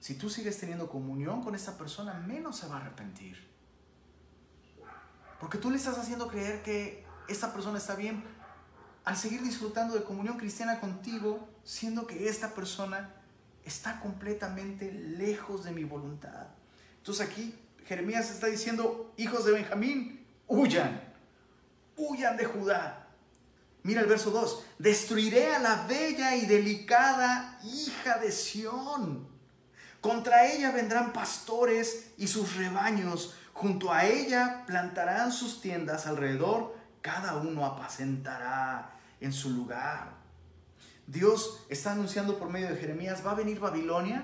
si 0.00 0.14
tú 0.14 0.30
sigues 0.30 0.58
teniendo 0.58 0.88
comunión 0.88 1.42
con 1.42 1.54
esta 1.54 1.76
persona, 1.76 2.14
menos 2.14 2.56
se 2.58 2.66
va 2.66 2.76
a 2.76 2.80
arrepentir. 2.80 3.46
Porque 5.40 5.58
tú 5.58 5.70
le 5.70 5.76
estás 5.76 5.98
haciendo 5.98 6.28
creer 6.28 6.62
que 6.62 7.04
esta 7.28 7.52
persona 7.52 7.78
está 7.78 7.94
bien 7.94 8.24
al 9.04 9.16
seguir 9.16 9.42
disfrutando 9.42 9.94
de 9.94 10.04
comunión 10.04 10.36
cristiana 10.36 10.80
contigo, 10.80 11.48
siendo 11.64 12.06
que 12.06 12.28
esta 12.28 12.54
persona 12.54 13.14
está 13.64 14.00
completamente 14.00 14.92
lejos 14.92 15.64
de 15.64 15.72
mi 15.72 15.84
voluntad. 15.84 16.48
Entonces 16.98 17.26
aquí 17.26 17.58
Jeremías 17.86 18.30
está 18.30 18.48
diciendo, 18.48 19.12
hijos 19.16 19.44
de 19.44 19.52
Benjamín, 19.52 20.26
huyan 20.46 21.08
huyan 21.98 22.36
de 22.36 22.44
Judá. 22.44 23.07
Mira 23.88 24.02
el 24.02 24.06
verso 24.06 24.30
2, 24.30 24.64
destruiré 24.78 25.54
a 25.54 25.60
la 25.60 25.86
bella 25.86 26.36
y 26.36 26.44
delicada 26.44 27.58
hija 27.64 28.18
de 28.18 28.30
Sión. 28.30 29.26
Contra 30.02 30.44
ella 30.44 30.72
vendrán 30.72 31.14
pastores 31.14 32.10
y 32.18 32.26
sus 32.26 32.56
rebaños, 32.56 33.34
junto 33.54 33.90
a 33.90 34.04
ella 34.04 34.64
plantarán 34.66 35.32
sus 35.32 35.62
tiendas 35.62 36.06
alrededor, 36.06 36.76
cada 37.00 37.36
uno 37.36 37.64
apacentará 37.64 38.90
en 39.22 39.32
su 39.32 39.48
lugar. 39.48 40.12
Dios 41.06 41.64
está 41.70 41.92
anunciando 41.92 42.38
por 42.38 42.50
medio 42.50 42.68
de 42.68 42.76
Jeremías, 42.76 43.24
va 43.24 43.30
a 43.30 43.36
venir 43.36 43.58
Babilonia 43.58 44.22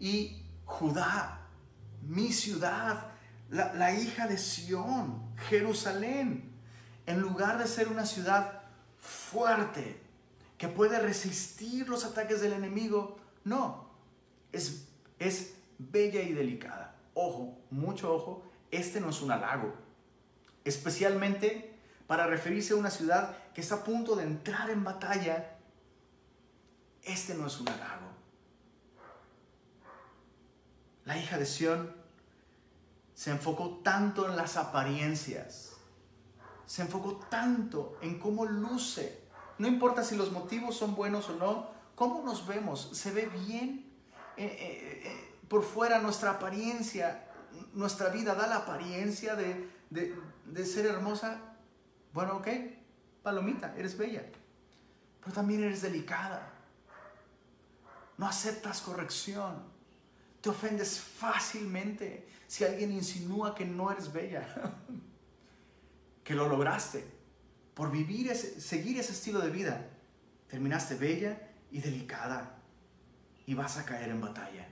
y 0.00 0.42
Judá, 0.64 1.42
mi 2.02 2.32
ciudad, 2.32 3.12
la, 3.50 3.72
la 3.72 3.94
hija 3.94 4.26
de 4.26 4.36
Sión, 4.36 5.32
Jerusalén 5.48 6.56
en 7.06 7.20
lugar 7.20 7.58
de 7.58 7.68
ser 7.68 7.86
una 7.86 8.04
ciudad 8.04 8.65
fuerte, 9.06 10.00
que 10.58 10.68
puede 10.68 10.98
resistir 10.98 11.88
los 11.88 12.04
ataques 12.04 12.40
del 12.40 12.52
enemigo, 12.52 13.16
no, 13.44 13.90
es, 14.52 14.88
es 15.18 15.54
bella 15.78 16.22
y 16.22 16.32
delicada. 16.32 16.96
Ojo, 17.14 17.58
mucho 17.70 18.12
ojo, 18.14 18.42
este 18.70 19.00
no 19.00 19.10
es 19.10 19.22
un 19.22 19.30
halago, 19.30 19.74
especialmente 20.64 21.74
para 22.06 22.26
referirse 22.26 22.72
a 22.72 22.76
una 22.76 22.90
ciudad 22.90 23.36
que 23.54 23.60
está 23.60 23.76
a 23.76 23.84
punto 23.84 24.16
de 24.16 24.24
entrar 24.24 24.70
en 24.70 24.84
batalla, 24.84 25.56
este 27.02 27.34
no 27.34 27.46
es 27.46 27.60
un 27.60 27.68
halago. 27.68 28.06
La 31.04 31.16
hija 31.16 31.38
de 31.38 31.46
Sión 31.46 31.94
se 33.14 33.30
enfocó 33.30 33.80
tanto 33.82 34.28
en 34.28 34.36
las 34.36 34.56
apariencias, 34.56 35.75
se 36.66 36.82
enfocó 36.82 37.16
tanto 37.30 37.96
en 38.02 38.18
cómo 38.18 38.44
luce. 38.44 39.22
No 39.58 39.68
importa 39.68 40.02
si 40.02 40.16
los 40.16 40.32
motivos 40.32 40.76
son 40.76 40.94
buenos 40.94 41.30
o 41.30 41.36
no, 41.36 41.70
cómo 41.94 42.22
nos 42.22 42.46
vemos, 42.46 42.90
se 42.92 43.10
ve 43.10 43.26
bien 43.26 43.90
eh, 44.36 44.44
eh, 44.44 45.02
eh, 45.04 45.34
por 45.48 45.62
fuera 45.62 46.00
nuestra 46.00 46.32
apariencia, 46.32 47.28
nuestra 47.72 48.10
vida 48.10 48.34
da 48.34 48.46
la 48.46 48.56
apariencia 48.56 49.34
de, 49.34 49.70
de 49.90 50.66
ser 50.66 50.86
hermosa. 50.86 51.40
Bueno, 52.12 52.36
ok, 52.36 52.48
palomita, 53.22 53.74
eres 53.76 53.96
bella, 53.96 54.24
pero 55.20 55.32
también 55.32 55.62
eres 55.62 55.82
delicada. 55.82 56.52
No 58.18 58.26
aceptas 58.26 58.80
corrección. 58.80 59.62
Te 60.40 60.48
ofendes 60.48 61.00
fácilmente 61.00 62.28
si 62.46 62.64
alguien 62.64 62.92
insinúa 62.92 63.54
que 63.54 63.64
no 63.64 63.90
eres 63.90 64.12
bella. 64.12 64.46
que 66.26 66.34
lo 66.34 66.48
lograste. 66.48 67.06
Por 67.72 67.92
vivir 67.92 68.34
seguir 68.34 68.98
ese 68.98 69.12
estilo 69.12 69.38
de 69.38 69.48
vida, 69.48 69.86
terminaste 70.48 70.96
bella 70.96 71.40
y 71.70 71.80
delicada. 71.80 72.56
Y 73.46 73.54
vas 73.54 73.76
a 73.76 73.84
caer 73.84 74.10
en 74.10 74.20
batalla. 74.20 74.66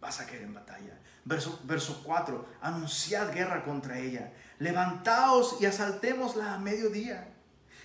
Vas 0.00 0.20
a 0.20 0.26
caer 0.26 0.42
en 0.42 0.52
batalla. 0.52 1.00
Verso, 1.24 1.60
verso 1.64 2.02
4. 2.04 2.46
Anunciad 2.60 3.32
guerra 3.32 3.64
contra 3.64 3.98
ella. 3.98 4.34
Levantaos 4.58 5.56
y 5.60 5.66
asaltémosla 5.66 6.52
a 6.52 6.58
mediodía. 6.58 7.32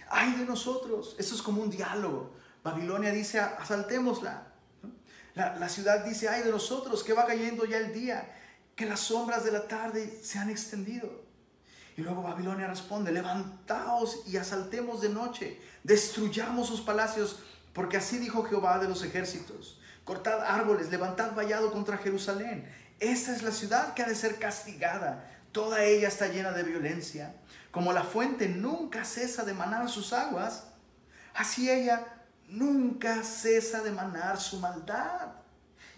Ay 0.09 0.34
de 0.34 0.43
nosotros. 0.43 1.15
Eso 1.17 1.34
es 1.34 1.41
como 1.41 1.61
un 1.61 1.69
diálogo. 1.69 2.36
Babilonia 2.61 3.11
dice, 3.11 3.39
asaltémosla. 3.39 4.47
La, 5.34 5.55
la 5.55 5.69
ciudad 5.69 6.03
dice, 6.03 6.28
ay 6.28 6.43
de 6.43 6.51
nosotros, 6.51 7.05
que 7.05 7.13
va 7.13 7.26
cayendo 7.26 7.63
ya 7.63 7.78
el 7.78 7.93
día, 7.93 8.36
que 8.76 8.86
las 8.86 8.99
sombras 8.99 9.45
de 9.45 9.53
la 9.53 9.65
tarde 9.65 10.19
se 10.21 10.39
han 10.39 10.49
extendido. 10.49 11.24
Y 11.97 12.01
luego 12.01 12.21
Babilonia 12.21 12.67
responde, 12.67 13.11
levantaos 13.11 14.23
y 14.27 14.37
asaltemos 14.37 15.01
de 15.01 15.09
noche, 15.09 15.61
destruyamos 15.83 16.67
sus 16.67 16.81
palacios, 16.81 17.39
porque 17.73 17.97
así 17.97 18.17
dijo 18.17 18.43
Jehová 18.43 18.79
de 18.79 18.89
los 18.89 19.03
ejércitos. 19.03 19.79
Cortad 20.03 20.41
árboles, 20.41 20.91
levantad 20.91 21.33
vallado 21.33 21.71
contra 21.71 21.97
Jerusalén. 21.97 22.69
Esta 22.99 23.35
es 23.35 23.43
la 23.43 23.51
ciudad 23.51 23.93
que 23.93 24.03
ha 24.03 24.07
de 24.07 24.15
ser 24.15 24.37
castigada. 24.39 25.31
Toda 25.51 25.83
ella 25.83 26.09
está 26.09 26.27
llena 26.27 26.51
de 26.51 26.63
violencia. 26.63 27.33
Como 27.71 27.93
la 27.93 28.03
fuente 28.03 28.47
nunca 28.47 29.03
cesa 29.05 29.43
de 29.43 29.53
manar 29.53 29.89
sus 29.89 30.13
aguas, 30.13 30.67
así 31.33 31.69
ella 31.69 32.05
nunca 32.47 33.23
cesa 33.23 33.81
de 33.81 33.91
manar 33.91 34.39
su 34.39 34.59
maldad. 34.59 35.29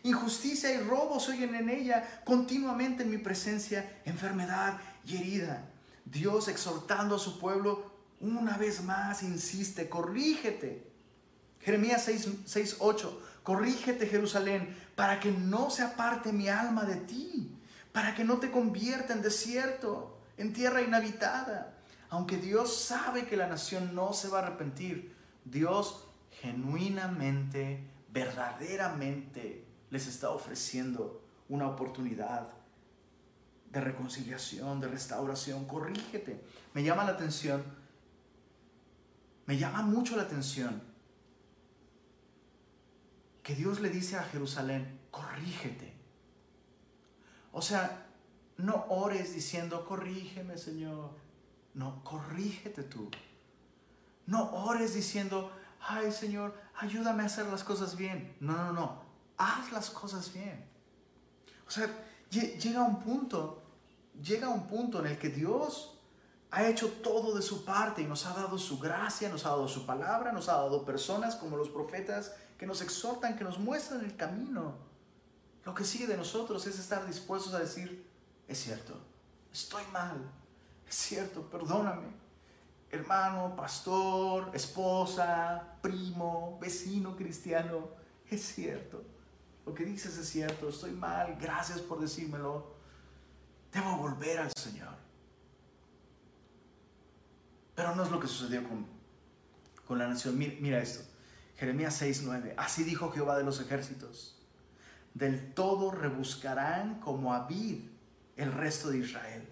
Injusticia 0.03 0.71
y 0.73 0.77
robo 0.77 1.17
oyen 1.17 1.55
en 1.55 1.69
ella 1.69 2.21
continuamente 2.23 3.03
en 3.03 3.09
mi 3.09 3.17
presencia, 3.17 3.99
enfermedad 4.05 4.77
y 5.05 5.17
herida. 5.17 5.63
Dios 6.11 6.47
exhortando 6.47 7.15
a 7.15 7.19
su 7.19 7.39
pueblo 7.39 7.91
una 8.19 8.57
vez 8.57 8.83
más 8.83 9.23
insiste, 9.23 9.89
corrígete. 9.89 10.87
Jeremías 11.61 12.09
6, 12.45 12.77
8, 12.79 13.21
corrígete 13.43 14.07
Jerusalén 14.07 14.75
para 14.95 15.19
que 15.19 15.31
no 15.31 15.69
se 15.69 15.83
aparte 15.83 16.31
mi 16.31 16.47
alma 16.47 16.85
de 16.85 16.95
ti, 16.95 17.51
para 17.91 18.15
que 18.15 18.23
no 18.23 18.37
te 18.37 18.51
convierta 18.51 19.13
en 19.13 19.21
desierto, 19.21 20.17
en 20.37 20.53
tierra 20.53 20.81
inhabitada. 20.81 21.73
Aunque 22.09 22.37
Dios 22.37 22.75
sabe 22.79 23.25
que 23.25 23.35
la 23.35 23.47
nación 23.47 23.93
no 23.93 24.13
se 24.13 24.29
va 24.29 24.39
a 24.39 24.43
arrepentir, 24.43 25.13
Dios 25.43 26.07
genuinamente, 26.41 27.83
verdaderamente 28.13 29.65
les 29.89 30.07
está 30.07 30.29
ofreciendo 30.29 31.21
una 31.49 31.67
oportunidad 31.67 32.56
de 33.71 33.81
reconciliación, 33.81 34.79
de 34.79 34.87
restauración. 34.87 35.65
Corrígete. 35.65 36.43
Me 36.73 36.83
llama 36.83 37.03
la 37.03 37.11
atención, 37.11 37.63
me 39.45 39.57
llama 39.57 39.81
mucho 39.81 40.15
la 40.15 40.23
atención 40.23 40.81
que 43.43 43.55
Dios 43.55 43.79
le 43.79 43.89
dice 43.89 44.17
a 44.17 44.23
Jerusalén, 44.23 44.99
corrígete. 45.09 45.93
O 47.53 47.61
sea, 47.61 48.07
no 48.57 48.85
ores 48.89 49.33
diciendo, 49.33 49.85
corrígeme 49.85 50.57
Señor. 50.57 51.11
No, 51.73 52.03
corrígete 52.03 52.83
tú. 52.83 53.09
No 54.25 54.51
ores 54.51 54.93
diciendo, 54.93 55.51
ay 55.79 56.11
Señor, 56.11 56.59
ayúdame 56.75 57.23
a 57.23 57.27
hacer 57.27 57.45
las 57.45 57.63
cosas 57.63 57.95
bien. 57.95 58.35
No, 58.41 58.53
no, 58.57 58.73
no, 58.73 59.01
haz 59.37 59.71
las 59.71 59.89
cosas 59.91 60.33
bien. 60.33 60.65
O 61.65 61.71
sea, 61.71 61.87
llega 62.29 62.81
un 62.83 62.99
punto, 63.01 63.61
llega 64.21 64.49
un 64.49 64.67
punto 64.67 64.99
en 64.99 65.07
el 65.07 65.17
que 65.17 65.29
Dios 65.29 65.97
ha 66.51 66.67
hecho 66.67 66.89
todo 67.03 67.35
de 67.35 67.41
su 67.41 67.65
parte 67.65 68.01
y 68.01 68.05
nos 68.05 68.25
ha 68.25 68.33
dado 68.33 68.57
su 68.57 68.79
gracia, 68.79 69.29
nos 69.29 69.45
ha 69.45 69.49
dado 69.49 69.67
su 69.67 69.85
palabra, 69.85 70.31
nos 70.31 70.49
ha 70.49 70.53
dado 70.53 70.85
personas 70.85 71.35
como 71.35 71.57
los 71.57 71.69
profetas 71.69 72.33
que 72.57 72.65
nos 72.65 72.81
exhortan, 72.81 73.37
que 73.37 73.43
nos 73.43 73.59
muestran 73.59 74.03
el 74.03 74.15
camino. 74.15 74.75
Lo 75.65 75.75
que 75.75 75.83
sigue 75.83 76.07
de 76.07 76.17
nosotros 76.17 76.65
es 76.65 76.79
estar 76.79 77.05
dispuestos 77.05 77.53
a 77.53 77.59
decir, 77.59 78.07
es 78.47 78.57
cierto, 78.59 78.93
estoy 79.51 79.83
mal, 79.91 80.31
es 80.87 80.95
cierto, 80.95 81.41
perdóname 81.49 82.27
hermano, 82.91 83.55
pastor, 83.55 84.51
esposa, 84.53 85.77
primo, 85.81 86.57
vecino 86.61 87.15
cristiano, 87.15 87.89
es 88.29 88.41
cierto. 88.41 89.03
Lo 89.67 89.73
que 89.73 89.85
dices 89.85 90.17
es 90.17 90.27
cierto, 90.29 90.69
estoy 90.69 90.91
mal, 90.91 91.37
gracias 91.39 91.81
por 91.81 91.99
decírmelo. 91.99 92.73
Debo 93.71 93.97
volver 93.97 94.39
al 94.39 94.51
Señor. 94.57 94.95
Pero 97.75 97.93
no 97.93 98.03
es 98.03 98.09
lo 98.09 98.19
que 98.19 98.27
sucedió 98.27 98.67
con, 98.67 98.87
con 99.85 99.99
la 99.99 100.07
nación. 100.07 100.37
Mira, 100.37 100.81
esto. 100.81 101.03
Jeremías 101.57 102.01
6:9. 102.01 102.53
Así 102.57 102.83
dijo 102.83 103.11
Jehová 103.11 103.37
de 103.37 103.43
los 103.43 103.59
ejércitos. 103.59 104.41
Del 105.13 105.53
todo 105.53 105.91
rebuscarán 105.91 106.99
como 107.01 107.33
a 107.33 107.45
vid 107.45 107.81
el 108.37 108.53
resto 108.53 108.89
de 108.89 108.99
Israel 108.99 109.47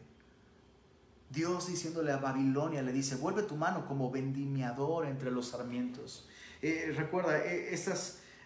Dios 1.29 1.67
diciéndole 1.67 2.11
a 2.11 2.17
Babilonia, 2.17 2.81
le 2.81 2.93
dice, 2.93 3.15
vuelve 3.15 3.43
tu 3.43 3.55
mano 3.55 3.85
como 3.87 4.11
vendimiador 4.11 5.05
entre 5.05 5.31
los 5.31 5.49
sarmientos. 5.49 6.27
Eh, 6.61 6.93
recuerda, 6.95 7.37
eh, 7.45 7.73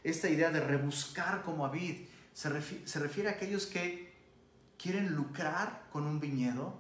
esta 0.10 0.30
idea 0.30 0.52
de 0.52 0.62
rebuscar 0.62 1.44
como 1.44 1.66
avid 1.66 2.08
se, 2.34 2.88
se 2.88 3.00
refiere 3.00 3.30
a 3.30 3.34
aquellos 3.34 3.66
que 3.66 4.14
quieren 4.78 5.14
lucrar 5.16 5.88
con 5.92 6.06
un 6.06 6.20
viñedo 6.20 6.74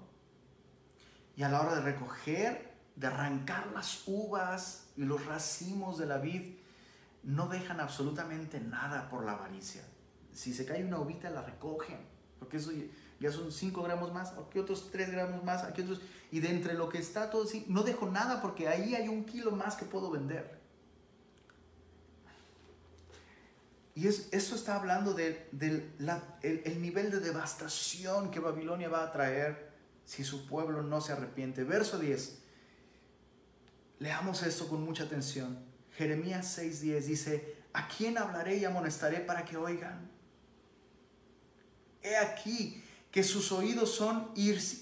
y 1.36 1.43
a 1.43 1.49
la 1.49 1.61
hora 1.61 1.75
de 1.75 1.82
recoger, 1.82 2.73
de 2.95 3.07
arrancar 3.07 3.67
las 3.73 4.03
uvas 4.07 4.88
y 4.97 5.03
los 5.03 5.25
racimos 5.25 5.97
de 5.97 6.05
la 6.05 6.17
vid, 6.17 6.55
no 7.23 7.47
dejan 7.47 7.80
absolutamente 7.80 8.59
nada 8.59 9.09
por 9.09 9.25
la 9.25 9.34
avaricia. 9.34 9.84
Si 10.34 10.53
se 10.53 10.65
cae 10.65 10.84
una 10.84 10.99
uvita, 10.99 11.30
la 11.30 11.41
recogen, 11.41 11.99
porque 12.39 12.57
eso 12.57 12.71
ya 13.19 13.32
son 13.32 13.51
5 13.51 13.84
gramos 13.84 14.13
más, 14.13 14.34
aquí 14.34 14.59
otros 14.59 14.89
3 14.91 15.11
gramos 15.11 15.43
más, 15.43 15.63
aquí 15.63 15.82
otros, 15.82 16.01
y 16.32 16.39
de 16.39 16.49
entre 16.49 16.73
lo 16.73 16.89
que 16.89 16.97
está 16.97 17.30
todo 17.30 17.43
así, 17.43 17.65
no 17.67 17.84
dejo 17.84 18.09
nada 18.09 18.41
porque 18.41 18.67
ahí 18.67 18.95
hay 18.95 19.07
un 19.07 19.25
kilo 19.25 19.51
más 19.51 19.75
que 19.75 19.86
puedo 19.86 20.11
vender. 20.11 20.59
Y 24.00 24.08
es, 24.08 24.30
eso 24.32 24.56
está 24.56 24.78
hablando 24.78 25.14
del 25.14 25.45
de, 25.52 25.91
el 26.41 26.82
nivel 26.82 27.12
de 27.12 27.20
devastación 27.20 28.32
que 28.32 28.39
Babilonia 28.39 28.88
va 28.88 29.04
a 29.04 29.12
traer 29.12 29.72
si 30.06 30.24
su 30.24 30.47
pueblo 30.47 30.82
no 30.82 31.02
se 31.02 31.12
arrepiente. 31.12 31.66
Verso 31.66 32.00
10. 32.00 32.38
Leamos 34.00 34.41
esto 34.43 34.70
con 34.70 34.86
mucha 34.86 35.04
atención. 35.04 35.60
Jeremías 35.97 36.58
6:10 36.58 37.02
dice, 37.02 37.58
¿a 37.74 37.89
quién 37.89 38.18
hablaré 38.18 38.56
y 38.56 38.64
amonestaré 38.64 39.20
para 39.20 39.43
que 39.43 39.58
oigan? 39.58 40.10
He 42.02 42.16
aquí, 42.16 42.82
que 43.12 43.26
sus 43.26 43.52
oídos 43.52 43.93
son 43.93 44.32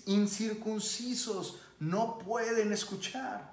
incircuncisos, 0.05 1.59
no 1.79 2.19
pueden 2.19 2.71
escuchar. 2.71 3.51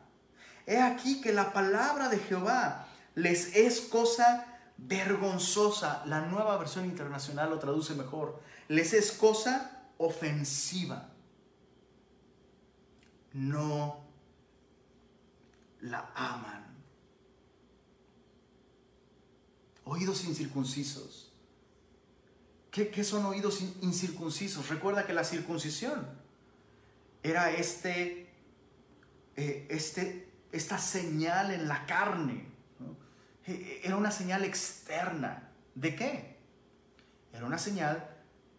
He 0.67 0.77
aquí 0.79 1.23
que 1.23 1.33
la 1.33 1.55
palabra 1.55 2.11
de 2.11 2.19
Jehová 2.19 2.87
les 3.15 3.57
es 3.57 3.81
cosa 3.81 4.51
vergonzosa. 4.77 6.05
La 6.07 6.23
nueva 6.23 6.57
versión 6.59 6.85
internacional 6.85 7.51
lo 7.51 7.59
traduce 7.59 7.95
mejor. 7.95 8.41
Les 8.69 8.93
es 8.93 9.13
cosa 9.13 9.89
ofensiva. 9.99 11.11
No 13.33 14.05
la 15.81 16.11
aman. 16.15 16.65
Oídos 19.85 20.25
incircuncisos. 20.25 21.31
¿Qué, 22.71 23.05
son 23.05 23.25
oídos 23.27 23.61
incircuncisos? 23.83 24.69
Recuerda 24.69 25.07
que 25.07 25.13
la 25.13 25.23
circuncisión 25.23 26.09
era 27.23 27.53
este, 27.53 28.29
eh, 29.37 29.69
este, 29.71 30.29
esta 30.51 30.79
señal 30.79 31.53
en 31.53 31.69
la 31.69 31.87
carne. 31.87 32.54
E, 33.47 33.53
e, 33.53 33.81
era 33.85 33.97
una 33.97 34.11
señal 34.11 34.45
externa. 34.45 35.51
¿De 35.75 35.95
qué? 35.95 36.39
Era 37.33 37.47
una 37.47 37.59
señal 37.59 38.09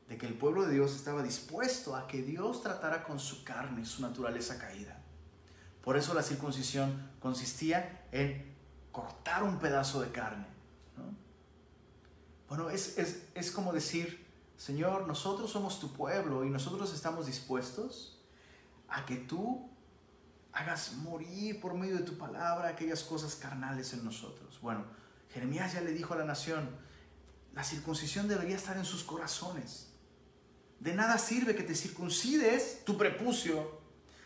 de 0.07 0.17
que 0.17 0.27
el 0.27 0.33
pueblo 0.33 0.65
de 0.65 0.73
Dios 0.73 0.95
estaba 0.95 1.23
dispuesto 1.23 1.95
a 1.95 2.07
que 2.07 2.21
Dios 2.21 2.61
tratara 2.61 3.03
con 3.03 3.19
su 3.19 3.43
carne, 3.43 3.85
su 3.85 4.01
naturaleza 4.01 4.59
caída. 4.59 5.01
Por 5.81 5.97
eso 5.97 6.13
la 6.13 6.23
circuncisión 6.23 7.11
consistía 7.19 8.07
en 8.11 8.55
cortar 8.91 9.43
un 9.43 9.59
pedazo 9.59 10.01
de 10.01 10.11
carne 10.11 10.55
bueno, 12.47 12.69
es, 12.69 12.97
es, 13.33 13.51
como 13.51 13.73
decir, 13.73 14.25
Señor, 14.57 15.07
nosotros 15.07 15.51
somos 15.51 15.79
tu 15.79 15.91
pueblo 15.91 16.45
y 16.45 16.49
nosotros 16.49 16.93
estamos 16.93 17.25
dispuestos 17.25 18.19
a 18.87 19.05
que 19.05 19.17
tú 19.17 19.69
hagas 20.55 20.93
morir 20.93 21.59
por 21.59 21.73
medio 21.73 21.97
de 21.97 22.03
tu 22.03 22.17
palabra 22.17 22.69
aquellas 22.69 23.03
cosas 23.03 23.35
carnales 23.35 23.93
en 23.93 24.05
nosotros. 24.05 24.57
Bueno, 24.61 24.85
Jeremías 25.33 25.73
ya 25.73 25.81
le 25.81 25.91
dijo 25.91 26.13
a 26.13 26.17
la 26.17 26.23
nación, 26.23 26.69
la 27.53 27.63
circuncisión 27.63 28.27
debería 28.29 28.55
estar 28.55 28.77
en 28.77 28.85
sus 28.85 29.03
corazones. 29.03 29.87
De 30.79 30.93
nada 30.93 31.17
sirve 31.17 31.55
que 31.55 31.63
te 31.63 31.75
circuncides 31.75 32.85
tu 32.85 32.97
prepucio 32.97 33.81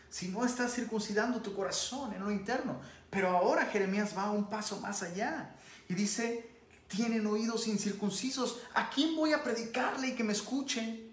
si 0.08 0.28
no 0.28 0.44
estás 0.44 0.72
circuncidando 0.72 1.42
tu 1.42 1.52
corazón 1.54 2.12
en 2.14 2.20
lo 2.20 2.30
interno. 2.30 2.80
Pero 3.10 3.30
ahora 3.30 3.66
Jeremías 3.66 4.16
va 4.16 4.30
un 4.30 4.48
paso 4.48 4.80
más 4.80 5.02
allá 5.02 5.56
y 5.88 5.94
dice, 5.94 6.48
tienen 6.86 7.26
oídos 7.26 7.66
incircuncisos. 7.66 8.60
¿A 8.74 8.88
quién 8.88 9.16
voy 9.16 9.32
a 9.32 9.42
predicarle 9.42 10.08
y 10.08 10.14
que 10.14 10.24
me 10.24 10.32
escuchen? 10.32 11.10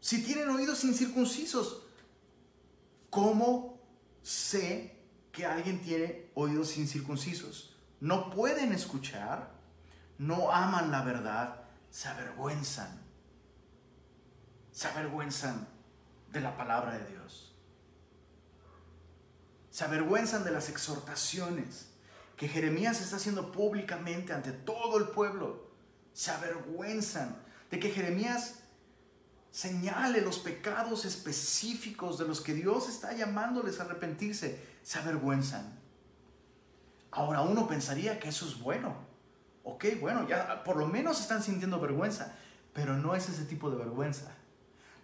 Si 0.00 0.22
tienen 0.22 0.48
oídos 0.48 0.82
incircuncisos, 0.82 1.85
¿cómo 3.16 3.80
sé 4.22 4.94
que 5.32 5.46
alguien 5.46 5.80
tiene 5.80 6.30
oídos 6.34 6.76
incircuncisos? 6.76 7.74
No 7.98 8.28
pueden 8.28 8.72
escuchar, 8.72 9.54
no 10.18 10.52
aman 10.52 10.90
la 10.90 11.00
verdad, 11.02 11.62
se 11.90 12.08
avergüenzan. 12.08 13.00
Se 14.70 14.88
avergüenzan 14.88 15.66
de 16.30 16.42
la 16.42 16.58
palabra 16.58 16.98
de 16.98 17.10
Dios. 17.10 17.56
Se 19.70 19.84
avergüenzan 19.84 20.44
de 20.44 20.50
las 20.50 20.68
exhortaciones 20.68 21.88
que 22.36 22.48
Jeremías 22.48 23.00
está 23.00 23.16
haciendo 23.16 23.50
públicamente 23.50 24.34
ante 24.34 24.52
todo 24.52 24.98
el 24.98 25.08
pueblo. 25.08 25.70
Se 26.12 26.32
avergüenzan 26.32 27.42
de 27.70 27.80
que 27.80 27.92
Jeremías 27.92 28.56
señale 29.56 30.20
los 30.20 30.38
pecados 30.38 31.06
específicos 31.06 32.18
de 32.18 32.28
los 32.28 32.42
que 32.42 32.52
Dios 32.52 32.90
está 32.90 33.14
llamándoles 33.14 33.80
a 33.80 33.84
arrepentirse. 33.84 34.62
Se 34.82 34.98
avergüenzan. 34.98 35.80
Ahora 37.10 37.40
uno 37.40 37.66
pensaría 37.66 38.20
que 38.20 38.28
eso 38.28 38.46
es 38.46 38.60
bueno. 38.60 38.94
Ok, 39.64 39.86
bueno, 39.98 40.28
ya 40.28 40.62
por 40.62 40.76
lo 40.76 40.86
menos 40.86 41.22
están 41.22 41.42
sintiendo 41.42 41.80
vergüenza, 41.80 42.34
pero 42.74 42.98
no 42.98 43.14
es 43.14 43.30
ese 43.30 43.46
tipo 43.46 43.70
de 43.70 43.78
vergüenza. 43.78 44.30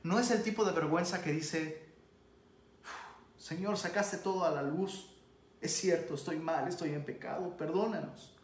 No 0.02 0.20
es 0.20 0.30
el 0.30 0.42
tipo 0.42 0.66
de 0.66 0.72
vergüenza 0.72 1.22
que 1.22 1.32
dice, 1.32 1.88
Señor, 3.38 3.78
sacaste 3.78 4.18
todo 4.18 4.44
a 4.44 4.50
la 4.50 4.60
luz. 4.60 5.16
Es 5.62 5.74
cierto, 5.74 6.14
estoy 6.14 6.38
mal, 6.38 6.68
estoy 6.68 6.90
en 6.90 7.06
pecado, 7.06 7.56
perdónanos. 7.56 8.36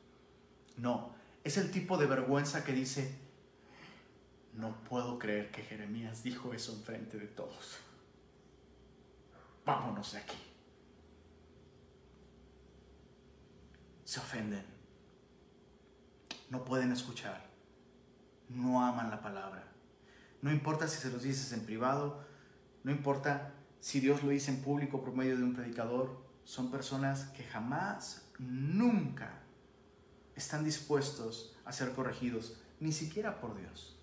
No, 0.78 1.10
es 1.44 1.58
el 1.58 1.70
tipo 1.70 1.98
de 1.98 2.06
vergüenza 2.06 2.64
que 2.64 2.72
dice, 2.72 3.27
no 4.58 4.74
puedo 4.82 5.20
creer 5.20 5.52
que 5.52 5.62
Jeremías 5.62 6.24
dijo 6.24 6.52
eso 6.52 6.72
enfrente 6.72 7.16
de 7.16 7.28
todos. 7.28 7.78
Vámonos 9.64 10.12
de 10.12 10.18
aquí. 10.18 10.36
Se 14.04 14.18
ofenden. 14.18 14.64
No 16.50 16.64
pueden 16.64 16.90
escuchar. 16.90 17.46
No 18.48 18.82
aman 18.84 19.10
la 19.10 19.22
palabra. 19.22 19.64
No 20.42 20.50
importa 20.50 20.88
si 20.88 20.98
se 20.98 21.10
los 21.12 21.22
dices 21.22 21.52
en 21.52 21.64
privado, 21.64 22.26
no 22.82 22.90
importa 22.90 23.54
si 23.78 24.00
Dios 24.00 24.24
lo 24.24 24.30
dice 24.30 24.50
en 24.50 24.62
público 24.62 25.04
por 25.04 25.14
medio 25.14 25.36
de 25.36 25.44
un 25.44 25.54
predicador, 25.54 26.20
son 26.44 26.70
personas 26.70 27.24
que 27.26 27.44
jamás, 27.44 28.28
nunca 28.38 29.40
están 30.34 30.64
dispuestos 30.64 31.56
a 31.64 31.72
ser 31.72 31.92
corregidos, 31.92 32.60
ni 32.80 32.90
siquiera 32.90 33.40
por 33.40 33.56
Dios. 33.56 33.97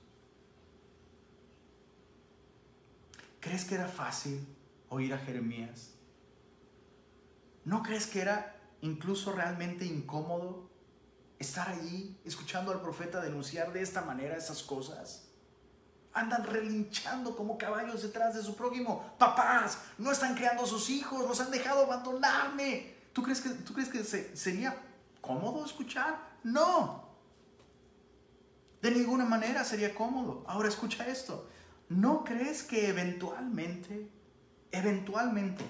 ¿Crees 3.46 3.64
que 3.64 3.76
era 3.76 3.88
fácil 3.88 4.44
oír 4.90 5.14
a 5.14 5.20
Jeremías? 5.20 5.92
¿No 7.64 7.84
crees 7.84 8.08
que 8.08 8.20
era 8.20 8.56
incluso 8.82 9.34
realmente 9.34 9.86
incómodo 9.86 10.68
estar 11.38 11.70
allí 11.70 12.20
escuchando 12.26 12.72
al 12.72 12.82
profeta 12.82 13.22
denunciar 13.22 13.72
de 13.72 13.84
esta 13.84 14.02
manera 14.02 14.36
esas 14.36 14.64
cosas? 14.64 15.22
andan 16.12 16.46
relinchando 16.46 17.36
como 17.36 17.58
caballos 17.58 18.02
detrás 18.02 18.34
de 18.36 18.42
su 18.42 18.56
prójimo. 18.56 19.14
Papás, 19.20 19.80
no 19.98 20.14
están 20.14 20.34
criando 20.34 20.64
a 20.64 20.66
sus 20.66 20.90
hijos, 20.90 21.28
los 21.28 21.42
han 21.42 21.52
dejado 21.52 21.84
abandonarme. 21.84 22.96
¿Tú 23.12 23.22
crees 23.22 23.42
que, 23.42 23.50
tú 23.50 23.74
crees 23.74 23.90
que 23.90 24.02
sería 24.04 24.82
cómodo 25.20 25.66
escuchar? 25.66 26.18
No. 26.42 27.10
De 28.82 28.92
ninguna 28.92 29.26
manera 29.26 29.66
sería 29.66 29.94
cómodo. 29.94 30.46
Ahora 30.48 30.70
escucha 30.70 31.06
esto. 31.06 31.50
¿No 31.90 32.24
crees 32.24 32.64
que 32.64 32.90
eventualmente, 32.90 34.10
eventualmente, 34.72 35.64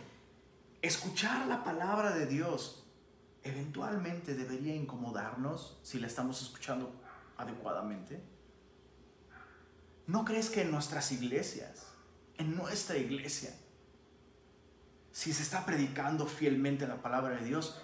escuchar 0.82 1.46
la 1.48 1.64
palabra 1.64 2.12
de 2.12 2.26
Dios, 2.26 2.86
eventualmente 3.44 4.34
debería 4.34 4.74
incomodarnos 4.74 5.78
si 5.84 6.00
la 6.00 6.08
estamos 6.08 6.42
escuchando 6.42 6.90
adecuadamente? 7.38 8.22
¿No 10.08 10.24
crees 10.24 10.50
que 10.50 10.62
en 10.62 10.72
nuestras 10.72 11.12
iglesias, 11.12 11.88
en 12.38 12.56
nuestra 12.56 12.98
iglesia, 12.98 13.54
si 15.12 15.34
se 15.34 15.44
está 15.44 15.66
predicando 15.66 16.28
fielmente 16.28 16.88
la 16.88 17.02
palabra 17.02 17.36
de 17.36 17.46
Dios, 17.46 17.82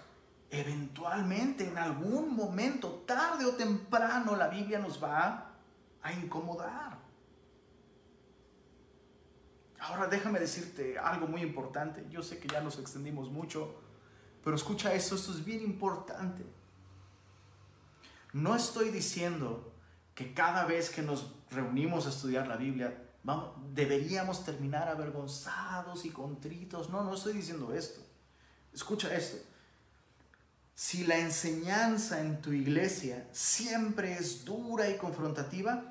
eventualmente, 0.52 1.68
en 1.68 1.78
algún 1.78 2.34
momento, 2.34 3.04
tarde 3.06 3.46
o 3.46 3.56
temprano, 3.56 4.38
la 4.38 4.48
Biblia 4.48 4.80
nos 4.80 5.04
va 5.04 5.52
a 6.02 6.14
incomodar? 6.14 7.01
Ahora 9.82 10.06
déjame 10.06 10.40
decirte 10.40 11.00
algo 11.00 11.26
muy 11.26 11.42
importante. 11.42 12.06
Yo 12.10 12.22
sé 12.22 12.38
que 12.38 12.48
ya 12.48 12.62
nos 12.62 12.78
extendimos 12.78 13.32
mucho, 13.32 13.76
pero 14.44 14.56
escucha 14.56 14.94
esto, 14.94 15.16
esto 15.16 15.32
es 15.32 15.44
bien 15.44 15.64
importante. 15.64 16.46
No 18.32 18.56
estoy 18.56 18.90
diciendo 18.90 19.74
que 20.14 20.36
cada 20.36 20.66
vez 20.66 20.92
que 20.92 21.02
nos 21.02 21.34
reunimos 21.50 22.06
a 22.06 22.10
estudiar 22.10 22.48
la 22.48 22.58
Biblia, 22.58 22.96
vamos, 23.24 23.54
deberíamos 23.74 24.46
terminar 24.46 24.88
avergonzados 24.88 26.06
y 26.06 26.12
contritos. 26.12 26.92
No, 26.92 27.04
no 27.04 27.16
estoy 27.16 27.34
diciendo 27.34 27.74
esto. 27.74 28.02
Escucha 28.72 29.12
esto. 29.16 29.38
Si 30.76 31.06
la 31.06 31.18
enseñanza 31.18 32.22
en 32.22 32.40
tu 32.40 32.52
iglesia 32.54 33.28
siempre 33.32 34.14
es 34.14 34.46
dura 34.46 34.92
y 34.92 34.98
confrontativa, 34.98 35.84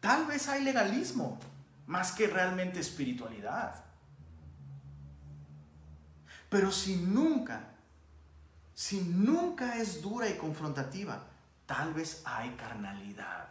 tal 0.00 0.26
vez 0.26 0.48
hay 0.48 0.64
legalismo 0.64 1.38
más 1.86 2.12
que 2.12 2.26
realmente 2.26 2.80
espiritualidad. 2.80 3.84
Pero 6.48 6.70
si 6.70 6.96
nunca, 6.96 7.64
si 8.74 9.00
nunca 9.00 9.78
es 9.78 10.00
dura 10.02 10.28
y 10.28 10.36
confrontativa, 10.36 11.26
tal 11.66 11.94
vez 11.94 12.22
hay 12.24 12.50
carnalidad. 12.50 13.48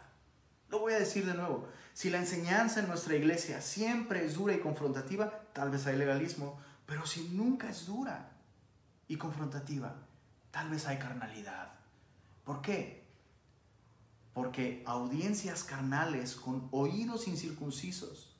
Lo 0.68 0.80
voy 0.80 0.94
a 0.94 0.98
decir 0.98 1.26
de 1.26 1.34
nuevo. 1.34 1.68
Si 1.92 2.10
la 2.10 2.18
enseñanza 2.18 2.80
en 2.80 2.88
nuestra 2.88 3.14
iglesia 3.14 3.60
siempre 3.60 4.24
es 4.24 4.34
dura 4.34 4.54
y 4.54 4.60
confrontativa, 4.60 5.30
tal 5.52 5.70
vez 5.70 5.86
hay 5.86 5.96
legalismo, 5.96 6.58
pero 6.86 7.06
si 7.06 7.28
nunca 7.28 7.68
es 7.68 7.86
dura 7.86 8.30
y 9.06 9.16
confrontativa, 9.16 9.94
tal 10.50 10.70
vez 10.70 10.86
hay 10.86 10.98
carnalidad. 10.98 11.72
¿Por 12.44 12.60
qué? 12.62 13.03
Porque 14.34 14.82
audiencias 14.84 15.64
carnales 15.64 16.34
con 16.34 16.68
oídos 16.72 17.28
incircuncisos, 17.28 18.34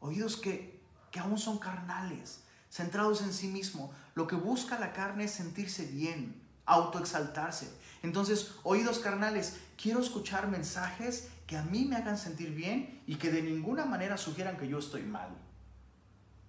oídos 0.00 0.36
que, 0.36 0.80
que 1.10 1.20
aún 1.20 1.38
son 1.38 1.58
carnales, 1.58 2.44
centrados 2.70 3.20
en 3.22 3.32
sí 3.32 3.48
mismo, 3.48 3.92
lo 4.14 4.26
que 4.26 4.36
busca 4.36 4.78
la 4.78 4.92
carne 4.92 5.24
es 5.24 5.32
sentirse 5.32 5.86
bien, 5.86 6.40
autoexaltarse. 6.64 7.70
Entonces, 8.02 8.52
oídos 8.62 9.00
carnales, 9.00 9.58
quiero 9.76 10.00
escuchar 10.00 10.48
mensajes 10.48 11.28
que 11.46 11.56
a 11.56 11.62
mí 11.62 11.84
me 11.84 11.96
hagan 11.96 12.18
sentir 12.18 12.54
bien 12.54 13.02
y 13.06 13.16
que 13.16 13.30
de 13.30 13.42
ninguna 13.42 13.84
manera 13.84 14.16
sugieran 14.16 14.56
que 14.56 14.68
yo 14.68 14.78
estoy 14.78 15.02
mal. 15.02 15.30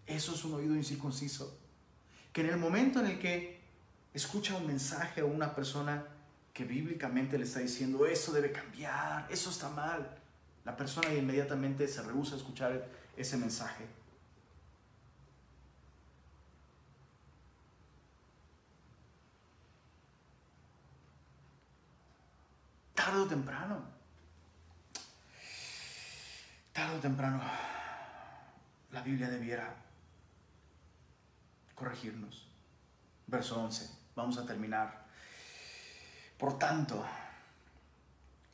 Eso 0.06 0.34
es 0.34 0.44
un 0.46 0.54
oído 0.54 0.76
incircunciso. 0.76 1.60
Que 2.32 2.42
en 2.42 2.50
el 2.50 2.58
momento 2.58 3.00
en 3.00 3.08
el 3.08 3.20
que 3.20 3.62
escucha 4.14 4.56
un 4.56 4.68
mensaje 4.68 5.22
o 5.22 5.28
una 5.28 5.56
persona 5.56 6.06
que 6.54 6.66
bíblicamente 6.66 7.38
le 7.38 7.46
está 7.46 7.60
diciendo, 7.60 8.06
eso 8.06 8.32
debe 8.32 8.52
cambiar, 8.52 9.28
eso 9.32 9.50
está 9.50 9.70
mal, 9.70 10.18
la 10.64 10.78
persona 10.78 11.14
inmediatamente 11.14 11.88
se 11.88 12.02
rehúsa 12.04 12.36
a 12.36 12.38
escuchar 12.38 12.88
ese 13.18 13.38
mensaje. 13.38 13.86
tarde 23.14 23.20
o 23.20 23.28
temprano, 23.28 23.84
tarde 26.72 26.98
o 26.98 27.00
temprano, 27.00 27.42
la 28.92 29.02
Biblia 29.04 29.30
debiera 29.30 29.76
corregirnos. 31.76 32.48
Verso 33.28 33.62
11, 33.62 33.90
vamos 34.16 34.38
a 34.38 34.46
terminar. 34.46 35.03
Por 36.38 36.58
tanto, 36.60 37.04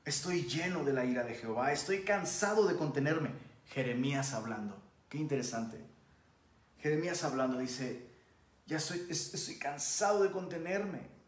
estoy 0.06 0.44
lleno 0.44 0.84
de 0.84 0.94
la 0.94 1.06
ira 1.06 1.24
de 1.24 1.36
Jehová, 1.36 1.72
estoy 1.72 2.04
cansado 2.04 2.68
de 2.68 2.76
contenerme. 2.76 3.32
Jeremías 3.68 4.34
hablando, 4.34 4.82
qué 5.10 5.18
interesante. 5.18 5.78
Jeremías 6.80 7.24
hablando 7.24 7.60
dice, 7.60 8.08
ya 8.66 8.78
estoy, 8.78 9.06
estoy 9.10 9.58
cansado 9.58 10.24
de 10.24 10.32
contenerme 10.32 11.20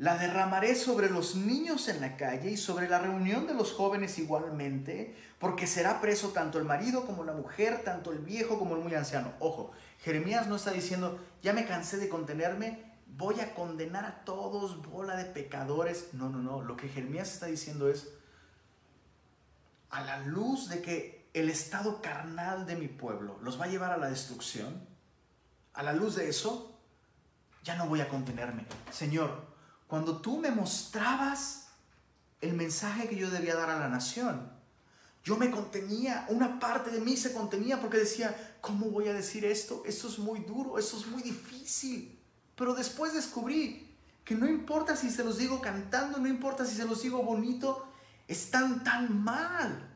la 0.00 0.16
derramaré 0.16 0.76
sobre 0.76 1.10
los 1.10 1.36
niños 1.36 1.86
en 1.88 2.00
la 2.00 2.16
calle 2.16 2.52
y 2.52 2.56
sobre 2.56 2.88
la 2.88 3.00
reunión 3.00 3.46
de 3.46 3.52
los 3.52 3.74
jóvenes 3.74 4.18
igualmente, 4.18 5.14
porque 5.38 5.66
será 5.66 6.00
preso 6.00 6.28
tanto 6.28 6.58
el 6.58 6.64
marido 6.64 7.04
como 7.04 7.22
la 7.22 7.34
mujer, 7.34 7.82
tanto 7.84 8.10
el 8.10 8.20
viejo 8.20 8.58
como 8.58 8.76
el 8.76 8.80
muy 8.80 8.94
anciano. 8.94 9.34
Ojo, 9.40 9.72
Jeremías 10.02 10.46
no 10.46 10.56
está 10.56 10.70
diciendo, 10.70 11.22
ya 11.42 11.52
me 11.52 11.66
cansé 11.66 11.98
de 11.98 12.08
contenerme, 12.08 12.89
voy 13.16 13.40
a 13.40 13.54
condenar 13.54 14.04
a 14.04 14.24
todos, 14.24 14.82
bola 14.82 15.16
de 15.16 15.24
pecadores. 15.24 16.08
No, 16.12 16.28
no, 16.28 16.38
no, 16.38 16.62
lo 16.62 16.76
que 16.76 16.88
Jeremías 16.88 17.32
está 17.32 17.46
diciendo 17.46 17.88
es, 17.88 18.12
a 19.90 20.02
la 20.02 20.20
luz 20.20 20.68
de 20.68 20.82
que 20.82 21.28
el 21.34 21.48
estado 21.48 22.00
carnal 22.02 22.66
de 22.66 22.76
mi 22.76 22.88
pueblo 22.88 23.38
los 23.42 23.60
va 23.60 23.64
a 23.64 23.68
llevar 23.68 23.92
a 23.92 23.96
la 23.96 24.08
destrucción, 24.08 24.86
a 25.74 25.82
la 25.82 25.92
luz 25.92 26.16
de 26.16 26.28
eso, 26.28 26.78
ya 27.62 27.76
no 27.76 27.86
voy 27.86 28.00
a 28.00 28.08
contenerme. 28.08 28.66
Señor, 28.90 29.48
cuando 29.86 30.20
tú 30.20 30.38
me 30.38 30.50
mostrabas 30.50 31.68
el 32.40 32.54
mensaje 32.54 33.08
que 33.08 33.16
yo 33.16 33.30
debía 33.30 33.54
dar 33.54 33.70
a 33.70 33.78
la 33.78 33.88
nación, 33.88 34.50
Yo 35.22 35.36
me 35.36 35.50
contenía, 35.50 36.24
una 36.28 36.58
parte 36.58 36.90
de 36.90 37.00
mí 37.00 37.16
se 37.16 37.34
contenía 37.34 37.80
porque 37.80 37.98
decía, 37.98 38.56
¿cómo 38.60 38.86
voy 38.86 39.08
a 39.08 39.12
decir 39.12 39.44
esto? 39.44 39.82
Esto 39.84 40.08
es 40.08 40.18
muy 40.18 40.40
duro, 40.40 40.78
esto 40.78 40.96
es 40.96 41.06
muy 41.06 41.22
difícil. 41.22 42.18
Pero 42.60 42.74
después 42.74 43.14
descubrí 43.14 43.88
que 44.22 44.34
no 44.34 44.46
importa 44.46 44.94
si 44.94 45.08
se 45.08 45.24
los 45.24 45.38
digo 45.38 45.62
cantando, 45.62 46.18
no 46.18 46.28
importa 46.28 46.66
si 46.66 46.76
se 46.76 46.84
los 46.84 47.00
digo 47.00 47.22
bonito, 47.22 47.86
están 48.28 48.84
tan 48.84 49.24
mal, 49.24 49.88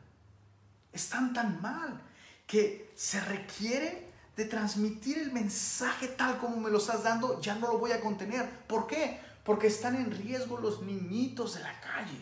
están 0.91 1.31
tan 1.31 1.61
mal, 1.61 2.01
que 2.47 2.91
se 2.95 3.21
requiere 3.21 4.11
de 4.35 4.45
transmitir 4.45 5.19
el 5.19 5.31
mensaje 5.31 6.07
tal 6.07 6.39
como 6.39 6.57
me 6.57 6.71
lo 6.71 6.79
estás 6.79 7.03
dando, 7.03 7.39
ya 7.39 7.53
no 7.53 7.67
lo 7.67 7.77
voy 7.77 7.91
a 7.91 8.01
contener. 8.01 8.49
¿Por 8.65 8.87
qué? 8.87 9.21
Porque 9.43 9.67
están 9.67 9.95
en 9.95 10.09
riesgo 10.09 10.57
los 10.57 10.81
niñitos 10.81 11.53
de 11.53 11.61
la 11.61 11.79
calle, 11.81 12.19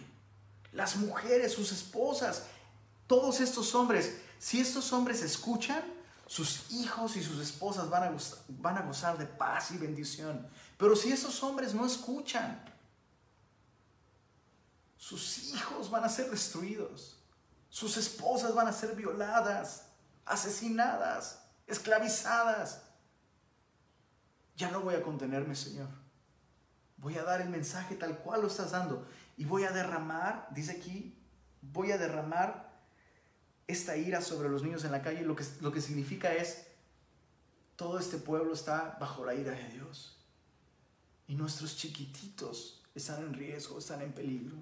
las 0.73 0.97
mujeres, 0.97 1.53
sus 1.53 1.71
esposas, 1.71 2.47
todos 3.07 3.39
estos 3.39 3.73
hombres. 3.75 4.17
Si 4.39 4.59
estos 4.59 4.91
hombres 4.91 5.21
escuchan, 5.21 5.81
sus 6.25 6.71
hijos 6.71 7.15
y 7.15 7.23
sus 7.23 7.39
esposas 7.39 7.89
van 7.89 8.03
a, 8.03 8.09
gozar, 8.09 8.39
van 8.47 8.77
a 8.77 8.81
gozar 8.81 9.17
de 9.17 9.25
paz 9.25 9.71
y 9.71 9.77
bendición. 9.77 10.47
Pero 10.77 10.95
si 10.95 11.11
esos 11.11 11.43
hombres 11.43 11.73
no 11.73 11.85
escuchan, 11.85 12.63
sus 14.97 15.53
hijos 15.53 15.89
van 15.89 16.03
a 16.05 16.09
ser 16.09 16.29
destruidos. 16.29 17.19
Sus 17.69 17.97
esposas 17.97 18.55
van 18.55 18.67
a 18.67 18.71
ser 18.71 18.95
violadas, 18.95 19.87
asesinadas, 20.25 21.39
esclavizadas. 21.67 22.83
Ya 24.55 24.71
no 24.71 24.81
voy 24.81 24.95
a 24.95 25.03
contenerme, 25.03 25.55
Señor. 25.55 25.89
Voy 26.97 27.17
a 27.17 27.23
dar 27.23 27.41
el 27.41 27.49
mensaje 27.49 27.95
tal 27.95 28.17
cual 28.19 28.41
lo 28.41 28.47
estás 28.47 28.71
dando. 28.71 29.05
Y 29.35 29.45
voy 29.45 29.65
a 29.65 29.71
derramar, 29.71 30.47
dice 30.51 30.71
aquí, 30.71 31.19
voy 31.61 31.91
a 31.91 31.97
derramar 31.97 32.72
esta 33.67 33.97
ira 33.97 34.21
sobre 34.21 34.49
los 34.49 34.63
niños 34.63 34.83
en 34.83 34.91
la 34.91 35.01
calle. 35.01 35.21
Lo 35.21 35.35
que, 35.35 35.45
lo 35.61 35.71
que 35.71 35.81
significa 35.81 36.33
es, 36.33 36.65
todo 37.75 37.99
este 37.99 38.17
pueblo 38.17 38.53
está 38.53 38.97
bajo 38.99 39.25
la 39.25 39.35
ira 39.35 39.51
de 39.51 39.69
Dios. 39.69 40.17
Y 41.27 41.35
nuestros 41.35 41.77
chiquititos 41.77 42.81
están 42.95 43.23
en 43.23 43.33
riesgo, 43.33 43.79
están 43.79 44.01
en 44.01 44.13
peligro. 44.13 44.57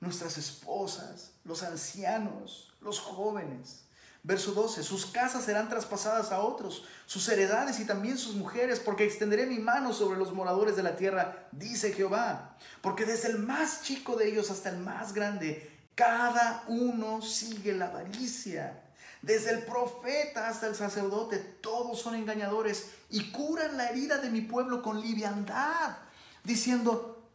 Nuestras 0.00 0.38
esposas, 0.38 1.32
los 1.44 1.62
ancianos, 1.62 2.72
los 2.80 3.00
jóvenes. 3.00 3.84
Verso 4.22 4.52
12, 4.52 4.82
sus 4.82 5.06
casas 5.06 5.44
serán 5.44 5.68
traspasadas 5.68 6.32
a 6.32 6.40
otros, 6.40 6.84
sus 7.06 7.28
heredades 7.28 7.78
y 7.78 7.86
también 7.86 8.18
sus 8.18 8.34
mujeres, 8.34 8.80
porque 8.80 9.04
extenderé 9.04 9.46
mi 9.46 9.58
mano 9.58 9.92
sobre 9.92 10.18
los 10.18 10.32
moradores 10.32 10.76
de 10.76 10.82
la 10.82 10.96
tierra, 10.96 11.48
dice 11.52 11.92
Jehová. 11.92 12.56
Porque 12.82 13.04
desde 13.06 13.28
el 13.28 13.38
más 13.38 13.82
chico 13.82 14.16
de 14.16 14.28
ellos 14.28 14.50
hasta 14.50 14.70
el 14.70 14.78
más 14.78 15.14
grande, 15.14 15.77
cada 15.98 16.62
uno 16.68 17.20
sigue 17.20 17.74
la 17.74 17.86
avaricia. 17.86 18.84
Desde 19.20 19.50
el 19.50 19.64
profeta 19.64 20.46
hasta 20.46 20.68
el 20.68 20.76
sacerdote, 20.76 21.38
todos 21.38 22.00
son 22.00 22.14
engañadores 22.14 22.94
y 23.10 23.32
curan 23.32 23.76
la 23.76 23.88
herida 23.90 24.18
de 24.18 24.30
mi 24.30 24.42
pueblo 24.42 24.80
con 24.80 25.00
liviandad, 25.00 25.98
diciendo, 26.44 27.28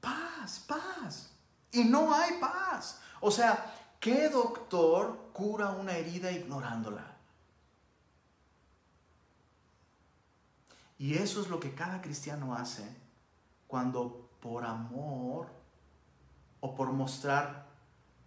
paz, 0.00 0.64
paz. 0.66 1.30
Y 1.70 1.84
no 1.84 2.12
hay 2.12 2.40
paz. 2.40 2.98
O 3.20 3.30
sea, 3.30 3.72
¿qué 4.00 4.28
doctor 4.28 5.30
cura 5.32 5.70
una 5.70 5.92
herida 5.92 6.32
ignorándola? 6.32 7.14
Y 10.98 11.14
eso 11.14 11.40
es 11.40 11.46
lo 11.46 11.60
que 11.60 11.72
cada 11.72 12.02
cristiano 12.02 12.56
hace 12.56 12.82
cuando 13.68 14.28
por 14.40 14.64
amor 14.64 15.46
o 16.58 16.74
por 16.74 16.90
mostrar 16.90 17.67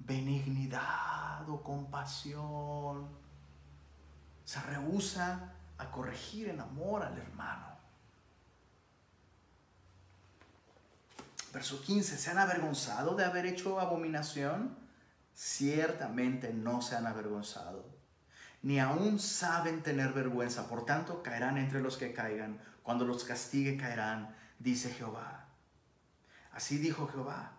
benignidad 0.05 1.11
compasión 1.59 3.09
se 4.45 4.61
rehúsa 4.61 5.53
a 5.77 5.91
corregir 5.91 6.49
en 6.49 6.59
amor 6.59 7.03
al 7.03 7.17
hermano. 7.17 7.67
Verso 11.53 11.81
15, 11.81 12.17
¿se 12.17 12.29
han 12.29 12.37
avergonzado 12.37 13.15
de 13.15 13.25
haber 13.25 13.45
hecho 13.45 13.79
abominación? 13.79 14.77
Ciertamente 15.33 16.53
no 16.53 16.81
se 16.81 16.95
han 16.95 17.07
avergonzado, 17.07 17.85
ni 18.61 18.79
aún 18.79 19.19
saben 19.19 19.81
tener 19.81 20.13
vergüenza, 20.13 20.67
por 20.67 20.85
tanto 20.85 21.23
caerán 21.23 21.57
entre 21.57 21.81
los 21.81 21.97
que 21.97 22.13
caigan, 22.13 22.61
cuando 22.83 23.05
los 23.05 23.23
castigue 23.23 23.77
caerán, 23.77 24.35
dice 24.59 24.91
Jehová. 24.93 25.45
Así 26.53 26.77
dijo 26.77 27.07
Jehová, 27.07 27.53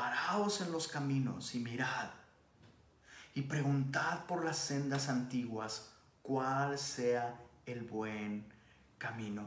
paraos 0.00 0.62
en 0.62 0.72
los 0.72 0.88
caminos 0.88 1.54
y 1.54 1.58
mirad, 1.58 2.08
y 3.34 3.42
preguntad 3.42 4.24
por 4.24 4.46
las 4.46 4.56
sendas 4.56 5.10
antiguas 5.10 5.90
cuál 6.22 6.78
sea 6.78 7.38
el 7.66 7.82
buen 7.82 8.50
camino, 8.96 9.46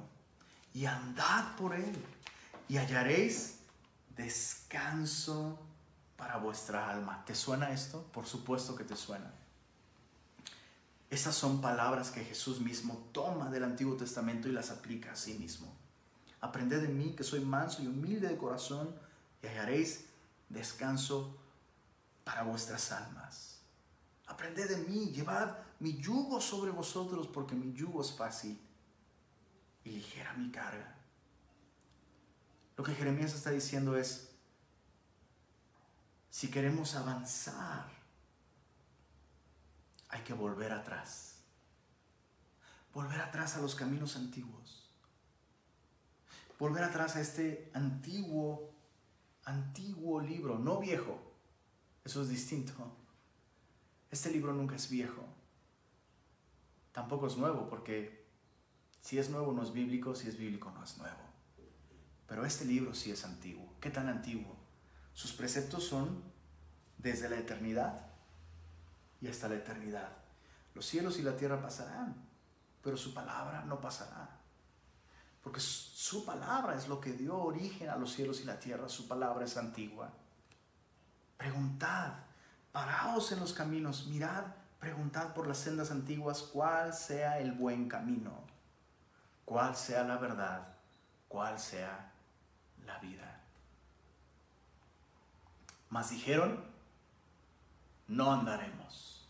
y 0.71 0.85
andad 0.85 1.55
por 1.55 1.73
él, 1.73 1.97
y 2.69 2.77
hallaréis 2.77 3.61
descanso 4.15 5.59
para 6.17 6.37
vuestra 6.37 6.87
alma. 6.87 7.23
¿Te 7.25 7.33
suena 7.33 7.71
esto? 7.71 8.03
Por 8.13 8.27
supuesto 8.27 8.75
que 8.75 8.83
te 8.83 8.95
suena. 8.95 9.33
Estas 11.09 11.33
son 11.33 11.61
palabras 11.61 12.11
que 12.11 12.23
Jesús 12.23 12.59
mismo 12.59 13.09
toma 13.11 13.49
del 13.49 13.63
Antiguo 13.63 13.95
Testamento 13.95 14.47
y 14.47 14.51
las 14.51 14.69
aplica 14.69 15.13
a 15.13 15.15
sí 15.15 15.33
mismo. 15.33 15.73
Aprended 16.41 16.83
de 16.83 16.89
mí 16.89 17.15
que 17.15 17.23
soy 17.23 17.39
manso 17.39 17.81
y 17.81 17.87
humilde 17.87 18.27
de 18.27 18.37
corazón 18.37 18.95
y 19.41 19.47
hallaréis 19.47 20.12
descanso 20.53 21.37
para 22.23 22.43
vuestras 22.43 22.91
almas. 22.91 23.59
Aprended 24.27 24.69
de 24.69 24.77
mí, 24.77 25.11
llevad 25.11 25.57
mi 25.79 25.97
yugo 25.97 26.39
sobre 26.39 26.71
vosotros 26.71 27.27
porque 27.27 27.55
mi 27.55 27.73
yugo 27.73 28.01
es 28.01 28.13
fácil 28.13 28.59
y 29.83 29.89
ligera 29.89 30.33
mi 30.33 30.49
carga. 30.49 30.95
Lo 32.77 32.83
que 32.83 32.95
Jeremías 32.95 33.33
está 33.33 33.51
diciendo 33.51 33.97
es, 33.97 34.31
si 36.29 36.49
queremos 36.49 36.95
avanzar, 36.95 37.85
hay 40.09 40.21
que 40.21 40.33
volver 40.33 40.71
atrás. 40.71 41.35
Volver 42.93 43.21
atrás 43.21 43.55
a 43.55 43.61
los 43.61 43.75
caminos 43.75 44.15
antiguos. 44.15 44.89
Volver 46.57 46.83
atrás 46.83 47.15
a 47.15 47.21
este 47.21 47.71
antiguo, 47.73 48.72
antiguo 49.45 50.21
libro, 50.21 50.57
no 50.57 50.79
viejo. 50.79 51.19
Eso 52.03 52.21
es 52.21 52.29
distinto. 52.29 52.73
Este 54.11 54.31
libro 54.31 54.53
nunca 54.53 54.75
es 54.75 54.89
viejo. 54.89 55.23
Tampoco 56.91 57.27
es 57.27 57.37
nuevo, 57.37 57.67
porque 57.67 58.27
si 59.01 59.17
es 59.17 59.29
nuevo 59.29 59.51
no 59.53 59.63
es 59.63 59.73
bíblico, 59.73 60.15
si 60.15 60.27
es 60.27 60.37
bíblico 60.37 60.71
no 60.71 60.83
es 60.83 60.97
nuevo. 60.97 61.17
Pero 62.27 62.45
este 62.45 62.65
libro 62.65 62.93
sí 62.93 63.11
es 63.11 63.25
antiguo. 63.25 63.73
¿Qué 63.81 63.89
tan 63.89 64.07
antiguo? 64.07 64.55
Sus 65.13 65.33
preceptos 65.33 65.83
son 65.83 66.23
desde 66.97 67.29
la 67.29 67.37
eternidad 67.37 68.07
y 69.21 69.27
hasta 69.27 69.49
la 69.49 69.55
eternidad. 69.55 70.09
Los 70.73 70.85
cielos 70.85 71.19
y 71.19 71.21
la 71.21 71.37
tierra 71.37 71.61
pasarán, 71.61 72.15
pero 72.81 72.97
su 72.97 73.13
palabra 73.13 73.63
no 73.65 73.79
pasará. 73.79 74.42
Porque 75.43 75.59
su 75.59 76.25
palabra 76.25 76.75
es 76.75 76.87
lo 76.87 77.01
que 77.01 77.11
dio 77.11 77.37
origen 77.37 77.89
a 77.89 77.97
los 77.97 78.13
cielos 78.13 78.41
y 78.41 78.45
la 78.45 78.59
tierra. 78.59 78.87
Su 78.87 79.07
palabra 79.07 79.45
es 79.45 79.57
antigua. 79.57 80.09
Preguntad, 81.37 82.13
paraos 82.71 83.31
en 83.33 83.41
los 83.41 83.53
caminos, 83.53 84.07
mirad, 84.07 84.45
preguntad 84.79 85.33
por 85.33 85.47
las 85.47 85.57
sendas 85.57 85.91
antiguas 85.91 86.41
cuál 86.41 86.93
sea 86.93 87.39
el 87.39 87.51
buen 87.51 87.89
camino, 87.89 88.31
cuál 89.43 89.75
sea 89.75 90.03
la 90.03 90.17
verdad, 90.17 90.67
cuál 91.27 91.59
sea 91.59 92.11
la 92.85 92.97
vida. 92.99 93.41
Mas 95.89 96.09
dijeron, 96.09 96.63
no 98.07 98.31
andaremos. 98.31 99.22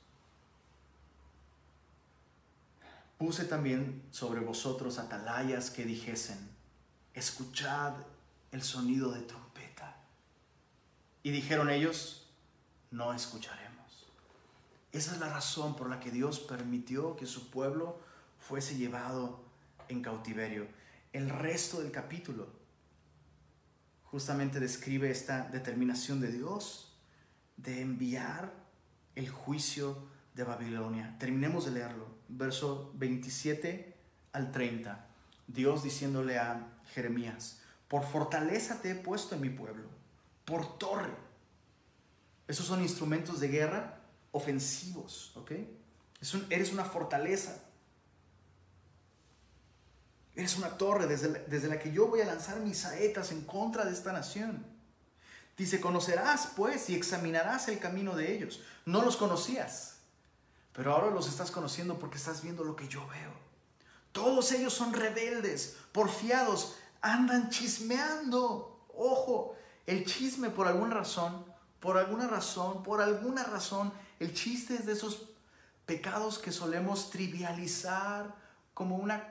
Puse 3.23 3.45
también 3.45 4.03
sobre 4.11 4.41
vosotros 4.41 4.99
atalayas 4.99 5.71
que 5.71 5.85
dijesen, 5.85 6.37
escuchad 7.13 7.93
el 8.51 8.61
sonido 8.61 9.13
de 9.13 9.21
trompeta. 9.21 9.95
Y 11.23 11.31
dijeron 11.31 11.69
ellos, 11.69 12.27
no 12.91 13.13
escucharemos. 13.13 14.07
Esa 14.91 15.13
es 15.13 15.19
la 15.21 15.29
razón 15.29 15.77
por 15.77 15.89
la 15.89 16.01
que 16.01 16.11
Dios 16.11 16.41
permitió 16.41 17.15
que 17.15 17.25
su 17.25 17.49
pueblo 17.49 17.97
fuese 18.39 18.75
llevado 18.75 19.41
en 19.87 20.01
cautiverio. 20.01 20.67
El 21.13 21.29
resto 21.29 21.81
del 21.81 21.91
capítulo 21.93 22.49
justamente 24.03 24.59
describe 24.59 25.09
esta 25.09 25.43
determinación 25.43 26.19
de 26.19 26.29
Dios 26.29 26.93
de 27.55 27.79
enviar 27.79 28.51
el 29.15 29.29
juicio 29.29 30.09
de 30.35 30.43
Babilonia. 30.43 31.15
Terminemos 31.19 31.63
de 31.63 31.71
leerlo. 31.71 32.12
Verso 32.27 32.91
27 32.95 33.95
al 34.31 34.51
30. 34.51 35.07
Dios 35.47 35.83
diciéndole 35.83 36.37
a 36.37 36.67
Jeremías, 36.93 37.59
por 37.87 38.03
fortaleza 38.03 38.81
te 38.81 38.91
he 38.91 38.95
puesto 38.95 39.35
en 39.35 39.41
mi 39.41 39.49
pueblo, 39.49 39.87
por 40.45 40.77
torre. 40.77 41.11
Esos 42.47 42.65
son 42.65 42.81
instrumentos 42.81 43.39
de 43.39 43.47
guerra 43.47 43.99
ofensivos, 44.31 45.31
¿ok? 45.35 45.51
eres 46.49 46.71
una 46.71 46.85
fortaleza. 46.85 47.61
Eres 50.35 50.57
una 50.57 50.77
torre 50.77 51.05
desde 51.05 51.45
desde 51.47 51.67
la 51.67 51.77
que 51.77 51.91
yo 51.91 52.07
voy 52.07 52.21
a 52.21 52.25
lanzar 52.25 52.59
mis 52.61 52.79
saetas 52.79 53.31
en 53.31 53.41
contra 53.41 53.85
de 53.85 53.91
esta 53.91 54.13
nación. 54.13 54.65
Dice, 55.57 55.79
conocerás 55.79 56.53
pues 56.55 56.89
y 56.89 56.95
examinarás 56.95 57.67
el 57.67 57.77
camino 57.77 58.15
de 58.15 58.33
ellos. 58.33 58.61
No 58.85 59.03
los 59.03 59.17
conocías, 59.17 59.92
pero 60.73 60.93
ahora 60.93 61.11
los 61.11 61.27
estás 61.27 61.51
conociendo 61.51 61.99
porque 61.99 62.17
estás 62.17 62.41
viendo 62.41 62.63
lo 62.63 62.75
que 62.75 62.87
yo 62.87 63.05
veo. 63.07 63.31
Todos 64.11 64.51
ellos 64.51 64.73
son 64.73 64.93
rebeldes, 64.93 65.77
porfiados, 65.91 66.75
andan 67.01 67.49
chismeando. 67.49 68.85
Ojo, 68.95 69.55
el 69.85 70.05
chisme 70.05 70.49
por 70.49 70.67
alguna 70.67 70.95
razón, 70.95 71.45
por 71.79 71.97
alguna 71.97 72.27
razón, 72.27 72.83
por 72.83 73.01
alguna 73.01 73.43
razón, 73.43 73.91
el 74.19 74.33
chiste 74.33 74.75
es 74.75 74.85
de 74.85 74.93
esos 74.93 75.29
pecados 75.85 76.39
que 76.39 76.51
solemos 76.51 77.09
trivializar 77.09 78.35
como 78.73 78.95
una 78.95 79.29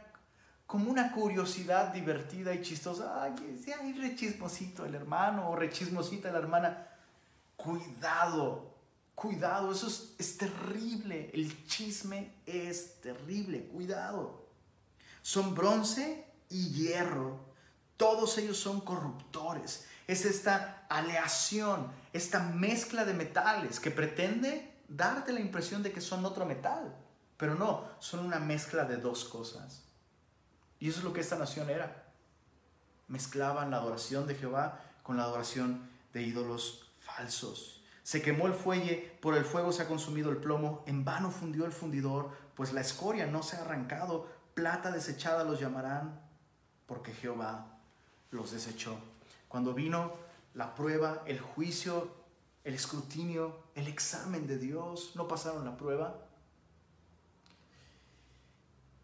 como 0.72 0.90
una 0.90 1.12
curiosidad 1.12 1.92
divertida 1.92 2.54
y 2.54 2.62
chistosa. 2.62 3.22
Ay, 3.22 3.34
ay, 3.78 3.92
rechismosito 3.92 4.86
el 4.86 4.94
hermano 4.94 5.50
o 5.50 5.54
rechismosita 5.56 6.32
la 6.32 6.38
hermana. 6.38 6.86
Cuidado, 7.56 8.71
cuidado, 9.14 9.72
eso 9.72 9.86
es, 9.86 10.14
es 10.18 10.38
terrible. 10.38 11.30
El 11.32 11.66
chisme 11.66 12.34
es 12.46 13.00
terrible, 13.00 13.66
cuidado. 13.66 14.46
Son 15.22 15.54
bronce 15.54 16.26
y 16.50 16.70
hierro. 16.70 17.40
Todos 17.96 18.38
ellos 18.38 18.56
son 18.58 18.80
corruptores. 18.80 19.86
Es 20.06 20.24
esta 20.24 20.86
aleación, 20.88 21.92
esta 22.12 22.40
mezcla 22.40 23.04
de 23.04 23.14
metales 23.14 23.78
que 23.78 23.90
pretende 23.90 24.72
darte 24.88 25.32
la 25.32 25.40
impresión 25.40 25.82
de 25.82 25.92
que 25.92 26.00
son 26.00 26.24
otro 26.24 26.44
metal. 26.44 26.94
Pero 27.36 27.54
no, 27.54 27.88
son 27.98 28.26
una 28.26 28.38
mezcla 28.38 28.84
de 28.84 28.96
dos 28.96 29.24
cosas. 29.24 29.82
Y 30.78 30.88
eso 30.88 30.98
es 30.98 31.04
lo 31.04 31.12
que 31.12 31.20
esta 31.20 31.38
nación 31.38 31.70
era. 31.70 32.04
Mezclaban 33.08 33.70
la 33.70 33.78
adoración 33.78 34.26
de 34.26 34.34
Jehová 34.34 34.80
con 35.02 35.16
la 35.16 35.24
adoración 35.24 35.88
de 36.12 36.22
ídolos 36.22 36.90
falsos. 37.00 37.81
Se 38.02 38.20
quemó 38.20 38.46
el 38.46 38.54
fuelle, 38.54 39.16
por 39.20 39.36
el 39.36 39.44
fuego 39.44 39.72
se 39.72 39.82
ha 39.82 39.88
consumido 39.88 40.30
el 40.30 40.38
plomo, 40.38 40.82
en 40.86 41.04
vano 41.04 41.30
fundió 41.30 41.64
el 41.64 41.72
fundidor, 41.72 42.30
pues 42.54 42.72
la 42.72 42.80
escoria 42.80 43.26
no 43.26 43.42
se 43.42 43.56
ha 43.56 43.60
arrancado, 43.60 44.28
plata 44.54 44.90
desechada 44.90 45.44
los 45.44 45.60
llamarán, 45.60 46.20
porque 46.86 47.12
Jehová 47.12 47.78
los 48.30 48.50
desechó. 48.50 48.98
Cuando 49.48 49.72
vino 49.74 50.14
la 50.54 50.74
prueba, 50.74 51.22
el 51.26 51.40
juicio, 51.40 52.12
el 52.64 52.74
escrutinio, 52.74 53.62
el 53.74 53.88
examen 53.88 54.46
de 54.46 54.58
Dios, 54.58 55.12
no 55.14 55.28
pasaron 55.28 55.64
la 55.64 55.76
prueba, 55.76 56.26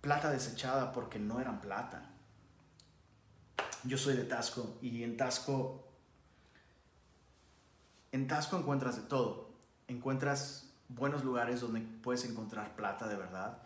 plata 0.00 0.30
desechada 0.30 0.92
porque 0.92 1.18
no 1.18 1.40
eran 1.40 1.60
plata. 1.60 2.10
Yo 3.84 3.96
soy 3.96 4.16
de 4.16 4.24
Tasco 4.24 4.76
y 4.82 5.02
en 5.02 5.16
Tasco, 5.16 5.87
en 8.12 8.26
Tasco 8.26 8.56
encuentras 8.56 8.96
de 8.96 9.02
todo. 9.02 9.50
Encuentras 9.86 10.68
buenos 10.88 11.24
lugares 11.24 11.60
donde 11.60 11.80
puedes 11.80 12.24
encontrar 12.24 12.74
plata 12.76 13.06
de 13.08 13.16
verdad, 13.16 13.58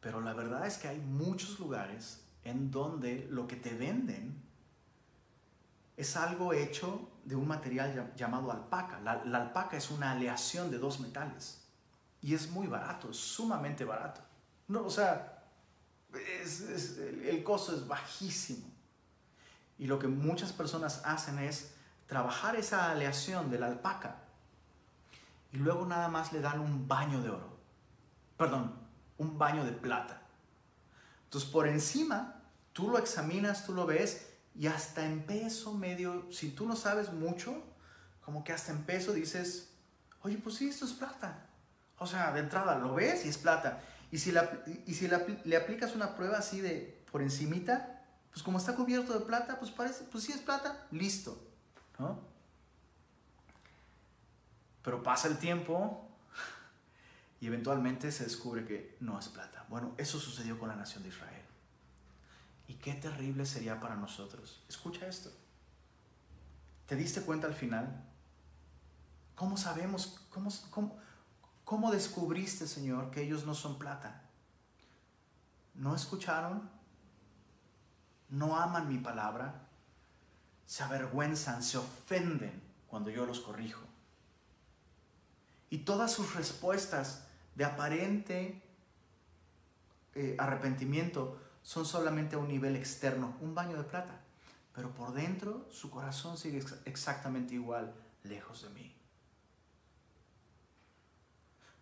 pero 0.00 0.20
la 0.20 0.32
verdad 0.32 0.66
es 0.66 0.78
que 0.78 0.88
hay 0.88 0.98
muchos 0.98 1.58
lugares 1.58 2.22
en 2.44 2.70
donde 2.70 3.26
lo 3.30 3.46
que 3.46 3.56
te 3.56 3.74
venden 3.74 4.42
es 5.96 6.16
algo 6.16 6.52
hecho 6.52 7.08
de 7.24 7.34
un 7.34 7.48
material 7.48 8.12
llamado 8.16 8.52
alpaca. 8.52 9.00
La, 9.00 9.12
alpaca 9.12 9.76
es 9.76 9.90
una 9.90 10.12
aleación 10.12 10.70
de 10.70 10.78
dos 10.78 11.00
metales 11.00 11.64
y 12.22 12.34
es 12.34 12.50
muy 12.50 12.68
barato, 12.68 13.12
sumamente 13.12 13.84
barato. 13.84 14.20
No, 14.68 14.84
o 14.84 14.90
sea, 14.90 15.44
el 16.12 17.42
costo 17.42 17.74
es 17.74 17.86
bajísimo. 17.86 18.66
Y 19.76 19.86
lo 19.86 19.98
que 19.98 20.08
muchas 20.08 20.52
personas 20.52 21.02
hacen 21.04 21.38
es 21.38 21.74
trabajar 22.08 22.56
esa 22.56 22.90
aleación 22.90 23.50
de 23.50 23.60
la 23.60 23.66
alpaca 23.66 24.16
y 25.52 25.58
luego 25.58 25.86
nada 25.86 26.08
más 26.08 26.32
le 26.32 26.40
dan 26.40 26.58
un 26.58 26.88
baño 26.88 27.22
de 27.22 27.30
oro. 27.30 27.56
Perdón, 28.36 28.74
un 29.18 29.38
baño 29.38 29.64
de 29.64 29.72
plata. 29.72 30.22
Entonces 31.24 31.48
por 31.48 31.68
encima 31.68 32.42
tú 32.72 32.90
lo 32.90 32.98
examinas, 32.98 33.64
tú 33.64 33.74
lo 33.74 33.86
ves 33.86 34.26
y 34.58 34.66
hasta 34.66 35.04
en 35.04 35.22
peso 35.24 35.74
medio, 35.74 36.26
si 36.32 36.50
tú 36.50 36.66
no 36.66 36.74
sabes 36.74 37.12
mucho, 37.12 37.62
como 38.24 38.42
que 38.42 38.52
hasta 38.52 38.72
en 38.72 38.82
peso 38.84 39.12
dices, 39.12 39.70
oye, 40.22 40.38
pues 40.38 40.56
sí, 40.56 40.68
esto 40.68 40.84
es 40.86 40.92
plata. 40.92 41.46
O 41.98 42.06
sea, 42.06 42.32
de 42.32 42.40
entrada 42.40 42.78
lo 42.78 42.94
ves 42.94 43.24
y 43.24 43.28
es 43.28 43.38
plata. 43.38 43.80
Y 44.10 44.18
si, 44.18 44.32
y 44.86 44.94
si 44.94 45.08
le 45.44 45.56
aplicas 45.56 45.94
una 45.94 46.16
prueba 46.16 46.38
así 46.38 46.60
de 46.60 47.04
por 47.12 47.22
encimita, 47.22 48.02
pues 48.30 48.42
como 48.42 48.58
está 48.58 48.74
cubierto 48.74 49.12
de 49.12 49.24
plata, 49.24 49.58
pues 49.58 49.70
parece, 49.70 50.04
pues 50.04 50.24
sí 50.24 50.32
es 50.32 50.38
plata, 50.38 50.86
listo. 50.90 51.47
Pero 54.82 55.02
pasa 55.02 55.28
el 55.28 55.38
tiempo 55.38 56.08
y 57.40 57.46
eventualmente 57.46 58.10
se 58.12 58.24
descubre 58.24 58.64
que 58.64 58.96
no 59.00 59.18
es 59.18 59.28
plata. 59.28 59.64
Bueno, 59.68 59.94
eso 59.98 60.18
sucedió 60.18 60.58
con 60.58 60.68
la 60.68 60.76
nación 60.76 61.02
de 61.02 61.10
Israel. 61.10 61.44
Y 62.68 62.74
qué 62.74 62.94
terrible 62.94 63.46
sería 63.46 63.80
para 63.80 63.96
nosotros. 63.96 64.62
Escucha 64.68 65.06
esto. 65.06 65.30
¿Te 66.86 66.96
diste 66.96 67.22
cuenta 67.22 67.46
al 67.46 67.54
final? 67.54 68.04
¿Cómo 69.34 69.56
sabemos? 69.56 70.20
¿Cómo, 70.30 70.50
cómo, 70.70 70.98
¿Cómo 71.64 71.90
descubriste, 71.90 72.66
Señor, 72.66 73.10
que 73.10 73.22
ellos 73.22 73.44
no 73.44 73.54
son 73.54 73.78
plata? 73.78 74.22
¿No 75.74 75.94
escucharon? 75.94 76.70
¿No 78.30 78.56
aman 78.56 78.88
mi 78.88 78.98
palabra? 78.98 79.67
Se 80.68 80.82
avergüenzan, 80.82 81.62
se 81.62 81.78
ofenden 81.78 82.62
cuando 82.88 83.08
yo 83.08 83.24
los 83.24 83.40
corrijo. 83.40 83.80
Y 85.70 85.78
todas 85.78 86.12
sus 86.12 86.34
respuestas 86.34 87.24
de 87.54 87.64
aparente 87.64 88.62
eh, 90.14 90.36
arrepentimiento 90.38 91.40
son 91.62 91.86
solamente 91.86 92.36
a 92.36 92.38
un 92.38 92.48
nivel 92.48 92.76
externo, 92.76 93.34
un 93.40 93.54
baño 93.54 93.78
de 93.78 93.84
plata. 93.84 94.20
Pero 94.74 94.90
por 94.90 95.12
dentro 95.14 95.66
su 95.70 95.90
corazón 95.90 96.36
sigue 96.36 96.62
exactamente 96.84 97.54
igual, 97.54 97.94
lejos 98.24 98.62
de 98.62 98.68
mí. 98.70 98.94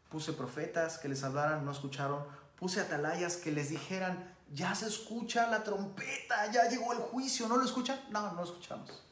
Puse 0.09 0.33
profetas 0.33 0.99
que 0.99 1.09
les 1.09 1.25
hablaran, 1.25 1.65
no 1.65 1.73
escucharon. 1.73 2.25
Puse 2.59 2.81
atalayas 2.81 3.37
que 3.37 3.53
les 3.53 3.71
dijeran, 3.71 4.35
ya 4.53 4.75
se 4.75 4.87
escucha 4.87 5.49
la 5.49 5.63
trompeta, 5.63 6.51
ya 6.51 6.69
llegó 6.69 6.93
el 6.93 6.99
juicio, 6.99 7.49
¿no 7.49 7.57
lo 7.57 7.65
escuchan? 7.65 8.01
No, 8.11 8.33
no 8.33 8.45
escuchamos. 8.45 9.03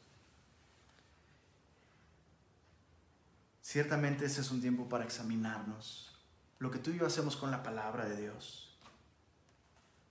Ciertamente 3.61 4.25
ese 4.25 4.41
es 4.41 4.51
un 4.51 4.61
tiempo 4.61 4.87
para 4.87 5.03
examinarnos 5.03 6.15
lo 6.59 6.71
que 6.71 6.79
tú 6.79 6.91
y 6.91 6.97
yo 6.97 7.05
hacemos 7.05 7.35
con 7.35 7.51
la 7.51 7.63
palabra 7.63 8.05
de 8.05 8.15
Dios. 8.15 8.77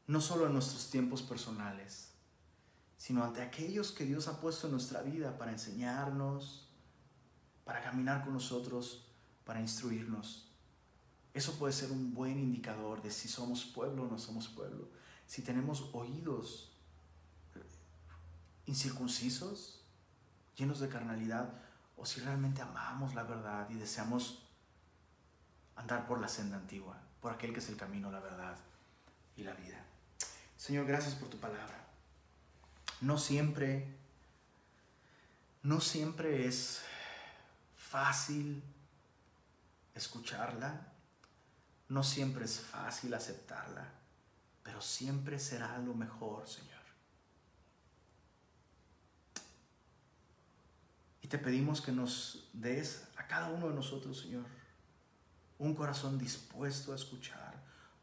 No 0.06 0.20
solo 0.20 0.47
en 0.47 0.52
nuestros 0.52 0.90
tiempos 0.90 1.23
personales, 1.23 2.11
sino 2.98 3.24
ante 3.24 3.43
aquellos 3.43 3.90
que 3.93 4.05
Dios 4.05 4.28
ha 4.28 4.40
puesto 4.40 4.66
en 4.66 4.73
nuestra 4.73 5.02
vida 5.02 5.39
para 5.39 5.52
enseñarnos, 5.52 6.69
para 7.65 7.82
caminar 7.82 8.23
con 8.23 8.35
nosotros, 8.35 9.06
para 9.44 9.61
instruirnos. 9.61 10.51
Eso 11.35 11.59
puede 11.59 11.73
ser 11.73 11.90
un 11.90 12.15
buen 12.15 12.39
indicador 12.39 13.02
de 13.02 13.11
si 13.11 13.28
somos 13.28 13.65
pueblo 13.65 14.05
o 14.05 14.06
no 14.06 14.19
somos 14.19 14.47
pueblo. 14.47 14.89
Si 15.27 15.43
tenemos 15.43 15.90
oídos 15.93 16.70
eh, 17.56 17.61
incircuncisos, 18.66 19.81
llenos 20.56 20.78
de 20.78 20.89
carnalidad, 20.89 21.52
o 21.97 22.06
si 22.06 22.20
realmente 22.20 22.62
amamos 22.62 23.16
la 23.16 23.24
verdad 23.24 23.69
y 23.69 23.74
deseamos 23.74 24.44
andar 25.74 26.06
por 26.06 26.20
la 26.20 26.28
senda 26.28 26.56
antigua, 26.56 27.01
por 27.20 27.32
aquel 27.32 27.52
que 27.52 27.59
es 27.59 27.69
el 27.69 27.77
camino, 27.77 28.12
la 28.12 28.20
verdad 28.20 28.56
y 29.36 29.43
la 29.43 29.55
vida. 29.55 29.85
Señor, 30.56 30.86
gracias 30.86 31.16
por 31.16 31.28
tu 31.28 31.39
palabra. 31.39 31.85
No 33.01 33.19
siempre, 33.19 33.89
no 35.65 35.81
siempre 35.81 36.47
es 36.47 36.82
fácil 37.77 38.62
escucharla, 39.94 40.93
no 41.94 42.02
siempre 42.02 42.44
es 42.44 42.58
fácil 42.58 43.14
aceptarla, 43.14 43.88
pero 44.64 44.80
siempre 44.80 45.38
será 45.38 45.78
lo 45.78 45.94
mejor, 45.94 46.48
Señor. 46.48 46.82
Y 51.22 51.28
te 51.28 51.38
pedimos 51.38 51.80
que 51.80 51.92
nos 51.92 52.50
des 52.52 53.04
a 53.16 53.28
cada 53.28 53.48
uno 53.48 53.68
de 53.68 53.76
nosotros, 53.76 54.20
Señor, 54.20 54.44
un 55.60 55.72
corazón 55.76 56.18
dispuesto 56.18 56.92
a 56.92 56.96
escuchar, 56.96 57.54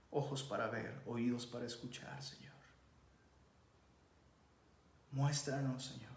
ojos 0.09 0.41
para 0.41 0.69
ver, 0.69 1.01
oídos 1.05 1.45
para 1.45 1.65
escuchar, 1.65 2.23
Señor. 2.23 2.55
Muéstranos, 5.11 5.83
Señor, 5.83 6.15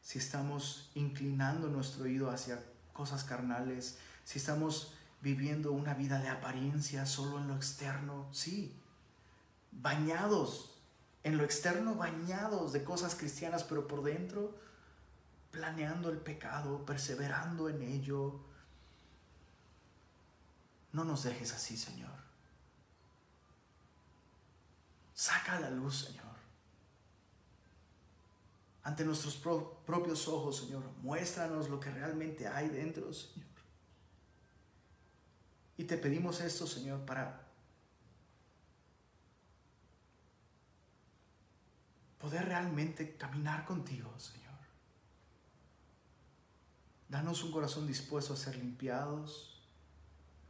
si 0.00 0.20
estamos 0.20 0.92
inclinando 0.94 1.66
nuestro 1.66 2.04
oído 2.04 2.30
hacia 2.30 2.62
cosas 2.92 3.24
carnales, 3.24 3.98
si 4.24 4.38
estamos 4.38 4.94
viviendo 5.20 5.72
una 5.72 5.94
vida 5.94 6.20
de 6.20 6.28
apariencia 6.28 7.06
solo 7.06 7.38
en 7.38 7.48
lo 7.48 7.56
externo, 7.56 8.28
sí, 8.32 8.76
bañados 9.72 10.70
en 11.22 11.36
lo 11.36 11.44
externo, 11.44 11.94
bañados 11.94 12.72
de 12.72 12.82
cosas 12.82 13.14
cristianas, 13.14 13.64
pero 13.64 13.86
por 13.86 14.02
dentro 14.02 14.58
planeando 15.50 16.10
el 16.10 16.18
pecado, 16.18 16.84
perseverando 16.86 17.68
en 17.68 17.82
ello. 17.82 18.40
No 20.92 21.04
nos 21.04 21.24
dejes 21.24 21.52
así, 21.52 21.76
Señor. 21.76 22.10
Saca 25.14 25.60
la 25.60 25.70
luz, 25.70 26.06
Señor. 26.06 26.24
Ante 28.82 29.04
nuestros 29.04 29.36
propios 29.36 30.26
ojos, 30.26 30.56
Señor, 30.56 30.82
muéstranos 31.02 31.68
lo 31.68 31.78
que 31.78 31.90
realmente 31.90 32.48
hay 32.48 32.68
dentro, 32.68 33.12
Señor. 33.12 33.49
Y 35.80 35.84
te 35.84 35.96
pedimos 35.96 36.42
esto, 36.42 36.66
Señor, 36.66 37.06
para 37.06 37.40
poder 42.20 42.44
realmente 42.44 43.16
caminar 43.16 43.64
contigo, 43.64 44.12
Señor. 44.18 44.58
Danos 47.08 47.42
un 47.44 47.50
corazón 47.50 47.86
dispuesto 47.86 48.34
a 48.34 48.36
ser 48.36 48.56
limpiados, 48.56 49.58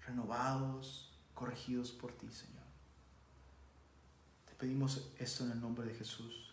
renovados, 0.05 1.13
corregidos 1.33 1.93
por 1.93 2.11
ti, 2.11 2.29
Señor. 2.33 2.67
Te 4.47 4.57
pedimos 4.57 5.13
esto 5.17 5.45
en 5.45 5.53
el 5.53 5.61
nombre 5.61 5.87
de 5.87 5.95
Jesús. 5.95 6.50